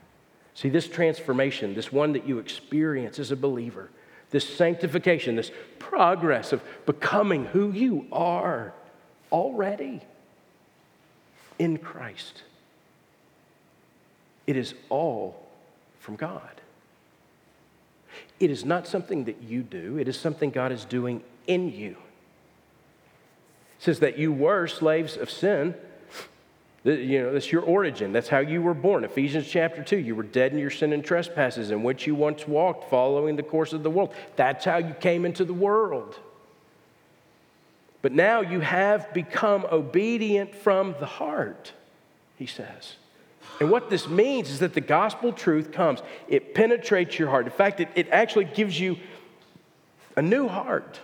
See, 0.53 0.69
this 0.69 0.87
transformation, 0.87 1.73
this 1.73 1.91
one 1.91 2.13
that 2.13 2.25
you 2.25 2.39
experience 2.39 3.19
as 3.19 3.31
a 3.31 3.35
believer, 3.35 3.89
this 4.31 4.47
sanctification, 4.47 5.35
this 5.35 5.51
progress 5.79 6.53
of 6.53 6.63
becoming 6.85 7.43
who 7.47 7.73
you 7.73 8.05
are 8.13 8.73
already 9.33 10.01
in 11.59 11.77
Christ 11.77 12.43
it 14.47 14.55
is 14.55 14.73
all 14.89 15.41
from 15.99 16.15
God. 16.15 16.61
It 18.39 18.51
is 18.51 18.65
not 18.65 18.87
something 18.87 19.25
that 19.25 19.41
you 19.41 19.63
do, 19.63 19.97
it 19.97 20.07
is 20.07 20.19
something 20.19 20.49
God 20.51 20.71
is 20.71 20.85
doing 20.85 21.23
in 21.47 21.71
you. 21.71 21.91
It 23.77 23.83
says 23.83 23.99
that 23.99 24.17
you 24.17 24.31
were 24.31 24.67
slaves 24.67 25.17
of 25.17 25.29
sin. 25.29 25.75
You 26.83 27.23
know, 27.23 27.33
that's 27.33 27.51
your 27.51 27.63
origin. 27.63 28.11
That's 28.13 28.27
how 28.27 28.39
you 28.39 28.61
were 28.61 28.75
born. 28.75 29.03
Ephesians 29.03 29.47
chapter 29.47 29.83
2, 29.83 29.97
you 29.97 30.15
were 30.15 30.21
dead 30.21 30.53
in 30.53 30.59
your 30.59 30.69
sin 30.69 30.93
and 30.93 31.03
trespasses 31.03 31.71
in 31.71 31.81
which 31.81 32.05
you 32.05 32.13
once 32.13 32.47
walked, 32.47 32.91
following 32.91 33.35
the 33.35 33.43
course 33.43 33.73
of 33.73 33.81
the 33.81 33.89
world. 33.89 34.13
That's 34.35 34.65
how 34.65 34.77
you 34.77 34.93
came 34.93 35.25
into 35.25 35.45
the 35.45 35.53
world. 35.53 36.19
But 38.03 38.11
now 38.11 38.41
you 38.41 38.59
have 38.59 39.11
become 39.15 39.65
obedient 39.71 40.53
from 40.53 40.93
the 40.99 41.07
heart, 41.07 41.73
he 42.37 42.45
says. 42.45 42.97
And 43.59 43.71
what 43.71 43.89
this 43.89 44.07
means 44.07 44.49
is 44.49 44.59
that 44.59 44.73
the 44.73 44.81
gospel 44.81 45.31
truth 45.31 45.71
comes, 45.71 46.01
it 46.27 46.53
penetrates 46.53 47.17
your 47.17 47.29
heart. 47.29 47.45
In 47.45 47.51
fact, 47.51 47.79
it, 47.79 47.89
it 47.95 48.09
actually 48.09 48.45
gives 48.45 48.79
you 48.79 48.97
a 50.15 50.21
new 50.21 50.47
heart 50.47 50.99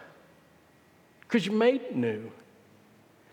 because 1.21 1.45
you're 1.45 1.55
made 1.55 1.95
new. 1.95 2.31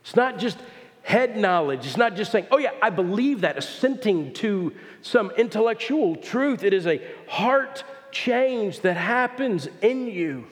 It's 0.03 0.14
not 0.14 0.38
just 0.38 0.59
head 1.03 1.37
knowledge, 1.37 1.87
it's 1.87 1.97
not 1.97 2.14
just 2.14 2.31
saying, 2.31 2.47
oh, 2.51 2.59
yeah, 2.59 2.73
I 2.83 2.90
believe 2.90 3.40
that, 3.40 3.59
assenting 3.59 4.33
to 4.35 4.73
some 5.03 5.31
intellectual 5.33 6.16
truth. 6.16 6.62
It 6.62 6.73
is 6.73 6.87
a 6.87 7.01
heart 7.27 7.83
change 8.11 8.81
that 8.81 8.97
happens 8.97 9.68
in 9.83 10.07
you. 10.07 10.47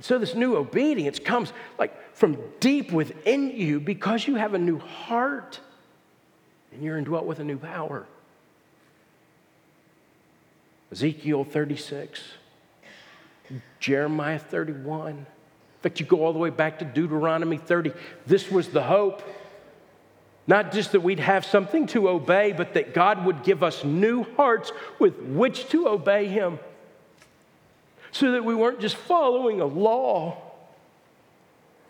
So, 0.00 0.18
this 0.18 0.34
new 0.34 0.56
obedience 0.56 1.18
comes 1.18 1.52
like 1.78 2.14
from 2.14 2.38
deep 2.58 2.90
within 2.90 3.50
you 3.50 3.80
because 3.80 4.26
you 4.26 4.36
have 4.36 4.54
a 4.54 4.58
new 4.58 4.78
heart 4.78 5.60
and 6.72 6.82
you're 6.82 6.98
indwelt 6.98 7.26
with 7.26 7.38
a 7.40 7.44
new 7.44 7.58
power. 7.58 8.06
Ezekiel 10.92 11.44
36, 11.44 12.20
Jeremiah 13.78 14.38
31. 14.38 15.10
In 15.10 15.26
fact, 15.82 16.00
you 16.00 16.06
go 16.06 16.24
all 16.24 16.32
the 16.32 16.38
way 16.38 16.50
back 16.50 16.80
to 16.80 16.84
Deuteronomy 16.84 17.56
30. 17.58 17.92
This 18.26 18.50
was 18.50 18.68
the 18.68 18.82
hope. 18.82 19.22
Not 20.46 20.72
just 20.72 20.92
that 20.92 21.00
we'd 21.00 21.20
have 21.20 21.46
something 21.46 21.86
to 21.88 22.08
obey, 22.08 22.52
but 22.52 22.74
that 22.74 22.92
God 22.92 23.24
would 23.24 23.44
give 23.44 23.62
us 23.62 23.84
new 23.84 24.24
hearts 24.36 24.72
with 24.98 25.16
which 25.20 25.68
to 25.68 25.86
obey 25.86 26.26
Him. 26.26 26.58
So 28.10 28.32
that 28.32 28.44
we 28.44 28.54
weren't 28.54 28.80
just 28.80 28.96
following 28.96 29.60
a 29.60 29.66
law, 29.66 30.42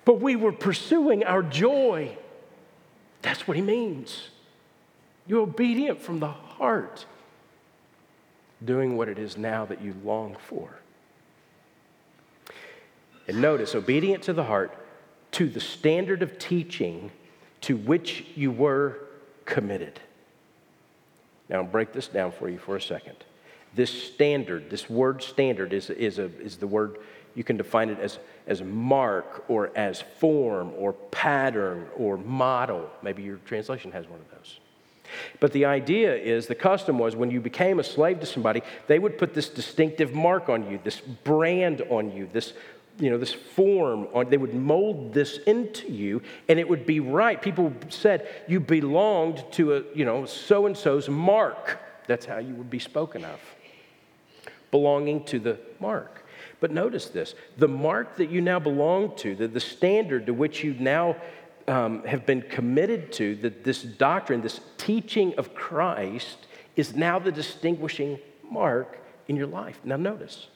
but 0.05 0.21
we 0.21 0.37
were 0.37 0.53
pursuing 0.53 1.25
our 1.25 1.43
joy. 1.43 2.16
That's 3.23 3.49
what 3.49 3.57
He 3.57 3.62
means. 3.62 4.29
You're 5.31 5.43
obedient 5.43 6.03
from 6.03 6.19
the 6.19 6.27
heart, 6.27 7.07
doing 8.64 8.97
what 8.97 9.09
it 9.09 9.16
is 9.16 9.37
now 9.37 9.64
that 9.64 9.81
you 9.81 9.95
long 10.03 10.37
for. 10.49 10.81
And 13.29 13.40
notice, 13.40 13.77
obedient 13.77 14.25
to 14.25 14.33
the 14.33 14.43
heart, 14.43 14.77
to 15.31 15.49
the 15.49 15.61
standard 15.61 16.25
of 16.25 16.40
teaching 16.40 17.12
to 17.61 17.77
which 17.77 18.25
you 18.35 18.51
were 18.51 19.03
committed. 19.45 20.01
Now, 21.49 21.59
I'll 21.59 21.64
break 21.64 21.93
this 21.93 22.09
down 22.09 22.33
for 22.33 22.49
you 22.49 22.59
for 22.59 22.75
a 22.75 22.83
second. 22.83 23.14
This 23.73 23.90
standard, 23.90 24.69
this 24.69 24.90
word 24.90 25.23
standard, 25.23 25.73
is, 25.73 25.90
is, 25.90 26.19
a, 26.19 26.25
is 26.40 26.57
the 26.57 26.66
word, 26.66 26.99
you 27.37 27.45
can 27.45 27.57
define 27.57 27.88
it 27.88 28.01
as, 28.01 28.19
as 28.49 28.62
mark 28.62 29.45
or 29.47 29.71
as 29.77 30.01
form 30.01 30.73
or 30.77 30.93
pattern 30.93 31.87
or 31.97 32.16
model. 32.16 32.90
Maybe 33.01 33.23
your 33.23 33.37
translation 33.47 33.93
has 33.93 34.09
one 34.09 34.19
of 34.19 34.29
those. 34.33 34.59
But 35.38 35.53
the 35.53 35.64
idea 35.64 36.14
is 36.14 36.46
the 36.46 36.55
custom 36.55 36.99
was 36.99 37.16
when 37.16 37.31
you 37.31 37.40
became 37.40 37.79
a 37.79 37.85
slave 37.85 38.20
to 38.20 38.27
somebody, 38.27 38.62
they 38.87 38.99
would 38.99 39.18
put 39.18 39.35
this 39.35 39.49
distinctive 39.49 40.14
mark 40.14 40.49
on 40.49 40.70
you, 40.70 40.81
this 40.83 41.01
brand 41.01 41.83
on 41.90 42.12
you, 42.12 42.29
this 42.33 42.53
you 42.99 43.09
know, 43.11 43.16
this 43.16 43.33
form, 43.33 44.07
on, 44.12 44.29
they 44.29 44.37
would 44.37 44.55
mold 44.55 45.14
this 45.14 45.38
into 45.46 45.90
you, 45.90 46.20
and 46.49 46.59
it 46.59 46.68
would 46.68 46.85
be 46.85 47.01
right. 47.01 47.40
People 47.40 47.73
said 47.88 48.29
you 48.46 48.61
belonged 48.61 49.42
to 49.53 49.77
a, 49.77 49.83
you 49.94 50.05
know, 50.05 50.27
so 50.27 50.66
and 50.66 50.77
so's 50.77 51.09
mark. 51.09 51.81
That's 52.07 52.27
how 52.27 52.38
you 52.38 52.55
would 52.55 52.70
be 52.70 52.79
spoken 52.79 53.25
of, 53.25 53.40
belonging 54.70 55.25
to 55.25 55.38
the 55.38 55.59
mark. 55.81 56.27
But 56.61 56.73
notice 56.73 57.09
this 57.09 57.35
the 57.57 57.68
mark 57.68 58.16
that 58.16 58.31
you 58.31 58.40
now 58.40 58.59
belong 58.59 59.16
to, 59.16 59.35
the, 59.35 59.49
the 59.49 59.61
standard 59.61 60.27
to 60.27 60.35
which 60.35 60.62
you 60.62 60.75
now 60.79 61.16
um, 61.70 62.04
have 62.04 62.26
been 62.26 62.42
committed 62.42 63.12
to, 63.12 63.37
that 63.37 63.62
this 63.62 63.83
doctrine, 63.83 64.40
this 64.40 64.61
teaching 64.76 65.35
of 65.38 65.54
Christ, 65.54 66.37
is 66.74 66.96
now 66.96 67.20
the 67.20 67.30
distinguishing 67.30 68.18
mark 68.50 68.98
in 69.28 69.37
your 69.37 69.46
life. 69.46 69.78
Now, 69.85 69.96
notice. 69.96 70.48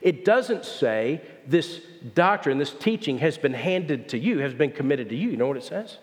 It 0.00 0.24
doesn't 0.24 0.64
say 0.64 1.20
this 1.46 1.80
doctrine, 2.14 2.56
this 2.56 2.72
teaching 2.72 3.18
has 3.18 3.36
been 3.36 3.52
handed 3.52 4.08
to 4.10 4.18
you, 4.18 4.38
has 4.38 4.54
been 4.54 4.72
committed 4.72 5.10
to 5.10 5.16
you. 5.16 5.30
You 5.30 5.36
know 5.36 5.48
what 5.48 5.58
it 5.58 5.64
says? 5.64 5.98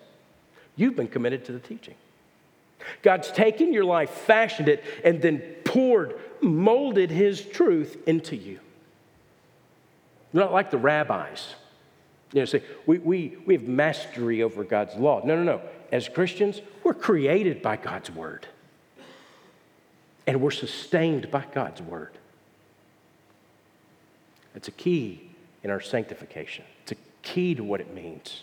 You've 0.76 0.94
been 0.94 1.08
committed 1.08 1.44
to 1.46 1.52
the 1.52 1.58
teaching. 1.58 1.94
God's 3.02 3.32
taken 3.32 3.72
your 3.72 3.84
life, 3.84 4.10
fashioned 4.10 4.68
it, 4.68 4.84
and 5.02 5.20
then 5.20 5.40
poured, 5.64 6.14
molded 6.40 7.10
His 7.10 7.44
truth 7.44 7.96
into 8.06 8.36
you. 8.36 8.60
You're 10.32 10.44
not 10.44 10.52
like 10.52 10.70
the 10.70 10.78
rabbis. 10.78 11.54
You 12.32 12.40
know, 12.40 12.44
say, 12.44 12.62
we, 12.86 12.98
we, 12.98 13.36
we 13.46 13.54
have 13.54 13.64
mastery 13.64 14.42
over 14.42 14.64
God's 14.64 14.94
law. 14.96 15.22
No, 15.24 15.36
no, 15.36 15.42
no. 15.42 15.62
As 15.90 16.08
Christians, 16.08 16.60
we're 16.84 16.94
created 16.94 17.62
by 17.62 17.76
God's 17.76 18.10
word, 18.10 18.46
and 20.26 20.40
we're 20.40 20.50
sustained 20.50 21.30
by 21.30 21.44
God's 21.54 21.80
word. 21.80 22.12
It's 24.54 24.68
a 24.68 24.72
key 24.72 25.30
in 25.62 25.70
our 25.70 25.80
sanctification. 25.80 26.64
It's 26.82 26.92
a 26.92 26.96
key 27.22 27.54
to 27.54 27.64
what 27.64 27.80
it 27.80 27.94
means 27.94 28.42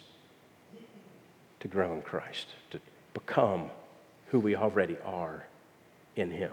to 1.60 1.68
grow 1.68 1.94
in 1.94 2.02
Christ, 2.02 2.48
to 2.72 2.80
become 3.14 3.70
who 4.28 4.40
we 4.40 4.56
already 4.56 4.98
are 5.06 5.46
in 6.16 6.32
Him. 6.32 6.52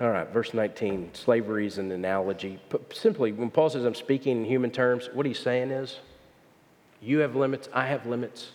All 0.00 0.10
right, 0.10 0.28
verse 0.28 0.54
19, 0.54 1.10
slavery 1.14 1.66
is 1.66 1.78
an 1.78 1.90
analogy. 1.90 2.60
But 2.68 2.94
Simply, 2.94 3.32
when 3.32 3.50
Paul 3.50 3.68
says 3.68 3.84
I'm 3.84 3.96
speaking 3.96 4.38
in 4.38 4.44
human 4.44 4.70
terms, 4.70 5.08
what 5.12 5.26
he's 5.26 5.40
saying 5.40 5.72
is, 5.72 5.98
you 7.00 7.18
have 7.18 7.34
limits, 7.34 7.68
I 7.72 7.86
have 7.86 8.06
limits. 8.06 8.52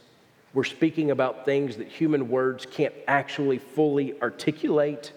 We're 0.53 0.63
speaking 0.63 1.11
about 1.11 1.43
things 1.43 1.75
that 1.77 1.89
human 1.89 2.29
words 2.29 2.65
can't 2.65 2.93
actually 3.09 3.57
fully 3.57 4.21
articulate. 4.21 5.11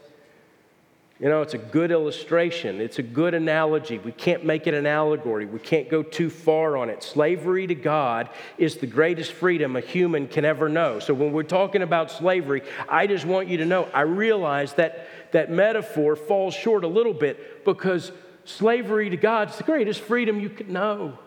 You 1.19 1.31
know, 1.31 1.41
it's 1.41 1.55
a 1.55 1.59
good 1.59 1.91
illustration. 1.91 2.79
It's 2.79 2.99
a 2.99 3.03
good 3.03 3.33
analogy. 3.33 3.99
We 3.99 4.13
can't 4.13 4.45
make 4.45 4.67
it 4.67 4.75
an 4.75 4.85
allegory. 4.85 5.47
We 5.47 5.59
can't 5.59 5.89
go 5.89 6.03
too 6.03 6.29
far 6.29 6.77
on 6.77 6.91
it. 6.91 7.03
Slavery 7.03 7.67
to 7.69 7.75
God 7.75 8.29
is 8.59 8.77
the 8.77 8.87
greatest 8.87 9.33
freedom 9.33 9.77
a 9.77 9.81
human 9.81 10.29
can 10.29 10.45
ever 10.45 10.69
know. 10.69 10.99
So 10.99 11.15
when 11.15 11.33
we're 11.33 11.43
talking 11.43 11.81
about 11.81 12.11
slavery, 12.11 12.63
I 12.87 13.07
just 13.07 13.25
want 13.25 13.49
you 13.49 13.57
to 13.59 13.65
know 13.65 13.89
I 13.95 14.03
realize 14.03 14.75
that 14.75 15.09
that 15.33 15.51
metaphor 15.51 16.17
falls 16.17 16.53
short 16.55 16.85
a 16.85 16.89
little 16.89 17.15
bit 17.15 17.65
because 17.65 18.13
slavery 18.45 19.09
to 19.09 19.17
God 19.17 19.49
is 19.51 19.57
the 19.57 19.65
greatest 19.65 20.03
freedom 20.03 20.39
you 20.39 20.51
can 20.51 20.71
know. 20.71 21.19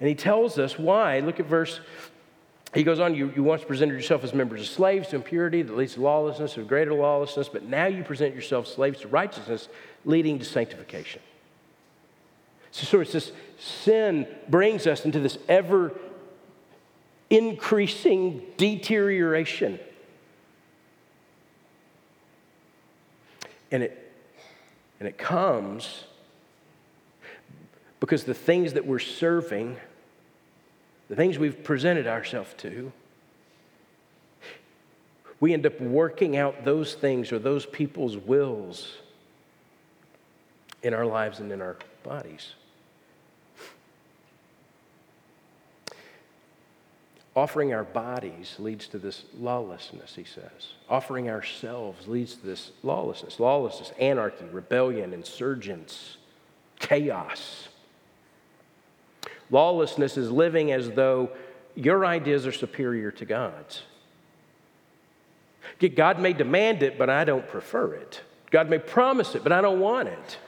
And 0.00 0.08
he 0.08 0.14
tells 0.14 0.58
us 0.58 0.78
why. 0.78 1.20
Look 1.20 1.38
at 1.38 1.46
verse 1.46 1.80
he 2.74 2.84
goes 2.84 3.00
on, 3.00 3.14
you, 3.14 3.30
you 3.36 3.42
once 3.42 3.62
presented 3.64 3.92
yourself 3.92 4.24
as 4.24 4.32
members 4.32 4.62
of 4.62 4.66
slaves 4.66 5.08
to 5.08 5.16
impurity 5.16 5.60
that 5.60 5.76
leads 5.76 5.94
to 5.94 6.00
lawlessness 6.00 6.56
or 6.56 6.62
greater 6.62 6.94
lawlessness, 6.94 7.48
but 7.48 7.64
now 7.64 7.86
you 7.86 8.02
present 8.02 8.32
yourselves 8.32 8.72
slaves 8.72 9.00
to 9.00 9.08
righteousness, 9.08 9.68
leading 10.06 10.38
to 10.38 10.44
sanctification. 10.44 11.20
So, 12.70 12.86
so 12.86 13.00
it's 13.00 13.12
this 13.12 13.32
sin 13.58 14.26
brings 14.48 14.86
us 14.86 15.04
into 15.04 15.20
this 15.20 15.36
ever 15.48 15.92
increasing 17.28 18.42
deterioration. 18.56 19.78
And 23.70 23.82
it, 23.82 24.12
and 24.98 25.08
it 25.08 25.18
comes 25.18 26.04
because 28.00 28.24
the 28.24 28.34
things 28.34 28.72
that 28.74 28.86
we're 28.86 28.98
serving 28.98 29.76
the 31.12 31.16
things 31.16 31.38
we've 31.38 31.62
presented 31.62 32.06
ourselves 32.06 32.54
to, 32.56 32.90
we 35.40 35.52
end 35.52 35.66
up 35.66 35.78
working 35.78 36.38
out 36.38 36.64
those 36.64 36.94
things 36.94 37.32
or 37.32 37.38
those 37.38 37.66
people's 37.66 38.16
wills 38.16 38.96
in 40.82 40.94
our 40.94 41.04
lives 41.04 41.38
and 41.38 41.52
in 41.52 41.60
our 41.60 41.76
bodies. 42.02 42.54
Offering 47.36 47.74
our 47.74 47.84
bodies 47.84 48.56
leads 48.58 48.88
to 48.88 48.98
this 48.98 49.24
lawlessness, 49.38 50.16
he 50.16 50.24
says. 50.24 50.72
Offering 50.88 51.28
ourselves 51.28 52.08
leads 52.08 52.36
to 52.36 52.46
this 52.46 52.70
lawlessness. 52.82 53.38
Lawlessness, 53.38 53.92
anarchy, 53.98 54.46
rebellion, 54.46 55.12
insurgents, 55.12 56.16
chaos. 56.78 57.68
Lawlessness 59.52 60.16
is 60.16 60.30
living 60.30 60.72
as 60.72 60.90
though 60.90 61.30
your 61.74 62.04
ideas 62.04 62.46
are 62.46 62.52
superior 62.52 63.12
to 63.12 63.24
God's. 63.26 63.82
God 65.94 66.18
may 66.18 66.32
demand 66.32 66.82
it, 66.82 66.98
but 66.98 67.10
I 67.10 67.24
don't 67.24 67.46
prefer 67.46 67.94
it. 67.94 68.22
God 68.50 68.70
may 68.70 68.78
promise 68.78 69.34
it, 69.34 69.42
but 69.42 69.52
I 69.52 69.60
don't 69.60 69.78
want 69.78 70.08
it. 70.08 70.38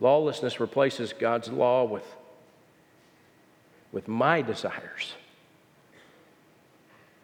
Lawlessness 0.00 0.60
replaces 0.60 1.12
God's 1.14 1.48
law 1.48 1.84
with, 1.84 2.04
with 3.90 4.06
my 4.06 4.42
desires. 4.42 5.14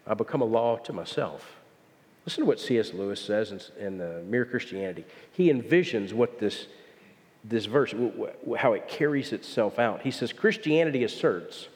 I 0.07 0.15
become 0.15 0.41
a 0.41 0.45
law 0.45 0.77
to 0.77 0.93
myself. 0.93 1.57
Listen 2.25 2.43
to 2.43 2.47
what 2.47 2.59
C.S. 2.59 2.93
Lewis 2.93 3.21
says 3.21 3.51
in, 3.77 3.85
in 3.85 4.01
uh, 4.01 4.21
Mere 4.25 4.45
Christianity. 4.45 5.05
He 5.31 5.51
envisions 5.51 6.11
what 6.11 6.39
this 6.39 6.67
this 7.43 7.65
verse, 7.65 7.93
how 8.57 8.73
it 8.73 8.87
carries 8.87 9.33
itself 9.33 9.79
out. 9.79 10.01
He 10.01 10.11
says 10.11 10.31
Christianity 10.31 11.03
asserts 11.03 11.67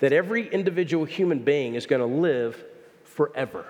that 0.00 0.12
every 0.12 0.48
individual 0.48 1.04
human 1.04 1.40
being 1.40 1.74
is 1.74 1.86
going 1.86 2.00
to 2.00 2.20
live 2.20 2.62
forever. 3.04 3.66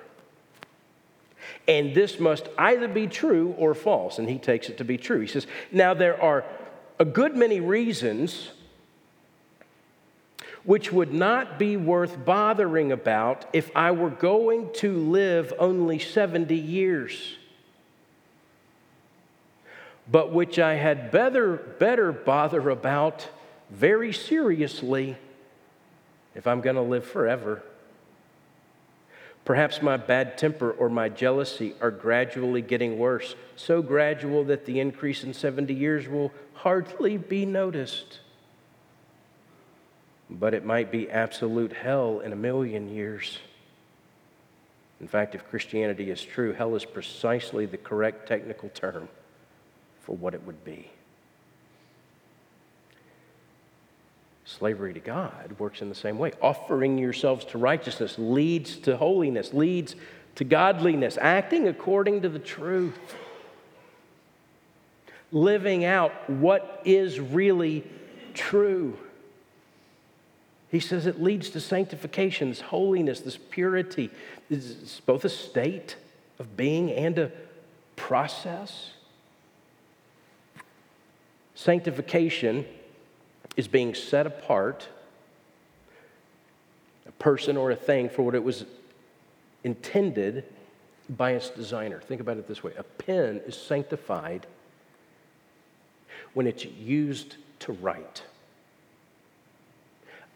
And 1.69 1.95
this 1.95 2.19
must 2.19 2.49
either 2.59 2.89
be 2.89 3.07
true 3.07 3.55
or 3.59 3.75
false. 3.75 4.19
And 4.19 4.29
he 4.29 4.39
takes 4.39 4.69
it 4.69 4.79
to 4.79 4.85
be 4.85 4.99
true. 4.99 5.21
He 5.21 5.27
says, 5.27 5.47
Now 5.71 5.95
there 5.95 6.21
are 6.21 6.45
a 6.99 7.05
good 7.05 7.37
many 7.37 7.61
reasons 7.61 8.51
which 10.65 10.93
would 10.93 11.13
not 11.13 11.59
be 11.59 11.77
worth 11.77 12.25
bothering 12.25 12.93
about 12.93 13.45
if 13.53 13.71
I 13.75 13.91
were 13.91 14.11
going 14.11 14.73
to 14.75 14.97
live 14.97 15.53
only 15.59 15.99
70 15.99 16.55
years, 16.55 17.37
but 20.11 20.33
which 20.33 20.59
I 20.59 20.75
had 20.75 21.11
better, 21.11 21.57
better 21.79 22.13
bother 22.13 22.71
about 22.71 23.29
very 23.71 24.13
seriously 24.13 25.17
if 26.35 26.47
I'm 26.47 26.61
going 26.61 26.77
to 26.77 26.83
live 26.83 27.05
forever. 27.05 27.63
Perhaps 29.45 29.83
my 29.83 29.97
bad 29.97 30.39
temper 30.39 30.71
or 30.71 30.89
my 30.89 31.09
jealousy 31.09 31.75
are 31.81 31.91
gradually 31.91 32.63
getting 32.63 32.99
worse, 32.99 33.35
so 33.57 33.83
gradual 33.83 34.45
that 34.45 34.67
the 34.67 34.79
increase 34.79 35.25
in 35.25 35.35
70 35.35 35.75
years 35.75 36.09
will 36.09 36.33
hardly 36.55 37.17
be 37.17 37.45
noticed 37.45 38.21
but 40.39 40.55
it 40.55 40.65
might 40.65 40.91
be 40.91 41.11
absolute 41.11 41.73
hell 41.73 42.21
in 42.21 42.33
a 42.33 42.37
million 42.37 42.89
years. 42.89 43.39
In 45.01 45.09
fact, 45.09 45.35
if 45.35 45.49
Christianity 45.49 46.11
is 46.11 46.23
true, 46.23 46.53
hell 46.53 46.75
is 46.75 46.85
precisely 46.85 47.67
the 47.67 47.77
correct 47.77 48.29
technical 48.29 48.69
term 48.71 49.09
for 50.03 50.17
what 50.17 50.35
it 50.35 50.45
would 50.45 50.65
be. 50.65 50.91
Slavery 54.45 54.93
to 54.93 55.01
God 55.01 55.55
works 55.59 55.81
in 55.81 55.89
the 55.89 55.95
same 55.95 56.19
way. 56.19 56.33
Offering 56.43 56.99
yourselves 56.99 57.45
to 57.47 57.59
righteousness 57.59 58.17
leads 58.19 58.77
to 58.79 58.97
holiness, 58.97 59.55
leads 59.55 59.97
to 60.35 60.45
godliness, 60.45 61.17
acting 61.21 61.69
according 61.69 62.23
to 62.23 62.29
the 62.29 62.39
truth, 62.39 62.99
living 65.31 65.85
out 65.85 66.29
what 66.29 66.83
is 66.85 67.21
really 67.21 67.85
true. 68.35 68.99
He 70.71 70.81
says 70.81 71.07
it 71.07 71.23
leads 71.23 71.51
to 71.51 71.61
sanctification, 71.61 72.49
this 72.49 72.63
holiness, 72.63 73.21
this 73.21 73.37
purity. 73.37 74.11
It's 74.51 75.01
both 75.01 75.25
a 75.25 75.29
state 75.29 75.97
of 76.39 76.57
being 76.57 76.91
and 76.91 77.19
a 77.19 77.33
process. 77.95 78.93
Sanctification 81.55 82.67
is 83.57 83.69
being 83.69 83.95
set 83.95 84.27
apart, 84.27 84.89
a 87.07 87.13
person 87.13 87.57
or 87.57 87.71
a 87.71 87.77
thing, 87.77 88.09
for 88.09 88.23
what 88.23 88.35
it 88.35 88.43
was 88.43 88.65
intended 89.65 90.45
by 91.11 91.33
its 91.33 91.51
designer. 91.51 92.01
Think 92.01 92.21
about 92.21 92.39
it 92.39 92.49
this 92.49 92.65
way 92.65 92.73
a 92.79 92.83
pen 92.83 93.41
is 93.47 93.57
sanctified 93.57 94.47
when 96.35 96.47
it's 96.47 96.65
used 96.65 97.37
to 97.61 97.73
write 97.73 98.23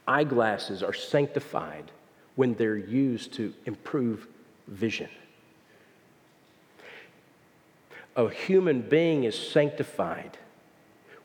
eyeglasses 0.06 0.82
are 0.82 0.92
sanctified 0.92 1.90
when 2.36 2.54
they're 2.54 2.76
used 2.76 3.32
to 3.34 3.52
improve 3.64 4.26
vision. 4.68 5.08
A 8.14 8.28
human 8.28 8.82
being 8.82 9.24
is 9.24 9.38
sanctified 9.38 10.38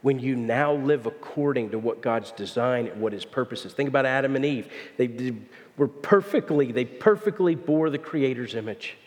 when 0.01 0.19
you 0.19 0.35
now 0.35 0.73
live 0.73 1.05
according 1.05 1.69
to 1.71 1.79
what 1.79 2.01
God's 2.01 2.31
design 2.31 2.87
and 2.87 3.01
what 3.01 3.13
his 3.13 3.25
purpose 3.25 3.65
is. 3.65 3.73
Think 3.73 3.89
about 3.89 4.05
Adam 4.05 4.35
and 4.35 4.43
Eve. 4.43 4.71
They 4.97 5.33
were 5.77 5.87
perfectly, 5.87 6.71
they 6.71 6.85
perfectly 6.85 7.55
bore 7.55 7.89
the 7.89 7.99
Creator's 7.99 8.55
image. 8.55 8.97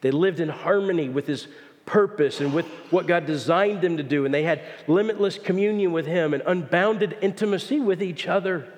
They 0.00 0.10
lived 0.10 0.40
in 0.40 0.48
harmony 0.48 1.08
with 1.08 1.26
his 1.26 1.48
purpose 1.86 2.40
and 2.40 2.52
with 2.52 2.66
what 2.90 3.06
God 3.06 3.26
designed 3.26 3.80
them 3.80 3.96
to 3.96 4.02
do, 4.02 4.24
and 4.24 4.34
they 4.34 4.42
had 4.42 4.60
limitless 4.86 5.38
communion 5.38 5.92
with 5.92 6.06
him 6.06 6.34
and 6.34 6.42
unbounded 6.46 7.16
intimacy 7.20 7.80
with 7.80 8.02
each 8.02 8.26
other. 8.26 8.72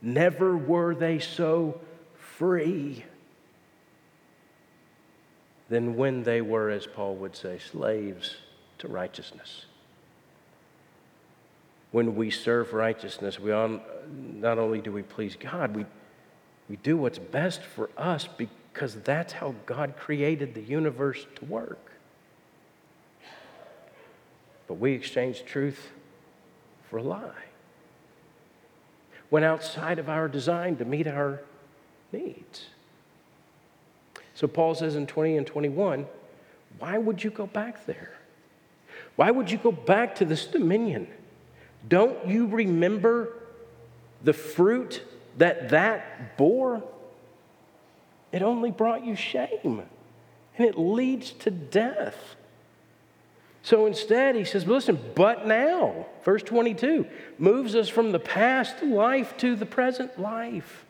Never 0.00 0.56
were 0.56 0.94
they 0.94 1.18
so 1.18 1.80
free 2.16 3.04
than 5.68 5.96
when 5.96 6.22
they 6.22 6.40
were, 6.40 6.70
as 6.70 6.86
Paul 6.86 7.16
would 7.16 7.36
say, 7.36 7.58
slaves 7.58 8.36
to 8.78 8.88
righteousness. 8.88 9.66
When 11.90 12.16
we 12.16 12.30
serve 12.30 12.72
righteousness, 12.72 13.38
we 13.38 13.52
on, 13.52 13.80
not 14.34 14.58
only 14.58 14.80
do 14.80 14.92
we 14.92 15.02
please 15.02 15.36
God, 15.36 15.74
we, 15.74 15.86
we 16.68 16.76
do 16.76 16.96
what's 16.96 17.18
best 17.18 17.62
for 17.62 17.90
us 17.96 18.28
because 18.36 18.94
that's 18.96 19.32
how 19.32 19.54
God 19.64 19.96
created 19.96 20.54
the 20.54 20.62
universe 20.62 21.26
to 21.36 21.44
work. 21.44 21.92
But 24.66 24.74
we 24.74 24.92
exchange 24.92 25.44
truth 25.44 25.90
for 26.90 26.98
a 26.98 27.02
lie 27.02 27.48
went 29.30 29.44
outside 29.44 29.98
of 29.98 30.08
our 30.08 30.28
design 30.28 30.76
to 30.76 30.84
meet 30.84 31.06
our 31.06 31.40
needs. 32.12 32.66
So 34.34 34.46
Paul 34.46 34.74
says 34.74 34.94
in 34.96 35.06
20 35.06 35.36
and 35.36 35.46
21, 35.46 36.06
why 36.78 36.98
would 36.98 37.22
you 37.22 37.30
go 37.30 37.46
back 37.46 37.86
there? 37.86 38.12
Why 39.16 39.30
would 39.30 39.50
you 39.50 39.58
go 39.58 39.72
back 39.72 40.14
to 40.16 40.24
this 40.24 40.46
dominion? 40.46 41.08
Don't 41.86 42.26
you 42.26 42.46
remember 42.46 43.32
the 44.24 44.32
fruit 44.32 45.02
that 45.36 45.68
that 45.70 46.36
bore? 46.36 46.82
It 48.32 48.42
only 48.42 48.70
brought 48.70 49.04
you 49.04 49.14
shame 49.14 49.82
and 50.56 50.66
it 50.66 50.78
leads 50.78 51.30
to 51.32 51.50
death. 51.50 52.36
So 53.62 53.86
instead, 53.86 54.34
he 54.34 54.44
says, 54.44 54.66
listen, 54.66 54.98
but 55.14 55.46
now, 55.46 56.06
verse 56.24 56.42
22, 56.42 57.06
moves 57.38 57.74
us 57.74 57.88
from 57.88 58.12
the 58.12 58.18
past 58.18 58.82
life 58.82 59.36
to 59.38 59.56
the 59.56 59.66
present 59.66 60.18
life. 60.18 60.84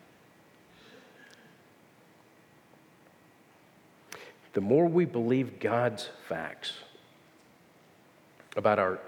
The 4.53 4.61
more 4.61 4.87
we 4.87 5.05
believe 5.05 5.61
God's 5.61 6.09
facts 6.29 6.72
about 8.57 8.79
our 8.79 8.98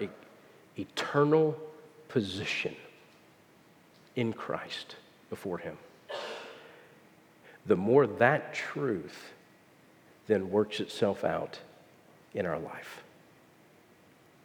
eternal 0.77 1.59
position 2.11 2.75
in 4.15 4.33
Christ 4.33 4.95
before 5.29 5.57
Him, 5.57 5.77
the 7.65 7.75
more 7.75 8.05
that 8.07 8.53
truth 8.53 9.31
then 10.27 10.49
works 10.49 10.79
itself 10.79 11.23
out 11.23 11.59
in 12.33 12.45
our 12.45 12.59
life. 12.59 13.03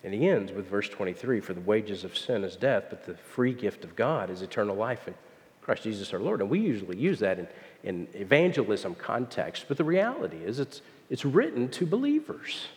And 0.04 0.14
he 0.14 0.28
ends 0.28 0.52
with 0.52 0.68
verse 0.68 0.88
23 0.88 1.40
For 1.40 1.52
the 1.52 1.60
wages 1.60 2.04
of 2.04 2.16
sin 2.16 2.44
is 2.44 2.56
death, 2.56 2.84
but 2.90 3.04
the 3.04 3.14
free 3.14 3.52
gift 3.52 3.84
of 3.84 3.96
God 3.96 4.30
is 4.30 4.40
eternal 4.42 4.76
life 4.76 5.08
in 5.08 5.14
Christ 5.62 5.82
Jesus 5.82 6.12
our 6.12 6.20
Lord. 6.20 6.40
And 6.40 6.48
we 6.48 6.60
usually 6.60 6.96
use 6.96 7.18
that 7.18 7.40
in, 7.40 7.48
in 7.82 8.08
evangelism 8.14 8.94
context, 8.94 9.64
but 9.66 9.76
the 9.76 9.84
reality 9.84 10.38
is 10.38 10.60
it's, 10.60 10.80
it's 11.10 11.24
written 11.24 11.68
to 11.70 11.86
believers. 11.86 12.68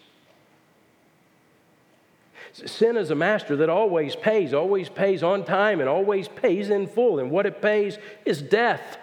Sin 2.54 2.98
is 2.98 3.12
a 3.12 3.16
master 3.16 3.56
that 3.58 3.70
always 3.70 4.16
pays, 4.16 4.54
always 4.54 4.90
pays 4.90 5.24
on 5.24 5.46
time, 5.46 5.80
and 5.80 5.90
always 5.90 6.28
pays 6.28 6.70
in 6.70 6.88
full. 6.88 7.20
And 7.20 7.32
what 7.32 7.46
it 7.46 7.62
pays 7.62 7.98
is 8.26 8.42
death. 8.42 8.98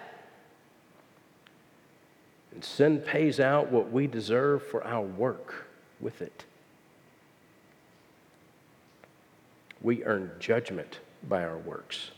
And 2.51 2.63
sin 2.63 2.99
pays 2.99 3.39
out 3.39 3.71
what 3.71 3.91
we 3.91 4.07
deserve 4.07 4.65
for 4.65 4.83
our 4.85 5.01
work 5.01 5.67
with 5.99 6.21
it. 6.21 6.45
we 9.81 10.03
earn 10.03 10.31
judgment 10.39 10.99
by 11.27 11.43
our 11.43 11.57
works. 11.57 12.11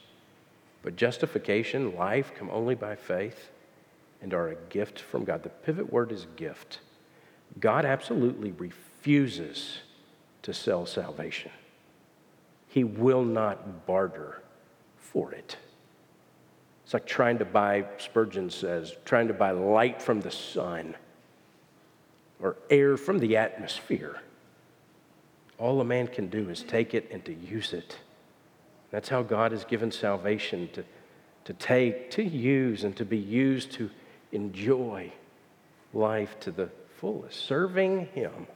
But 0.82 0.96
justification, 0.96 1.96
life 1.96 2.32
come 2.38 2.50
only 2.50 2.76
by 2.76 2.96
faith 2.96 3.52
and 4.22 4.34
are 4.34 4.50
a 4.50 4.56
gift 4.70 5.00
from 5.00 5.26
God. 5.26 5.44
The 5.44 5.50
pivot 5.50 5.92
word 5.92 6.12
is 6.12 6.26
gift. 6.36 6.80
God 7.60 7.86
absolutely 7.86 8.52
refuses 8.52 9.80
to 10.44 10.54
sell 10.54 10.86
salvation, 10.86 11.52
He 12.68 12.84
will 12.84 13.24
not 13.24 13.86
barter 13.86 14.42
for 14.98 15.32
it. 15.32 15.58
It's 16.84 16.94
like 16.94 17.06
trying 17.06 17.38
to 17.38 17.46
buy, 17.46 17.86
Spurgeon 17.98 18.50
says, 18.50 18.96
trying 19.06 19.28
to 19.28 19.34
buy 19.34 19.52
light 19.52 20.02
from 20.02 20.22
the 20.22 20.32
sun 20.32 20.96
or 22.42 22.56
air 22.70 22.98
from 22.98 23.20
the 23.20 23.38
atmosphere. 23.38 24.22
All 25.60 25.82
a 25.82 25.86
man 25.86 26.08
can 26.08 26.30
do 26.30 26.50
is 26.50 26.64
take 26.64 26.94
it 26.94 27.10
and 27.12 27.24
to 27.26 27.34
use 27.34 27.74
it. 27.74 27.98
That's 28.92 29.10
how 29.10 29.22
God 29.22 29.52
has 29.52 29.66
given 29.66 29.92
salvation 29.92 30.70
to, 30.74 30.84
to 31.46 31.54
take, 31.54 32.10
to 32.12 32.24
use, 32.24 32.84
and 32.84 32.96
to 32.96 33.06
be 33.06 33.18
used 33.18 33.72
to 33.74 33.90
enjoy 34.32 35.12
life 35.94 36.40
to 36.40 36.52
the 36.52 36.70
fullest. 36.98 37.40
Serving 37.46 38.08
Him 38.08 38.48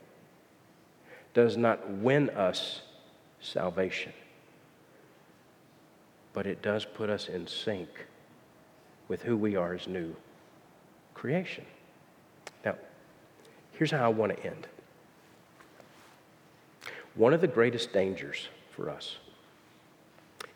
does 1.34 1.56
not 1.56 1.90
win 1.90 2.30
us 2.30 2.82
salvation, 3.40 4.12
but 6.32 6.46
it 6.46 6.62
does 6.62 6.84
put 6.84 7.10
us 7.10 7.28
in 7.28 7.46
sync 7.46 7.88
with 9.08 9.22
who 9.22 9.36
we 9.36 9.56
are 9.56 9.74
as 9.74 9.86
new 9.86 10.14
creation. 11.12 11.64
Now, 12.64 12.76
here's 13.72 13.90
how 13.90 14.04
I 14.04 14.08
want 14.08 14.36
to 14.36 14.46
end. 14.46 14.66
One 17.14 17.34
of 17.34 17.40
the 17.40 17.48
greatest 17.48 17.92
dangers 17.92 18.48
for 18.70 18.88
us 18.88 19.16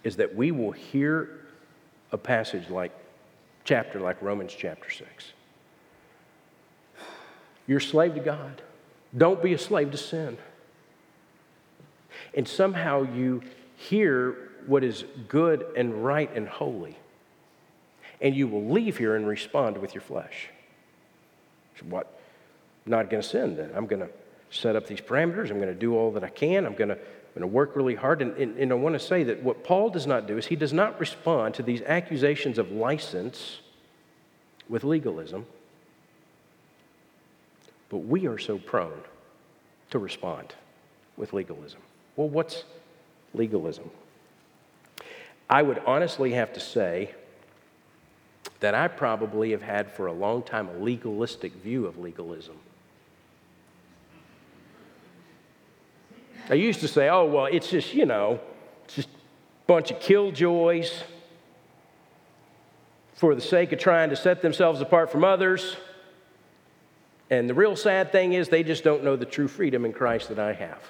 is 0.03 0.17
that 0.17 0.35
we 0.35 0.51
will 0.51 0.73
hear 0.73 1.41
a 2.13 2.19
passage 2.19 2.71
like 2.71 2.93
chapter 3.65 4.01
like 4.01 4.21
Romans 4.23 4.55
chapter 4.57 4.91
6. 4.91 5.33
You're 7.67 7.79
a 7.79 7.83
slave 7.83 8.15
to 8.15 8.21
God. 8.21 8.63
Don't 9.17 9.43
be 9.43 9.53
a 9.53 9.59
slave 9.59 9.91
to 9.91 9.99
sin. 9.99 10.39
And 12.35 12.47
somehow 12.47 13.03
you 13.03 13.43
hear 13.77 14.51
what 14.67 14.85
is 14.85 15.05
good 15.29 15.65
and 15.77 16.05
right 16.05 16.31
and 16.35 16.49
holy. 16.49 16.97
And 18.21 18.35
you 18.35 18.49
will 18.49 18.67
leave 18.67 18.99
here 18.99 19.17
and 19.17 19.27
respond 19.27 19.79
with 19.79 19.95
your 19.95 20.03
flesh. 20.03 20.49
What? 21.89 22.19
I'm 22.85 22.91
not 22.91 23.11
going 23.11 23.23
to 23.23 23.29
sin 23.29 23.57
then. 23.57 23.71
I'm 23.75 23.87
going 23.87 24.01
to 24.01 24.09
set 24.51 24.77
up 24.77 24.87
these 24.87 25.01
parameters. 25.01 25.51
I'm 25.51 25.59
going 25.59 25.69
to 25.69 25.75
do 25.75 25.95
all 25.95 26.11
that 26.13 26.25
I 26.25 26.29
can. 26.29 26.67
I'm 26.67 26.75
going 26.75 26.89
to, 26.89 26.97
I'm 26.97 27.35
going 27.35 27.43
to 27.43 27.47
work 27.47 27.77
really 27.77 27.95
hard. 27.95 28.23
And, 28.23 28.37
and, 28.37 28.59
and 28.59 28.73
I 28.73 28.75
want 28.75 28.95
to 28.95 28.99
say 28.99 29.23
that 29.25 29.43
what 29.43 29.63
Paul 29.63 29.91
does 29.91 30.07
not 30.07 30.27
do 30.27 30.37
is 30.39 30.47
he 30.47 30.57
does 30.57 30.73
not 30.73 30.99
respond 30.99 31.55
to 31.55 31.63
these 31.63 31.83
accusations 31.83 32.59
of 32.59 32.73
license 32.73 33.61
with 34.69 34.85
legalism. 34.85 35.47
But 37.91 37.99
we 37.99 38.27
are 38.27 38.39
so 38.39 38.59
prone 38.59 39.03
to 39.91 39.99
respond 39.99 40.55
with 41.17 41.33
legalism. 41.33 41.81
Well, 42.19 42.29
what's 42.29 42.65
legalism? 43.33 43.89
I 45.49 45.63
would 45.63 45.81
honestly 45.87 46.33
have 46.33 46.53
to 46.55 46.59
say 46.59 47.15
that 48.59 48.75
I 48.75 48.89
probably 48.89 49.53
have 49.53 49.63
had 49.63 49.93
for 49.93 50.07
a 50.09 50.13
long 50.13 50.43
time 50.43 50.69
a 50.69 50.73
legalistic 50.73 51.55
view 51.55 51.87
of 51.87 51.97
legalism. 51.97 52.57
I 56.51 56.55
used 56.55 56.81
to 56.81 56.89
say, 56.89 57.09
oh, 57.09 57.25
well, 57.25 57.47
it's 57.47 57.71
just, 57.71 57.95
you 57.95 58.05
know, 58.05 58.41
it's 58.85 58.97
just 58.97 59.09
a 59.09 59.67
bunch 59.69 59.93
of 59.93 60.01
killjoys 60.01 61.05
for 63.15 63.37
the 63.37 63.41
sake 63.41 63.71
of 63.71 63.79
trying 63.79 64.11
to 64.11 64.17
set 64.17 64.43
themselves 64.43 64.81
apart 64.81 65.13
from 65.13 65.23
others. 65.23 65.77
And 67.31 67.49
the 67.49 67.55
real 67.55 67.77
sad 67.77 68.11
thing 68.11 68.33
is, 68.33 68.49
they 68.49 68.65
just 68.65 68.83
don't 68.83 69.05
know 69.05 69.15
the 69.15 69.25
true 69.25 69.47
freedom 69.47 69.85
in 69.85 69.93
Christ 69.93 70.31
that 70.31 70.41
I 70.41 70.53
have. 70.55 70.83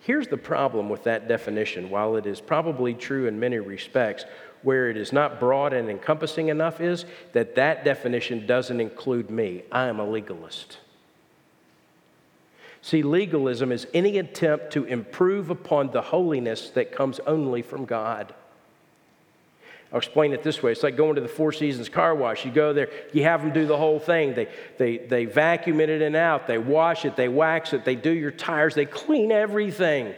Here's 0.00 0.28
the 0.28 0.36
problem 0.36 0.88
with 0.88 1.04
that 1.04 1.28
definition. 1.28 1.90
While 1.90 2.16
it 2.16 2.26
is 2.26 2.40
probably 2.40 2.94
true 2.94 3.26
in 3.26 3.38
many 3.38 3.58
respects, 3.58 4.24
where 4.62 4.90
it 4.90 4.96
is 4.96 5.12
not 5.12 5.40
broad 5.40 5.72
and 5.72 5.88
encompassing 5.90 6.48
enough 6.48 6.80
is 6.80 7.04
that 7.32 7.54
that 7.54 7.84
definition 7.84 8.46
doesn't 8.46 8.80
include 8.80 9.30
me. 9.30 9.62
I 9.70 9.86
am 9.86 10.00
a 10.00 10.04
legalist. 10.04 10.78
See, 12.82 13.02
legalism 13.02 13.72
is 13.72 13.86
any 13.92 14.18
attempt 14.18 14.72
to 14.72 14.84
improve 14.84 15.50
upon 15.50 15.90
the 15.90 16.00
holiness 16.00 16.70
that 16.70 16.92
comes 16.92 17.20
only 17.20 17.60
from 17.60 17.84
God. 17.84 18.34
I'll 19.92 19.98
explain 19.98 20.32
it 20.32 20.44
this 20.44 20.62
way. 20.62 20.70
It's 20.70 20.84
like 20.84 20.96
going 20.96 21.16
to 21.16 21.20
the 21.20 21.28
Four 21.28 21.50
Seasons 21.52 21.88
car 21.88 22.14
wash. 22.14 22.44
You 22.44 22.52
go 22.52 22.72
there, 22.72 22.90
you 23.12 23.24
have 23.24 23.42
them 23.42 23.52
do 23.52 23.66
the 23.66 23.76
whole 23.76 23.98
thing. 23.98 24.34
They, 24.34 24.48
they, 24.78 24.98
they 24.98 25.24
vacuum 25.24 25.80
it 25.80 25.90
in 25.90 26.02
and 26.02 26.14
out, 26.14 26.46
they 26.46 26.58
wash 26.58 27.04
it, 27.04 27.16
they 27.16 27.28
wax 27.28 27.72
it, 27.72 27.84
they 27.84 27.96
do 27.96 28.10
your 28.10 28.30
tires, 28.30 28.74
they 28.74 28.86
clean 28.86 29.32
everything. 29.32 30.06
You 30.06 30.14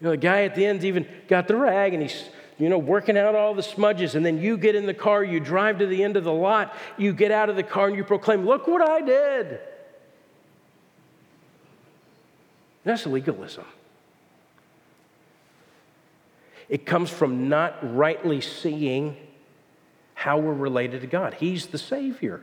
know, 0.00 0.10
the 0.10 0.16
guy 0.16 0.42
at 0.42 0.56
the 0.56 0.66
end's 0.66 0.84
even 0.84 1.06
got 1.28 1.46
the 1.46 1.54
rag 1.54 1.94
and 1.94 2.02
he's, 2.02 2.24
you 2.58 2.68
know, 2.68 2.78
working 2.78 3.16
out 3.16 3.36
all 3.36 3.54
the 3.54 3.62
smudges. 3.62 4.16
And 4.16 4.26
then 4.26 4.38
you 4.38 4.56
get 4.56 4.74
in 4.74 4.86
the 4.86 4.94
car, 4.94 5.22
you 5.22 5.38
drive 5.38 5.78
to 5.78 5.86
the 5.86 6.02
end 6.02 6.16
of 6.16 6.24
the 6.24 6.32
lot, 6.32 6.74
you 6.96 7.12
get 7.12 7.30
out 7.30 7.48
of 7.48 7.54
the 7.54 7.62
car 7.62 7.86
and 7.86 7.96
you 7.96 8.02
proclaim, 8.02 8.44
Look 8.44 8.66
what 8.66 8.82
I 8.82 9.02
did. 9.02 9.60
That's 12.82 13.06
legalism. 13.06 13.66
It 16.70 16.86
comes 16.86 17.10
from 17.10 17.48
not 17.48 17.76
rightly 17.94 18.40
seeing 18.40 19.16
how 20.14 20.38
we're 20.38 20.54
related 20.54 21.00
to 21.00 21.08
God. 21.08 21.34
He's 21.34 21.66
the 21.66 21.78
Savior. 21.78 22.42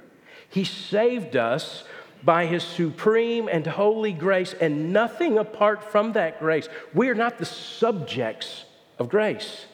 He 0.49 0.65
saved 0.65 1.37
us 1.37 1.85
by 2.23 2.45
His 2.45 2.63
supreme 2.63 3.47
and 3.47 3.65
holy 3.65 4.11
grace, 4.11 4.53
and 4.59 4.91
nothing 4.91 5.37
apart 5.37 5.91
from 5.91 6.13
that 6.13 6.39
grace. 6.39 6.67
We 6.93 7.09
are 7.09 7.15
not 7.15 7.37
the 7.37 7.45
subjects 7.45 8.65
of 8.99 9.09
grace, 9.09 9.65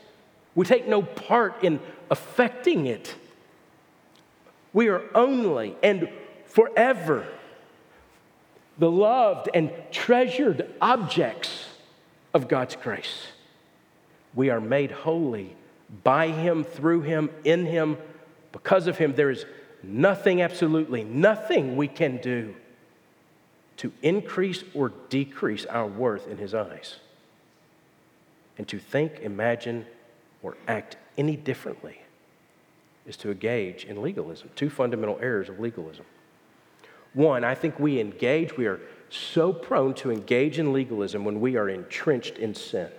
we 0.54 0.66
take 0.66 0.88
no 0.88 1.02
part 1.02 1.64
in 1.64 1.80
affecting 2.12 2.86
it. 2.86 3.16
We 4.72 4.90
are 4.90 5.04
only 5.16 5.76
and 5.82 6.10
forever 6.46 7.26
the 8.78 8.90
loved 8.90 9.50
and 9.54 9.72
treasured 9.92 10.74
objects 10.82 11.68
of 12.34 12.48
God's 12.48 12.76
grace. 12.76 13.28
We 14.36 14.50
are 14.50 14.62
made 14.62 14.92
holy 14.92 15.56
by 16.04 16.28
Him, 16.28 16.64
through 16.64 17.02
Him, 17.02 17.30
in 17.44 17.66
Him, 17.66 17.98
because 18.52 18.88
of 18.88 18.98
Him. 18.98 19.14
There 19.16 19.30
is 19.30 19.46
nothing, 19.84 20.42
absolutely 20.42 21.04
nothing 21.04 21.76
we 21.76 21.88
can 21.88 22.18
do 22.18 22.56
to 23.78 23.92
increase 24.02 24.64
or 24.74 24.94
decrease 25.10 25.66
our 25.66 25.88
worth 25.88 26.28
in 26.28 26.38
His 26.38 26.54
eyes. 26.54 26.98
And 28.58 28.68
to 28.68 28.80
think, 28.80 29.20
imagine, 29.20 29.86
or 30.42 30.58
act 30.68 30.98
any 31.18 31.36
differently 31.36 32.00
is 33.06 33.18
to 33.18 33.32
engage 33.32 33.86
in 33.86 34.02
legalism. 34.02 34.50
Two 34.56 34.70
fundamental 34.70 35.18
errors 35.22 35.50
of 35.50 35.60
legalism. 35.60 36.06
One, 37.14 37.44
I 37.44 37.56
think 37.56 37.80
we 37.80 38.00
engage, 38.00 38.58
we 38.58 38.66
are 38.66 38.80
so 39.10 39.54
prone 39.54 39.94
to 39.96 40.12
engage 40.12 40.58
in 40.58 40.74
legalism 40.74 41.26
when 41.26 41.40
we 41.40 41.58
are 41.58 41.70
entrenched 41.70 42.38
in 42.38 42.56
sin. 42.56 42.90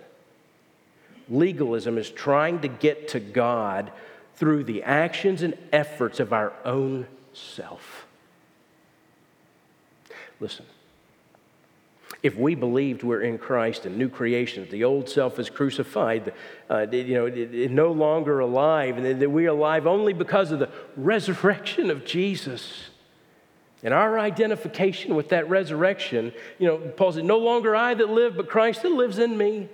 Legalism 1.29 1.97
is 1.97 2.09
trying 2.09 2.61
to 2.61 2.67
get 2.67 3.07
to 3.09 3.19
God 3.19 3.91
through 4.35 4.63
the 4.65 4.83
actions 4.83 5.41
and 5.41 5.57
efforts 5.71 6.19
of 6.19 6.33
our 6.33 6.53
own 6.63 7.07
self. 7.33 8.05
Listen, 10.39 10.65
if 12.21 12.35
we 12.35 12.55
believed 12.55 13.03
we're 13.03 13.21
in 13.21 13.37
Christ 13.37 13.85
and 13.85 13.97
new 13.97 14.09
creations, 14.09 14.69
the 14.69 14.83
old 14.83 15.09
self 15.09 15.39
is 15.39 15.49
crucified, 15.49 16.33
uh, 16.69 16.85
you 16.91 17.13
know, 17.13 17.27
no 17.67 17.91
longer 17.91 18.39
alive, 18.39 18.97
and 18.97 19.21
that 19.21 19.29
we 19.29 19.45
are 19.45 19.49
alive 19.49 19.87
only 19.87 20.13
because 20.13 20.51
of 20.51 20.59
the 20.59 20.69
resurrection 20.95 21.89
of 21.89 22.05
Jesus 22.05 22.89
and 23.85 23.93
our 23.93 24.17
identification 24.17 25.13
with 25.13 25.29
that 25.29 25.47
resurrection, 25.47 26.33
you 26.57 26.67
know, 26.67 26.77
Paul 26.77 27.11
said, 27.11 27.23
No 27.23 27.37
longer 27.37 27.75
I 27.75 27.93
that 27.93 28.09
live, 28.09 28.35
but 28.35 28.49
Christ 28.49 28.81
that 28.81 28.91
lives 28.91 29.19
in 29.19 29.37
me. 29.37 29.69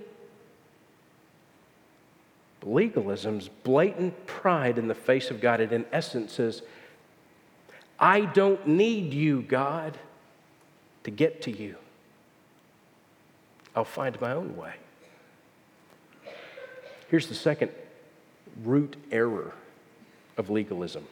Legalism's 2.64 3.47
blatant 3.47 4.26
pride 4.28 4.78
in 4.78 4.88
the 4.88 4.95
face 4.95 5.32
of 5.32 5.41
God. 5.41 5.59
It, 5.59 5.72
in 5.72 5.86
essence, 5.91 6.34
says, 6.34 6.62
I 7.99 8.22
don't 8.22 8.68
need 8.68 9.14
you, 9.14 9.41
God, 9.41 9.97
to 11.03 11.12
get 11.12 11.41
to 11.43 11.51
you. 11.51 11.76
I'll 13.76 13.86
find 13.86 14.20
my 14.20 14.34
own 14.34 14.55
way. 14.57 14.74
Here's 17.09 17.28
the 17.28 17.36
second 17.36 17.72
root 18.64 18.95
error 19.12 19.53
of 20.38 20.49
legalism 20.49 21.05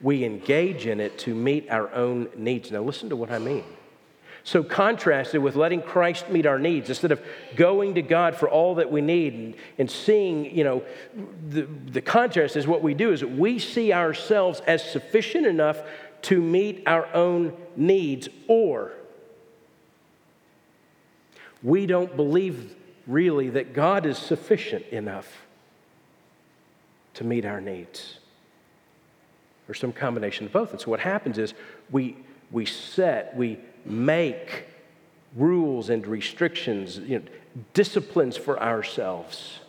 we 0.00 0.24
engage 0.24 0.86
in 0.86 0.98
it 1.00 1.18
to 1.18 1.34
meet 1.34 1.68
our 1.70 1.92
own 1.92 2.28
needs. 2.36 2.70
Now, 2.70 2.82
listen 2.82 3.08
to 3.10 3.16
what 3.16 3.30
I 3.30 3.38
mean. 3.38 3.64
So, 4.42 4.62
contrasted 4.62 5.42
with 5.42 5.56
letting 5.56 5.82
Christ 5.82 6.28
meet 6.30 6.46
our 6.46 6.58
needs, 6.58 6.88
instead 6.88 7.12
of 7.12 7.22
going 7.56 7.94
to 7.96 8.02
God 8.02 8.34
for 8.34 8.48
all 8.48 8.76
that 8.76 8.90
we 8.90 9.00
need 9.00 9.34
and, 9.34 9.54
and 9.78 9.90
seeing, 9.90 10.56
you 10.56 10.64
know, 10.64 10.82
the, 11.48 11.62
the 11.62 12.00
contrast 12.00 12.56
is 12.56 12.66
what 12.66 12.82
we 12.82 12.94
do 12.94 13.12
is 13.12 13.24
we 13.24 13.58
see 13.58 13.92
ourselves 13.92 14.60
as 14.66 14.82
sufficient 14.82 15.46
enough 15.46 15.82
to 16.22 16.40
meet 16.40 16.82
our 16.86 17.06
own 17.14 17.56
needs, 17.76 18.28
or 18.48 18.92
we 21.62 21.86
don't 21.86 22.16
believe 22.16 22.74
really 23.06 23.50
that 23.50 23.74
God 23.74 24.06
is 24.06 24.16
sufficient 24.16 24.86
enough 24.86 25.46
to 27.14 27.24
meet 27.24 27.44
our 27.44 27.60
needs 27.60 28.18
or 29.68 29.74
some 29.74 29.92
combination 29.92 30.46
of 30.46 30.52
both. 30.52 30.72
And 30.72 30.80
so 30.80 30.90
what 30.90 31.00
happens 31.00 31.38
is 31.38 31.54
we, 31.90 32.16
we 32.50 32.66
set, 32.66 33.36
we 33.36 33.58
make 33.84 34.64
rules 35.36 35.90
and 35.90 36.06
restrictions, 36.06 36.98
you 36.98 37.18
know, 37.18 37.24
disciplines 37.74 38.36
for 38.36 38.60
ourselves 38.60 39.60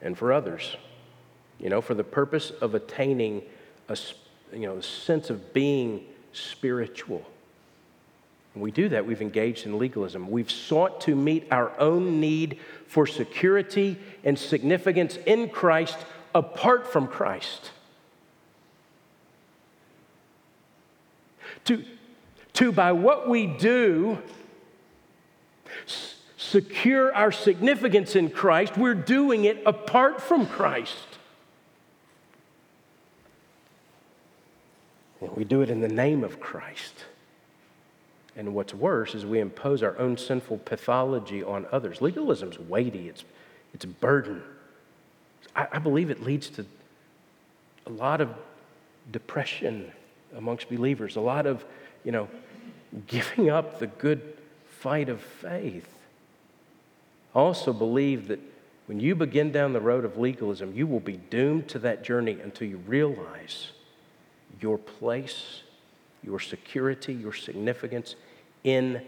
and 0.00 0.16
for 0.16 0.32
others, 0.32 0.76
you 1.58 1.68
know, 1.68 1.80
for 1.80 1.94
the 1.94 2.04
purpose 2.04 2.50
of 2.50 2.74
attaining 2.74 3.42
a, 3.88 3.96
you 4.52 4.66
know, 4.66 4.76
a 4.76 4.82
sense 4.82 5.30
of 5.30 5.52
being 5.52 6.04
spiritual. 6.32 7.24
We 8.54 8.70
do 8.70 8.88
that, 8.88 9.06
we've 9.06 9.22
engaged 9.22 9.66
in 9.66 9.78
legalism. 9.78 10.30
We've 10.30 10.50
sought 10.50 11.00
to 11.02 11.14
meet 11.14 11.46
our 11.52 11.78
own 11.78 12.20
need 12.20 12.58
for 12.86 13.06
security 13.06 13.96
and 14.24 14.36
significance 14.38 15.16
in 15.26 15.48
Christ 15.48 15.96
apart 16.34 16.90
from 16.90 17.06
Christ. 17.06 17.70
To, 21.68 21.84
to 22.54 22.72
by 22.72 22.92
what 22.92 23.28
we 23.28 23.46
do, 23.46 24.18
secure 26.38 27.14
our 27.14 27.30
significance 27.30 28.16
in 28.16 28.30
Christ, 28.30 28.78
we're 28.78 28.94
doing 28.94 29.44
it 29.44 29.62
apart 29.66 30.22
from 30.22 30.46
Christ. 30.46 30.96
And 35.20 35.30
we 35.36 35.44
do 35.44 35.60
it 35.60 35.68
in 35.68 35.82
the 35.82 35.88
name 35.88 36.24
of 36.24 36.40
Christ. 36.40 37.04
And 38.34 38.54
what's 38.54 38.72
worse 38.72 39.14
is 39.14 39.26
we 39.26 39.38
impose 39.38 39.82
our 39.82 39.98
own 39.98 40.16
sinful 40.16 40.58
pathology 40.58 41.42
on 41.42 41.66
others. 41.70 42.00
Legalism's 42.00 42.58
weighty, 42.58 43.10
it's, 43.10 43.24
it's 43.74 43.84
a 43.84 43.88
burden. 43.88 44.42
I, 45.54 45.66
I 45.72 45.78
believe 45.80 46.08
it 46.10 46.22
leads 46.22 46.48
to 46.50 46.64
a 47.84 47.90
lot 47.90 48.22
of 48.22 48.30
depression 49.12 49.92
amongst 50.36 50.68
believers, 50.68 51.16
a 51.16 51.20
lot 51.20 51.46
of, 51.46 51.64
you 52.04 52.12
know, 52.12 52.28
giving 53.06 53.50
up 53.50 53.78
the 53.78 53.86
good 53.86 54.36
fight 54.80 55.08
of 55.08 55.20
faith. 55.20 55.88
I 57.34 57.38
also 57.38 57.72
believe 57.72 58.28
that 58.28 58.40
when 58.86 59.00
you 59.00 59.14
begin 59.14 59.52
down 59.52 59.72
the 59.72 59.80
road 59.80 60.04
of 60.04 60.16
legalism, 60.16 60.74
you 60.74 60.86
will 60.86 61.00
be 61.00 61.18
doomed 61.18 61.68
to 61.68 61.78
that 61.80 62.02
journey 62.02 62.38
until 62.42 62.68
you 62.68 62.78
realize 62.86 63.72
your 64.60 64.78
place, 64.78 65.62
your 66.22 66.40
security, 66.40 67.12
your 67.12 67.34
significance 67.34 68.16
in 68.64 69.02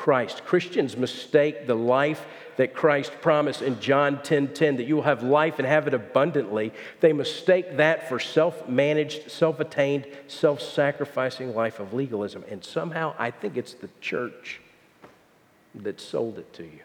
Christ. 0.00 0.46
Christians 0.46 0.96
mistake 0.96 1.66
the 1.66 1.74
life 1.74 2.24
that 2.56 2.72
Christ 2.72 3.12
promised 3.20 3.60
in 3.60 3.78
John 3.80 4.16
10:10 4.16 4.24
10, 4.24 4.48
10, 4.54 4.76
that 4.76 4.84
you 4.84 4.96
will 4.96 5.02
have 5.02 5.22
life 5.22 5.58
and 5.58 5.68
have 5.68 5.86
it 5.86 5.92
abundantly. 5.92 6.72
They 7.00 7.12
mistake 7.12 7.76
that 7.76 8.08
for 8.08 8.18
self-managed, 8.18 9.30
self-attained, 9.30 10.06
self-sacrificing 10.26 11.54
life 11.54 11.80
of 11.80 11.92
legalism. 11.92 12.44
And 12.50 12.64
somehow 12.64 13.14
I 13.18 13.30
think 13.30 13.58
it's 13.58 13.74
the 13.74 13.90
church 14.00 14.62
that 15.74 16.00
sold 16.00 16.38
it 16.38 16.50
to 16.54 16.62
you. 16.62 16.80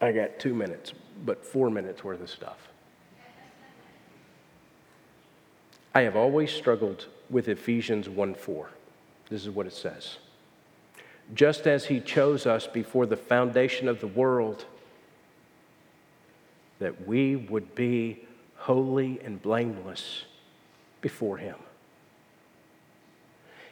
I 0.00 0.12
got 0.12 0.38
two 0.38 0.54
minutes, 0.54 0.92
but 1.26 1.44
four 1.44 1.68
minutes 1.68 2.04
worth 2.04 2.20
of 2.20 2.30
stuff. 2.30 2.67
I 5.98 6.02
have 6.02 6.14
always 6.14 6.52
struggled 6.52 7.06
with 7.28 7.48
Ephesians 7.48 8.08
1 8.08 8.36
4. 8.36 8.70
This 9.30 9.42
is 9.42 9.50
what 9.50 9.66
it 9.66 9.72
says. 9.72 10.18
Just 11.34 11.66
as 11.66 11.86
he 11.86 11.98
chose 11.98 12.46
us 12.46 12.68
before 12.68 13.04
the 13.04 13.16
foundation 13.16 13.88
of 13.88 13.98
the 13.98 14.06
world, 14.06 14.64
that 16.78 17.08
we 17.08 17.34
would 17.34 17.74
be 17.74 18.28
holy 18.58 19.18
and 19.24 19.42
blameless 19.42 20.22
before 21.00 21.38
him. 21.38 21.56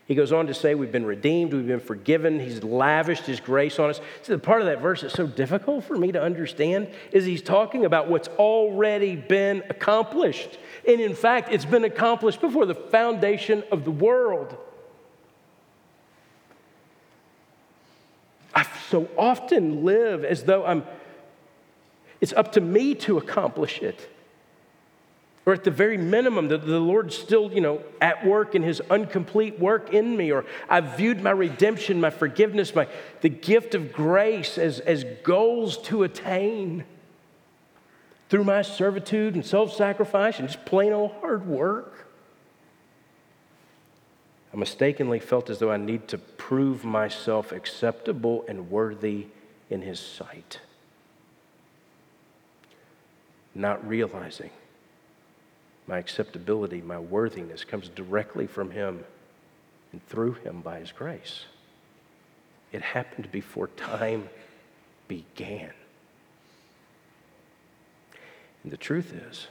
He 0.06 0.14
goes 0.14 0.32
on 0.32 0.46
to 0.46 0.54
say, 0.54 0.74
We've 0.74 0.92
been 0.92 1.04
redeemed, 1.04 1.52
we've 1.52 1.66
been 1.66 1.80
forgiven, 1.80 2.38
He's 2.38 2.62
lavished 2.62 3.26
His 3.26 3.40
grace 3.40 3.78
on 3.78 3.90
us. 3.90 4.00
See, 4.22 4.32
the 4.32 4.38
part 4.38 4.60
of 4.60 4.68
that 4.68 4.80
verse 4.80 5.02
that's 5.02 5.14
so 5.14 5.26
difficult 5.26 5.84
for 5.84 5.96
me 5.96 6.12
to 6.12 6.22
understand 6.22 6.88
is 7.10 7.24
He's 7.24 7.42
talking 7.42 7.84
about 7.84 8.08
what's 8.08 8.28
already 8.28 9.16
been 9.16 9.64
accomplished. 9.68 10.58
And 10.86 11.00
in 11.00 11.14
fact, 11.14 11.52
it's 11.52 11.64
been 11.64 11.84
accomplished 11.84 12.40
before 12.40 12.66
the 12.66 12.74
foundation 12.74 13.64
of 13.72 13.84
the 13.84 13.90
world. 13.90 14.56
I 18.54 18.64
so 18.88 19.08
often 19.18 19.84
live 19.84 20.24
as 20.24 20.44
though 20.44 20.64
I'm, 20.64 20.84
it's 22.20 22.32
up 22.32 22.52
to 22.52 22.60
me 22.60 22.94
to 22.94 23.18
accomplish 23.18 23.82
it 23.82 24.08
or 25.46 25.52
at 25.52 25.62
the 25.62 25.70
very 25.70 25.96
minimum, 25.96 26.48
that 26.48 26.66
the 26.66 26.80
Lord's 26.80 27.16
still, 27.16 27.52
you 27.52 27.60
know, 27.60 27.80
at 28.00 28.26
work 28.26 28.56
in 28.56 28.64
his 28.64 28.82
uncomplete 28.90 29.60
work 29.60 29.94
in 29.94 30.16
me, 30.16 30.32
or 30.32 30.44
I've 30.68 30.96
viewed 30.96 31.22
my 31.22 31.30
redemption, 31.30 32.00
my 32.00 32.10
forgiveness, 32.10 32.74
my 32.74 32.88
the 33.20 33.28
gift 33.28 33.76
of 33.76 33.92
grace 33.92 34.58
as, 34.58 34.80
as 34.80 35.04
goals 35.22 35.78
to 35.82 36.02
attain 36.02 36.84
through 38.28 38.42
my 38.42 38.62
servitude 38.62 39.36
and 39.36 39.46
self-sacrifice 39.46 40.40
and 40.40 40.48
just 40.48 40.64
plain 40.64 40.92
old 40.92 41.12
hard 41.20 41.46
work. 41.46 42.08
I 44.52 44.56
mistakenly 44.56 45.20
felt 45.20 45.48
as 45.48 45.60
though 45.60 45.70
I 45.70 45.76
need 45.76 46.08
to 46.08 46.18
prove 46.18 46.84
myself 46.84 47.52
acceptable 47.52 48.44
and 48.48 48.68
worthy 48.68 49.28
in 49.70 49.82
his 49.82 50.00
sight. 50.00 50.58
Not 53.54 53.86
realizing 53.86 54.50
my 55.86 55.98
acceptability, 55.98 56.80
my 56.80 56.98
worthiness 56.98 57.64
comes 57.64 57.88
directly 57.88 58.46
from 58.46 58.70
Him 58.70 59.04
and 59.92 60.06
through 60.08 60.34
Him 60.34 60.60
by 60.60 60.80
His 60.80 60.92
grace. 60.92 61.44
It 62.72 62.82
happened 62.82 63.30
before 63.30 63.68
time 63.68 64.28
began. 65.08 65.70
And 68.62 68.72
the 68.72 68.76
truth 68.76 69.12
is, 69.12 69.46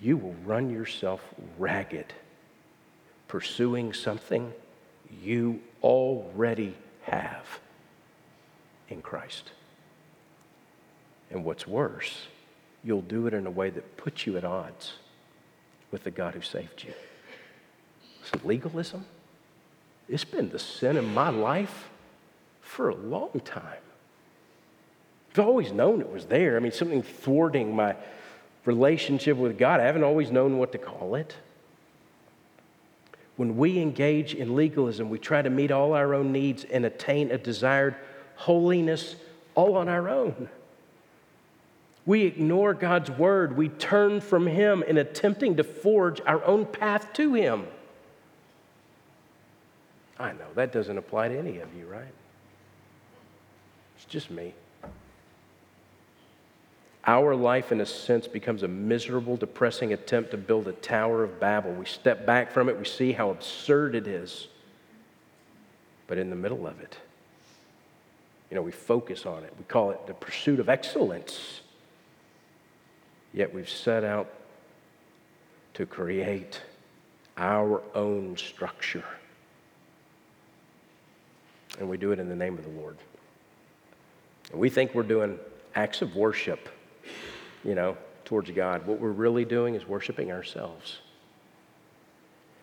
you 0.00 0.16
will 0.16 0.34
run 0.44 0.70
yourself 0.70 1.22
ragged 1.58 2.14
pursuing 3.28 3.92
something 3.92 4.52
you 5.22 5.60
already 5.82 6.74
have 7.02 7.60
in 8.88 9.02
Christ. 9.02 9.52
And 11.30 11.44
what's 11.44 11.66
worse, 11.66 12.26
you'll 12.84 13.02
do 13.02 13.26
it 13.26 13.34
in 13.34 13.46
a 13.46 13.50
way 13.50 13.70
that 13.70 13.96
puts 13.96 14.26
you 14.26 14.36
at 14.36 14.44
odds 14.44 14.94
with 15.90 16.04
the 16.04 16.10
God 16.10 16.34
who 16.34 16.42
saved 16.42 16.84
you. 16.84 16.92
So 18.22 18.40
legalism, 18.44 19.04
it's 20.08 20.24
been 20.24 20.50
the 20.50 20.58
sin 20.58 20.96
in 20.96 21.12
my 21.14 21.30
life 21.30 21.88
for 22.60 22.88
a 22.88 22.94
long 22.94 23.40
time. 23.44 23.82
I've 25.32 25.38
always 25.40 25.72
known 25.72 26.00
it 26.00 26.10
was 26.10 26.26
there. 26.26 26.56
I 26.56 26.60
mean, 26.60 26.72
something 26.72 27.02
thwarting 27.02 27.74
my 27.74 27.96
relationship 28.64 29.36
with 29.36 29.58
God. 29.58 29.80
I 29.80 29.84
haven't 29.84 30.04
always 30.04 30.30
known 30.30 30.58
what 30.58 30.72
to 30.72 30.78
call 30.78 31.14
it. 31.14 31.36
When 33.36 33.56
we 33.56 33.78
engage 33.78 34.34
in 34.34 34.56
legalism, 34.56 35.10
we 35.10 35.18
try 35.18 35.42
to 35.42 35.50
meet 35.50 35.70
all 35.70 35.92
our 35.94 36.12
own 36.12 36.32
needs 36.32 36.64
and 36.64 36.84
attain 36.84 37.30
a 37.30 37.38
desired 37.38 37.94
holiness 38.34 39.14
all 39.54 39.76
on 39.76 39.88
our 39.88 40.08
own. 40.08 40.48
We 42.08 42.22
ignore 42.22 42.72
God's 42.72 43.10
word. 43.10 43.54
We 43.54 43.68
turn 43.68 44.22
from 44.22 44.46
Him 44.46 44.82
in 44.82 44.96
attempting 44.96 45.56
to 45.56 45.62
forge 45.62 46.22
our 46.22 46.42
own 46.42 46.64
path 46.64 47.12
to 47.12 47.34
Him. 47.34 47.66
I 50.18 50.32
know 50.32 50.46
that 50.54 50.72
doesn't 50.72 50.96
apply 50.96 51.28
to 51.28 51.38
any 51.38 51.58
of 51.58 51.68
you, 51.74 51.86
right? 51.86 52.14
It's 53.94 54.06
just 54.06 54.30
me. 54.30 54.54
Our 57.06 57.36
life, 57.36 57.72
in 57.72 57.82
a 57.82 57.86
sense, 57.86 58.26
becomes 58.26 58.62
a 58.62 58.68
miserable, 58.68 59.36
depressing 59.36 59.92
attempt 59.92 60.30
to 60.30 60.38
build 60.38 60.66
a 60.66 60.72
Tower 60.72 61.22
of 61.22 61.38
Babel. 61.38 61.72
We 61.72 61.84
step 61.84 62.24
back 62.24 62.52
from 62.52 62.70
it, 62.70 62.78
we 62.78 62.86
see 62.86 63.12
how 63.12 63.28
absurd 63.28 63.94
it 63.94 64.06
is. 64.06 64.48
But 66.06 66.16
in 66.16 66.30
the 66.30 66.36
middle 66.36 66.66
of 66.66 66.80
it, 66.80 66.96
you 68.50 68.54
know, 68.54 68.62
we 68.62 68.72
focus 68.72 69.26
on 69.26 69.44
it. 69.44 69.52
We 69.58 69.64
call 69.64 69.90
it 69.90 70.06
the 70.06 70.14
pursuit 70.14 70.58
of 70.58 70.70
excellence. 70.70 71.60
Yet 73.32 73.52
we've 73.52 73.68
set 73.68 74.04
out 74.04 74.28
to 75.74 75.86
create 75.86 76.60
our 77.36 77.82
own 77.94 78.36
structure. 78.36 79.04
And 81.78 81.88
we 81.88 81.96
do 81.96 82.12
it 82.12 82.18
in 82.18 82.28
the 82.28 82.36
name 82.36 82.58
of 82.58 82.64
the 82.64 82.70
Lord. 82.70 82.96
And 84.50 84.60
we 84.60 84.70
think 84.70 84.94
we're 84.94 85.02
doing 85.02 85.38
acts 85.74 86.02
of 86.02 86.16
worship, 86.16 86.68
you 87.64 87.74
know, 87.74 87.96
towards 88.24 88.50
God. 88.50 88.86
What 88.86 88.98
we're 88.98 89.10
really 89.10 89.44
doing 89.44 89.74
is 89.74 89.86
worshiping 89.86 90.32
ourselves. 90.32 90.98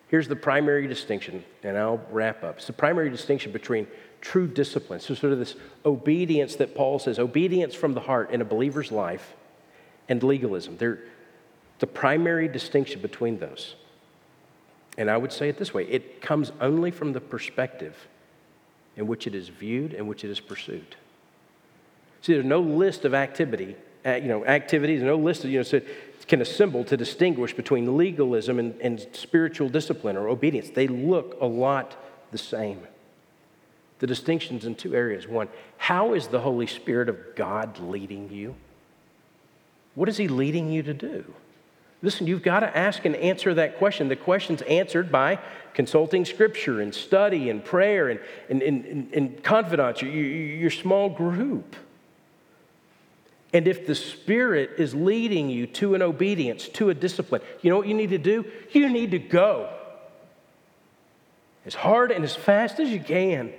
Here's 0.08 0.28
the 0.28 0.36
primary 0.36 0.86
distinction, 0.86 1.44
and 1.62 1.76
I'll 1.76 2.00
wrap 2.10 2.44
up. 2.44 2.58
It's 2.58 2.66
the 2.66 2.72
primary 2.72 3.10
distinction 3.10 3.50
between 3.50 3.86
true 4.20 4.46
discipline, 4.46 5.00
so 5.00 5.14
sort 5.14 5.32
of 5.32 5.38
this 5.38 5.56
obedience 5.84 6.56
that 6.56 6.74
Paul 6.74 6.98
says, 6.98 7.18
obedience 7.18 7.74
from 7.74 7.94
the 7.94 8.00
heart 8.00 8.30
in 8.30 8.40
a 8.40 8.44
believer's 8.44 8.92
life, 8.92 9.34
and 10.08 10.22
legalism. 10.22 10.76
They're 10.76 10.98
the 11.78 11.86
primary 11.86 12.48
distinction 12.48 13.00
between 13.00 13.38
those. 13.38 13.74
And 14.98 15.10
I 15.10 15.16
would 15.16 15.32
say 15.32 15.48
it 15.48 15.58
this 15.58 15.74
way 15.74 15.84
it 15.84 16.20
comes 16.22 16.52
only 16.60 16.90
from 16.90 17.12
the 17.12 17.20
perspective 17.20 18.08
in 18.96 19.06
which 19.06 19.26
it 19.26 19.34
is 19.34 19.48
viewed 19.48 19.92
and 19.92 20.08
which 20.08 20.24
it 20.24 20.30
is 20.30 20.40
pursued. 20.40 20.96
See, 22.22 22.32
there's 22.32 22.46
no 22.46 22.60
list 22.60 23.04
of 23.04 23.14
activity, 23.14 23.76
uh, 24.04 24.14
you 24.14 24.28
know, 24.28 24.44
activities, 24.46 25.02
no 25.02 25.16
list 25.16 25.44
of, 25.44 25.50
you 25.50 25.58
know, 25.58 25.62
so 25.62 25.80
can 26.26 26.40
assemble 26.40 26.82
to 26.84 26.96
distinguish 26.96 27.54
between 27.54 27.96
legalism 27.96 28.58
and, 28.58 28.74
and 28.80 29.06
spiritual 29.12 29.68
discipline 29.68 30.16
or 30.16 30.28
obedience. 30.28 30.70
They 30.70 30.88
look 30.88 31.36
a 31.40 31.46
lot 31.46 31.96
the 32.32 32.38
same. 32.38 32.80
The 33.98 34.06
distinction's 34.06 34.64
in 34.64 34.74
two 34.74 34.94
areas. 34.94 35.28
One, 35.28 35.48
how 35.78 36.14
is 36.14 36.26
the 36.26 36.40
Holy 36.40 36.66
Spirit 36.66 37.08
of 37.08 37.36
God 37.36 37.78
leading 37.78 38.30
you? 38.30 38.56
What 39.96 40.08
is 40.08 40.16
He 40.16 40.28
leading 40.28 40.70
you 40.70 40.84
to 40.84 40.94
do? 40.94 41.34
Listen, 42.02 42.28
you've 42.28 42.42
got 42.42 42.60
to 42.60 42.76
ask 42.76 43.04
and 43.04 43.16
answer 43.16 43.54
that 43.54 43.78
question. 43.78 44.08
The 44.08 44.16
question's 44.16 44.62
answered 44.62 45.10
by 45.10 45.40
consulting 45.74 46.24
scripture 46.24 46.80
and 46.80 46.94
study 46.94 47.50
and 47.50 47.64
prayer 47.64 48.08
and, 48.08 48.20
and, 48.48 48.62
and, 48.62 49.12
and 49.12 49.42
confidence, 49.42 50.02
your, 50.02 50.12
your 50.12 50.70
small 50.70 51.08
group. 51.08 51.74
And 53.52 53.66
if 53.66 53.86
the 53.86 53.94
Spirit 53.94 54.72
is 54.78 54.94
leading 54.94 55.48
you 55.48 55.66
to 55.68 55.94
an 55.94 56.02
obedience, 56.02 56.68
to 56.70 56.90
a 56.90 56.94
discipline, 56.94 57.40
you 57.62 57.70
know 57.70 57.78
what 57.78 57.88
you 57.88 57.94
need 57.94 58.10
to 58.10 58.18
do? 58.18 58.44
You 58.72 58.90
need 58.90 59.12
to 59.12 59.18
go 59.18 59.72
as 61.64 61.74
hard 61.74 62.12
and 62.12 62.22
as 62.22 62.36
fast 62.36 62.78
as 62.78 62.90
you 62.90 63.00
can 63.00 63.52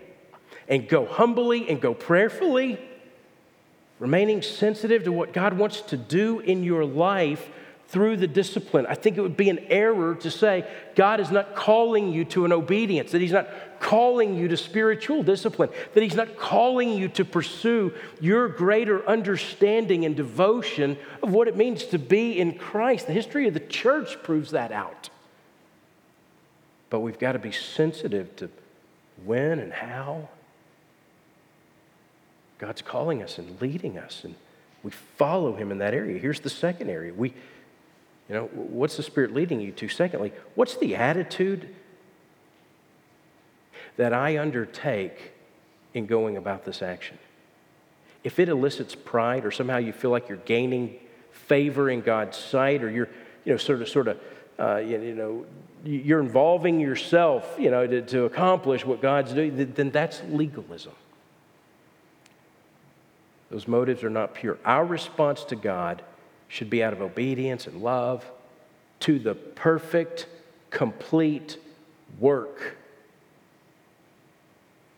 and 0.68 0.88
go 0.88 1.06
humbly 1.06 1.70
and 1.70 1.82
go 1.82 1.94
prayerfully, 1.94 2.80
remaining 4.00 4.42
sensitive 4.42 5.04
to 5.04 5.12
what 5.12 5.34
God 5.34 5.54
wants 5.54 5.82
to 5.82 5.98
do 5.98 6.40
in 6.40 6.64
your 6.64 6.86
life 6.86 7.50
through 7.90 8.18
the 8.18 8.28
discipline. 8.28 8.86
I 8.86 8.96
think 8.96 9.18
it 9.18 9.22
would 9.22 9.38
be 9.38 9.50
an 9.50 9.60
error 9.70 10.16
to 10.16 10.30
say 10.30 10.68
God 10.96 11.20
is 11.20 11.32
not 11.32 11.56
calling 11.56 12.12
you 12.12 12.26
to 12.26 12.44
an 12.44 12.52
obedience, 12.52 13.12
that 13.12 13.22
He's 13.22 13.32
not 13.32 13.50
calling 13.80 14.36
you 14.36 14.50
to 14.50 14.58
spiritual 14.58 15.24
discipline, 15.24 15.70
that 15.94 16.04
He's 16.04 16.16
not 16.16 16.38
calling 16.38 16.92
you 16.92 17.08
to 17.10 17.24
pursue 17.24 17.94
your 18.20 18.50
greater 18.50 19.08
understanding 19.08 20.04
and 20.04 20.16
devotion 20.18 20.98
of 21.24 21.32
what 21.32 21.48
it 21.48 21.56
means 21.56 21.86
to 21.86 21.98
be 21.98 22.38
in 22.38 22.58
Christ. 22.58 23.08
The 23.08 23.14
history 23.14 23.48
of 23.48 23.54
the 23.54 23.62
church 23.62 24.22
proves 24.22 24.52
that 24.52 24.72
out. 24.72 25.10
But 26.90 27.00
we've 27.00 27.20
got 27.20 27.34
to 27.34 27.40
be 27.40 27.52
sensitive 27.52 28.36
to 28.38 28.50
when 29.26 29.60
and 29.60 29.72
how 29.72 30.30
God's 32.58 32.82
calling 32.82 33.22
us 33.22 33.38
and 33.38 33.62
leading 33.62 33.98
us, 33.98 34.24
and 34.24 34.36
we 34.84 34.92
follow 34.92 35.56
Him 35.56 35.72
in 35.72 35.78
that 35.80 35.94
area. 35.94 36.18
Here's 36.20 36.40
the 36.40 36.50
second 36.50 36.90
area. 36.90 37.14
We 37.14 37.34
you 38.30 38.36
know, 38.36 38.46
what's 38.54 38.98
the 38.98 39.04
Spirit 39.04 39.34
leading 39.34 39.62
you 39.62 39.72
to? 39.74 39.88
Secondly, 39.88 40.34
what's 40.56 40.76
the 40.78 40.96
attitude 40.96 41.74
that 43.96 44.14
I 44.14 44.38
undertake 44.38 45.32
in 45.94 46.06
going 46.08 46.36
about 46.36 46.66
this 46.66 46.82
action? 46.82 47.18
If 48.24 48.40
it 48.40 48.50
elicits 48.50 48.96
pride 48.96 49.46
or 49.46 49.52
somehow 49.52 49.78
you 49.78 49.94
feel 49.94 50.12
like 50.12 50.28
you're 50.28 50.40
gaining 50.40 50.96
favor 51.32 51.90
in 51.90 52.02
God's 52.02 52.38
sight 52.38 52.84
or 52.84 52.92
you're, 52.92 53.08
you 53.46 53.54
know, 53.54 53.58
sort 53.58 53.82
of, 53.82 53.88
sort 53.88 54.10
of, 54.10 54.20
uh, 54.60 54.78
you, 54.78 55.16
know, 55.16 55.46
you're 55.86 56.20
involving 56.20 56.82
yourself, 56.82 57.56
you 57.58 57.72
know, 57.72 57.88
to, 57.88 58.02
to 58.02 58.26
accomplish 58.26 58.86
what 58.86 59.02
God's 59.02 59.32
doing, 59.32 59.72
then 59.74 59.92
that's 59.92 60.22
legalism. 60.28 60.92
Those 63.50 63.68
motives 63.68 64.04
are 64.04 64.10
not 64.10 64.34
pure. 64.34 64.58
Our 64.66 64.86
response 64.86 65.44
to 65.46 65.56
God 65.56 66.02
should 66.48 66.70
be 66.70 66.84
out 66.84 66.94
of 66.94 67.02
obedience 67.02 67.68
and 67.68 67.82
love 67.82 68.26
to 69.02 69.20
the 69.20 69.36
perfect, 69.36 70.28
complete 70.70 71.58
work 72.20 72.78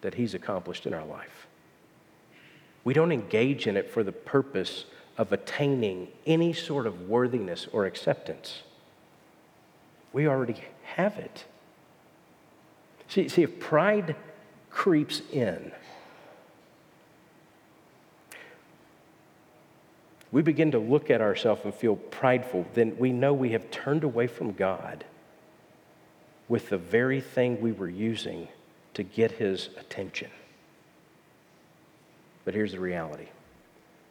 that 0.02 0.16
He's 0.16 0.34
accomplished 0.34 0.86
in 0.86 0.94
our 0.94 1.06
life. 1.06 1.48
We 2.84 2.94
don't 2.94 3.12
engage 3.12 3.68
in 3.68 3.78
it 3.78 3.92
for 3.92 4.04
the 4.04 4.12
purpose 4.12 4.86
of 5.18 5.34
attaining 5.34 6.08
any 6.26 6.54
sort 6.54 6.88
of 6.88 7.10
worthiness 7.10 7.68
or 7.74 7.86
acceptance. 7.86 8.64
We 10.14 10.28
already 10.28 10.56
have 10.96 11.18
it. 11.18 11.44
See, 13.10 13.28
see 13.28 13.44
if 13.44 13.60
pride 13.60 14.16
creeps 14.70 15.22
in, 15.32 15.72
we 20.32 20.42
begin 20.42 20.72
to 20.72 20.80
look 20.80 21.10
at 21.10 21.22
ourselves 21.22 21.62
and 21.64 21.74
feel 21.74 21.96
prideful, 21.96 22.66
then 22.74 22.96
we 22.98 23.12
know 23.12 23.34
we 23.34 23.52
have 23.52 23.72
turned 23.72 24.04
away 24.04 24.28
from 24.28 24.54
God 24.54 25.04
with 26.48 26.70
the 26.70 26.78
very 26.78 27.22
thing 27.22 27.60
we 27.62 27.72
were 27.72 27.90
using 27.90 28.48
to 28.94 29.04
get 29.04 29.32
his 29.32 29.70
attention. 29.78 30.30
But 32.46 32.54
here's 32.54 32.72
the 32.72 32.80
reality 32.80 33.28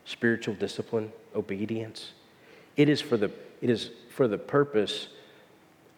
spiritual 0.05 0.55
discipline, 0.55 1.13
obedience, 1.35 2.13
it 2.77 2.89
is 2.89 3.01
for 3.01 3.17
the, 3.17 3.31
it 3.61 3.69
is 3.69 3.91
for 4.11 4.27
the 4.27 4.39
purpose 4.39 5.09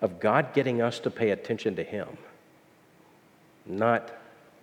of 0.00 0.18
God 0.18 0.52
getting 0.54 0.82
us 0.82 0.98
to 1.00 1.10
pay 1.10 1.30
attention 1.30 1.76
to 1.76 1.84
him, 1.84 2.08
not 3.66 4.10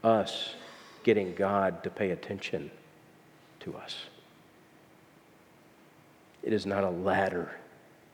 us 0.03 0.55
getting 1.03 1.33
God 1.33 1.83
to 1.83 1.89
pay 1.89 2.11
attention 2.11 2.71
to 3.61 3.75
us. 3.75 3.95
It 6.47 6.53
is 6.53 6.65
not 6.65 6.85
a 6.85 6.89
ladder 6.89 7.51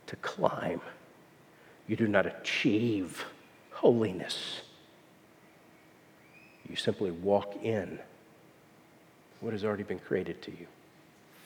to 0.08 0.16
climb. 0.16 0.82
You 1.86 1.96
do 1.96 2.08
not 2.08 2.26
achieve 2.26 3.24
holiness. 3.70 4.62
You 6.68 6.76
simply 6.76 7.12
walk 7.12 7.64
in 7.64 8.00
what 9.40 9.54
has 9.54 9.64
already 9.64 9.84
been 9.84 10.00
created 10.00 10.42
to 10.42 10.50
you, 10.52 10.66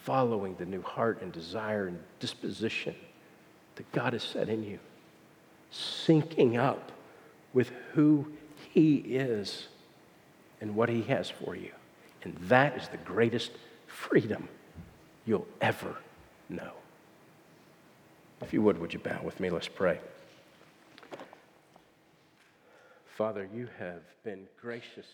following 0.06 0.56
the 0.56 0.66
new 0.66 0.82
heart 0.82 1.22
and 1.22 1.34
desire 1.34 1.88
and 1.88 2.00
disposition 2.22 2.96
that 3.76 3.92
God 3.92 4.14
has 4.14 4.24
set 4.24 4.48
in 4.48 4.64
you, 4.64 4.80
syncing 5.74 6.58
up 6.58 6.94
with 7.52 7.70
who 7.96 8.32
He 8.72 8.96
is 8.96 9.68
and 10.62 10.74
what 10.74 10.88
He 10.88 11.02
has 11.02 11.30
for 11.30 11.54
you. 11.54 11.72
And 12.24 12.38
that 12.44 12.78
is 12.78 12.88
the 12.88 12.98
greatest 13.00 13.52
freedom 13.88 14.48
you'll 15.26 15.50
ever 15.60 15.98
know. 16.50 16.74
If 18.42 18.54
you 18.54 18.62
would, 18.62 18.78
would 18.80 18.94
you 18.94 19.00
bow 19.00 19.20
with 19.24 19.40
me? 19.40 19.50
Let's 19.50 19.68
pray. 19.68 20.00
Father, 23.18 23.50
you 23.54 23.68
have 23.80 24.02
been 24.24 24.48
gracious 24.62 25.08